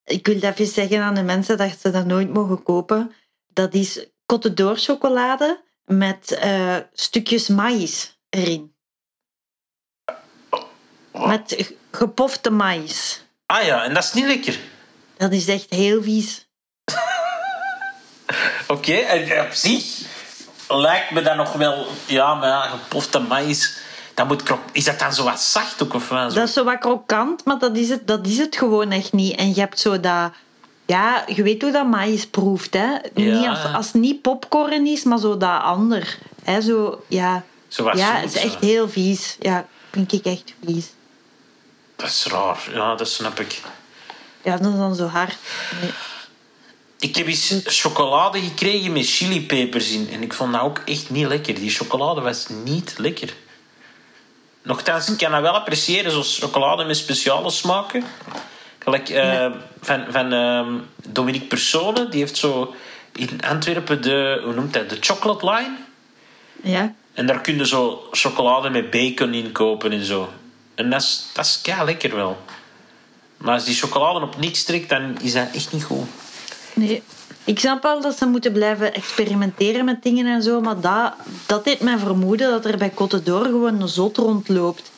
[0.03, 3.14] Ik wil even zeggen aan de mensen dat ze dat nooit mogen kopen.
[3.48, 4.06] Dat is
[4.53, 8.76] d'Or chocolade met eh, stukjes maïs erin.
[11.12, 13.26] Met ge- gepofte maïs.
[13.45, 14.60] Ah ja, en dat is niet lekker.
[15.18, 16.44] Dat is echt heel vies.
[18.68, 19.84] Oké, en op zich
[20.68, 21.88] lijkt me dat nog wel...
[22.06, 23.77] Ja, maar ja, gepofte maïs...
[24.14, 24.60] Dat moet krok...
[24.72, 25.93] Is dat dan zo wat zacht ook?
[25.93, 26.31] Of wat?
[26.31, 26.39] Zo?
[26.39, 29.35] Dat is zo wat krokant, maar dat is, het, dat is het gewoon echt niet.
[29.35, 30.31] En je hebt zo dat...
[30.85, 32.88] Ja, je weet hoe dat maïs proeft, hè.
[33.14, 36.18] Niet als, als het niet popcorn is, maar zo dat ander.
[36.43, 37.43] Hè, zo, ja.
[37.68, 39.35] Zo wat ja, zoet, het is echt heel vies.
[39.39, 40.85] Ja, vind ik echt vies.
[41.95, 42.69] Dat is raar.
[42.73, 43.61] Ja, dat snap ik.
[44.43, 45.38] Ja, dat is dan zo hard.
[45.81, 45.91] Nee.
[46.99, 50.09] Ik heb eens chocolade gekregen met chilipepers in.
[50.11, 51.55] En ik vond dat ook echt niet lekker.
[51.55, 53.34] Die chocolade was niet lekker.
[54.61, 58.03] Nochtans, ik kan dat wel appreciëren, zoals chocolade met speciale smaken.
[58.80, 59.51] Gelijk eh,
[59.81, 60.73] van, van ehm,
[61.09, 62.09] Dominique Persone.
[62.09, 62.76] Die heeft zo
[63.13, 65.76] in Antwerpen de, hoe noemt dat, de chocolate line.
[66.63, 66.93] Ja.
[67.13, 70.30] En daar kun je zo chocolade met bacon in kopen en zo.
[70.76, 72.38] En dat is, dat is lekker wel.
[73.38, 76.07] Maar als die chocolade op niks trekt, dan is dat echt niet goed.
[76.76, 77.03] Nee.
[77.43, 81.14] Ik snap wel dat ze moeten blijven experimenteren met dingen en zo, maar dat,
[81.45, 84.91] dat deed mij vermoeden dat er bij Côte d'Or gewoon een zot rondloopt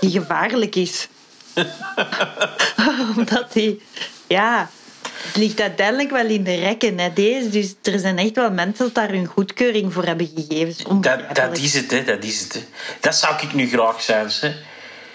[0.00, 1.08] die gevaarlijk is.
[3.16, 3.82] Omdat die...
[4.26, 4.70] Ja,
[5.02, 7.48] het ligt uiteindelijk wel in de rekken, hè, deze.
[7.48, 11.00] Dus er zijn echt wel mensen dat daar hun goedkeuring voor hebben gegeven.
[11.00, 12.04] Dat, dat is het, hè.
[12.04, 12.60] Dat is het, hè.
[13.00, 14.52] Dat zou ik nu graag zijn, hè.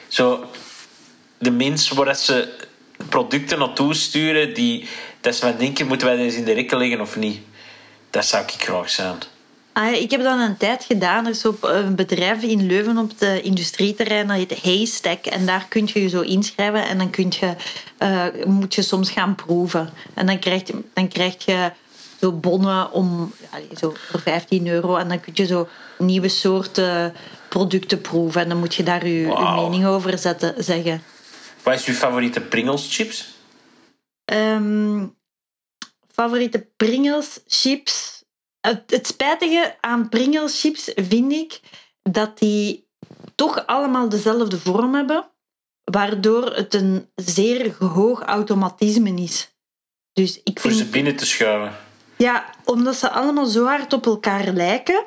[0.08, 0.46] Zo,
[1.38, 2.68] de mensen waar ze
[3.10, 4.88] producten naartoe sturen, die,
[5.22, 7.40] dat van denken, moeten wij deze in de rekken leggen of niet?
[8.10, 9.18] Dat zou ik graag zijn.
[9.74, 11.26] Ah, ik heb dat een tijd gedaan.
[11.26, 15.26] Er is op een bedrijf in Leuven op het industrieterrein, dat heet Haystack.
[15.26, 17.56] En daar kun je je zo inschrijven en dan kun je,
[17.98, 19.90] eh, moet je soms gaan proeven.
[20.14, 21.72] En dan krijg je, dan krijg je
[22.20, 23.34] zo bonnen om,
[23.80, 24.96] zo voor 15 euro.
[24.96, 25.68] En dan kun je zo
[25.98, 27.14] nieuwe soorten
[27.50, 28.42] producten proeven.
[28.42, 31.04] En dan moet je daar je, je mening over zetten, zeggen.
[31.64, 33.29] Wat is uw favoriete Pringles chips?
[34.30, 35.08] Ehm,
[36.12, 38.24] favoriete Pringles chips.
[38.62, 41.60] Het, het spijtige aan Pringles chips vind ik
[42.02, 42.88] dat die
[43.36, 45.30] toch allemaal dezelfde vorm hebben,
[45.84, 49.54] waardoor het een zeer hoog automatisme is.
[50.14, 51.78] Dus ik Voor vind, ze binnen te schuiven.
[52.18, 55.04] ja, omdat ze allemaal zo hard op elkaar lijken,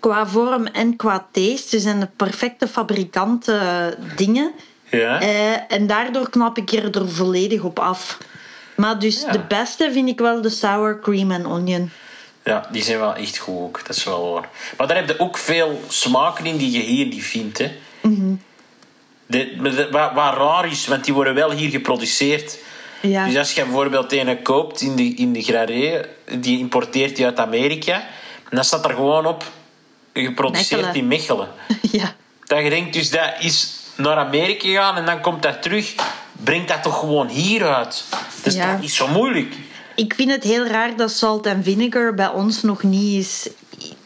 [0.00, 4.52] qua vorm en qua taste, ze zijn de perfecte fabrikanten eh, dingen.
[4.90, 5.20] Ja?
[5.20, 8.18] Eh, en daardoor knap ik er, er volledig op af.
[8.76, 9.32] Maar dus Ja.
[9.32, 11.90] de beste vind ik wel de sour cream en onion.
[12.44, 13.86] Ja, die zijn wel echt goed ook.
[13.86, 14.48] Dat is wel waar.
[14.76, 17.58] Maar daar heb je ook veel smaken in die je hier niet vindt.
[17.58, 17.72] Hè.
[18.00, 18.34] Mhm.
[19.26, 19.56] de,
[19.90, 22.58] wat, wat raar is, want die worden wel hier geproduceerd.
[23.00, 23.24] Ja.
[23.26, 26.08] Dus als je bijvoorbeeld een koopt in de, in de Graré,
[26.38, 28.06] die importeert die uit Amerika,
[28.50, 29.44] dan staat er gewoon op
[30.12, 30.94] geproduceerd Mechelen.
[31.02, 31.48] in Mechelen.
[32.00, 32.14] ja.
[32.44, 35.94] Dat je denkt, dus dat is naar Amerika gegaan en dan komt dat terug.
[36.32, 38.04] Brengt dat toch gewoon hier uit?
[38.42, 39.54] Dat is niet zo moeilijk?
[39.94, 43.48] Ik vind het heel raar dat salt en vinegar bij ons nog niet is,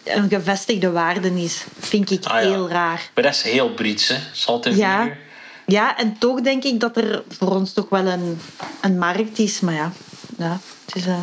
[0.04, 1.64] een gevestigde waarde is.
[1.78, 2.38] Vind ik Ah, ja.
[2.48, 3.10] heel raar.
[3.14, 4.16] Maar dat is heel Brits, hè?
[4.32, 4.96] Salt en Ja.
[4.98, 5.18] vinegar.
[5.66, 8.40] Ja, en toch denk ik dat er voor ons toch wel een,
[8.80, 9.60] een markt is.
[9.60, 9.92] Maar ja,
[10.38, 11.06] ja het is...
[11.06, 11.22] eh,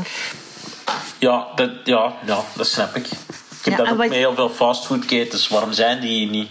[1.17, 3.05] Ja, dat, ja, ja, dat snap ik.
[3.05, 5.47] Ik heb Ja, dat ook wat- met heel veel fastfoodketens.
[5.47, 6.49] Waarom zijn die hier niet?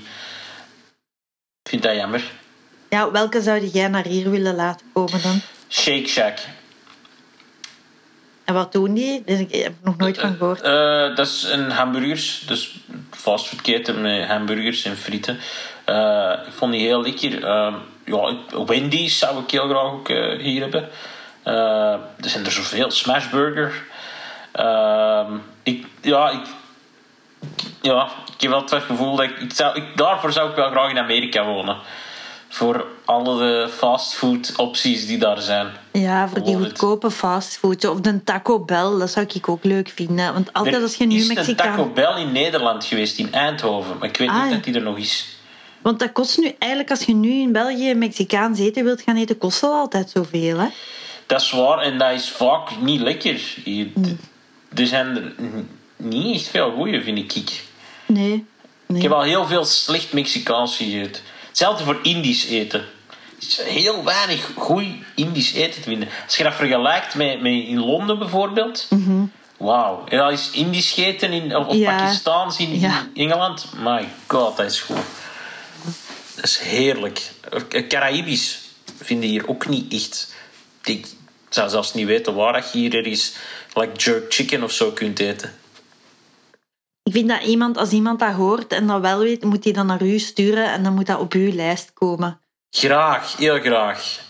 [1.68, 2.22] Ik vind dat jammer.
[2.90, 5.40] Ja, welke zou jij naar hier willen laten komen dan?
[5.68, 6.38] Shake Shack.
[8.44, 9.22] En wat doen die?
[9.26, 10.60] Heb ik nog nooit van gehoord.
[10.60, 12.42] Eh, dat is een hamburgers.
[12.46, 12.78] Dus
[13.10, 15.38] fastfoodketen met hamburgers en frieten.
[15.84, 17.44] Eh, ik vond die heel lekker.
[17.44, 17.74] Eh,
[18.04, 18.36] ja,
[18.66, 20.88] Wendy's zou ik heel graag ook eh, hier hebben.
[21.42, 22.90] Eh, er zijn er zoveel.
[22.90, 23.82] Smashburger.
[24.52, 25.32] Ehm,
[25.62, 26.46] ik, ja, ik,
[27.82, 29.84] ja, ik heb wel het gevoel dat ik, ik, zou, ik...
[29.96, 31.76] Daarvoor zou ik wel graag in Amerika wonen.
[32.48, 35.66] Voor alle de fastfood opties die daar zijn.
[35.92, 37.84] Ja, voor die goedkope fastfood.
[37.88, 40.32] Of de Taco Bell, dat zou ik ook leuk vinden.
[40.32, 41.56] Want altijd Er als je nu is een.
[41.56, 43.98] Taco Bell in Nederland geweest, in Eindhoven.
[43.98, 44.54] Maar ik weet Ah, niet ja.
[44.54, 45.36] dat die er nog is.
[45.82, 49.38] Want dat kost nu eigenlijk, als je nu in België Mexicaans eten wilt gaan eten,
[49.38, 50.58] kost dat altijd zoveel.
[50.58, 50.66] Hè?
[51.26, 53.40] Dat is waar en dat is vaak niet lekker.
[53.64, 53.88] hier.
[53.94, 54.18] Mm.
[54.74, 55.32] Er zijn er
[55.96, 57.62] niet echt veel goeie, vind ik.
[58.08, 58.44] Nee.
[58.86, 61.22] Ik heb al heel veel slecht Mexicaans gegeten.
[61.48, 62.80] Hetzelfde voor Indisch eten.
[62.80, 66.08] Er is heel weinig goed Indisch eten te vinden.
[66.24, 68.88] Als je dat vergelijkt met, met in Londen bijvoorbeeld.
[69.56, 70.04] Wauw.
[70.08, 71.82] En dat is Indisch eten in, of, of Mhm.
[71.82, 71.96] Ja.
[71.96, 73.06] Pakistaans in, Ja.
[73.14, 73.66] in Engeland.
[73.78, 74.96] My god, dat is goed.
[76.34, 77.30] Dat is heerlijk.
[77.70, 78.58] Eh, Caraïbisch
[79.02, 80.34] vinden hier ook niet echt.
[80.84, 81.06] Ik
[81.48, 83.32] zou zelfs niet weten waar je hier ergens
[83.74, 85.54] like jerk chicken of zo kunt eten.
[87.08, 89.84] Ik vind dat iemand, als iemand dat hoort en dat wel weet, moet hij dat
[89.84, 92.40] naar u sturen en dan moet dat op uw lijst komen.
[92.70, 94.20] Graag, heel graag.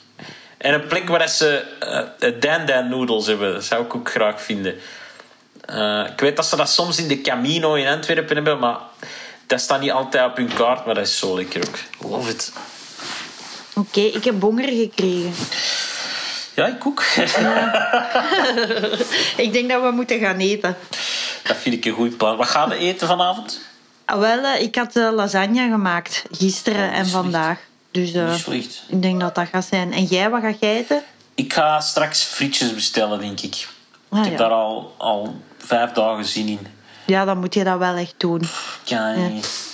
[0.58, 1.64] En een plek waar ze
[2.20, 4.74] eh dan dan noodles hebben, dat zou ik ook graag vinden.
[5.64, 8.78] Eh, ik weet dat ze dat soms in de Camino in Antwerpen hebben, maar
[9.46, 12.08] dat staat niet altijd op hun kaart, maar dat is zo lekker ook.
[12.10, 12.52] Love it.
[13.74, 15.32] Oké, ik heb honger gekregen.
[16.58, 17.02] Ja, ik ook.
[19.44, 20.76] Ik denk dat we moeten gaan eten.
[21.42, 22.36] Dat vind ik een goed plan.
[22.36, 23.60] Wat gaan we eten vanavond?
[24.04, 27.58] Ah, wel, eh, ik had eh, lasagne gemaakt gisteren Oh, en vandaag.
[27.90, 28.10] Dus
[28.42, 28.82] slecht.
[28.88, 29.92] ik denk dat dat gaat zijn.
[29.92, 31.02] En jij, wat ga jij eten?
[31.34, 33.68] Ik ga straks frietjes bestellen, denk ik.
[34.08, 34.38] Ah, ik heb ja.
[34.38, 36.66] daar al, al vijf dagen zin in.
[37.06, 38.42] Ja, dan moet je dat wel echt doen.
[38.84, 39.28] Kan Ja.
[39.28, 39.66] niet.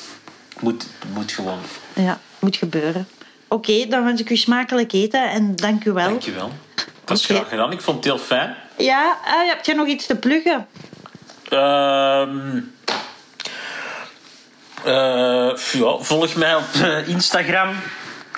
[0.60, 1.58] Moet, moet gewoon.
[1.94, 3.08] Ja, moet gebeuren.
[3.48, 6.08] Oké, dan wens ik u smakelijk eten en dank u wel.
[6.08, 6.50] Dankjewel.
[7.04, 7.72] Dat is graag gedaan.
[7.72, 8.56] Ik vond het heel fijn.
[8.78, 10.66] Ja, ah, heb jij nog iets te pluggen?
[11.48, 12.60] Ehm,
[14.84, 17.68] Eh, ja, volg mij op eh, Instagram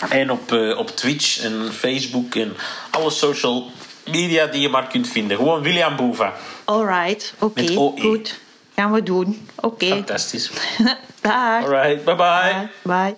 [0.09, 2.57] en op, eh, op Twitch en Facebook en
[2.91, 3.71] alle social
[4.11, 5.37] media die je maar kunt vinden.
[5.37, 6.33] Gewoon William Boeva.
[6.65, 8.01] Alright, oké, OE.
[8.01, 8.39] goed.
[8.75, 9.49] Gaan we doen.
[9.55, 9.87] Oké.
[9.87, 10.51] Fantastisch.
[11.21, 11.63] Dag.
[11.63, 12.69] Alright, bye bye.
[12.83, 13.17] Bye.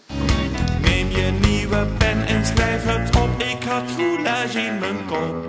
[0.81, 3.43] Neem je nieuwe pen en schrijf het op.
[3.43, 5.47] Ik had roulage in mijn kop.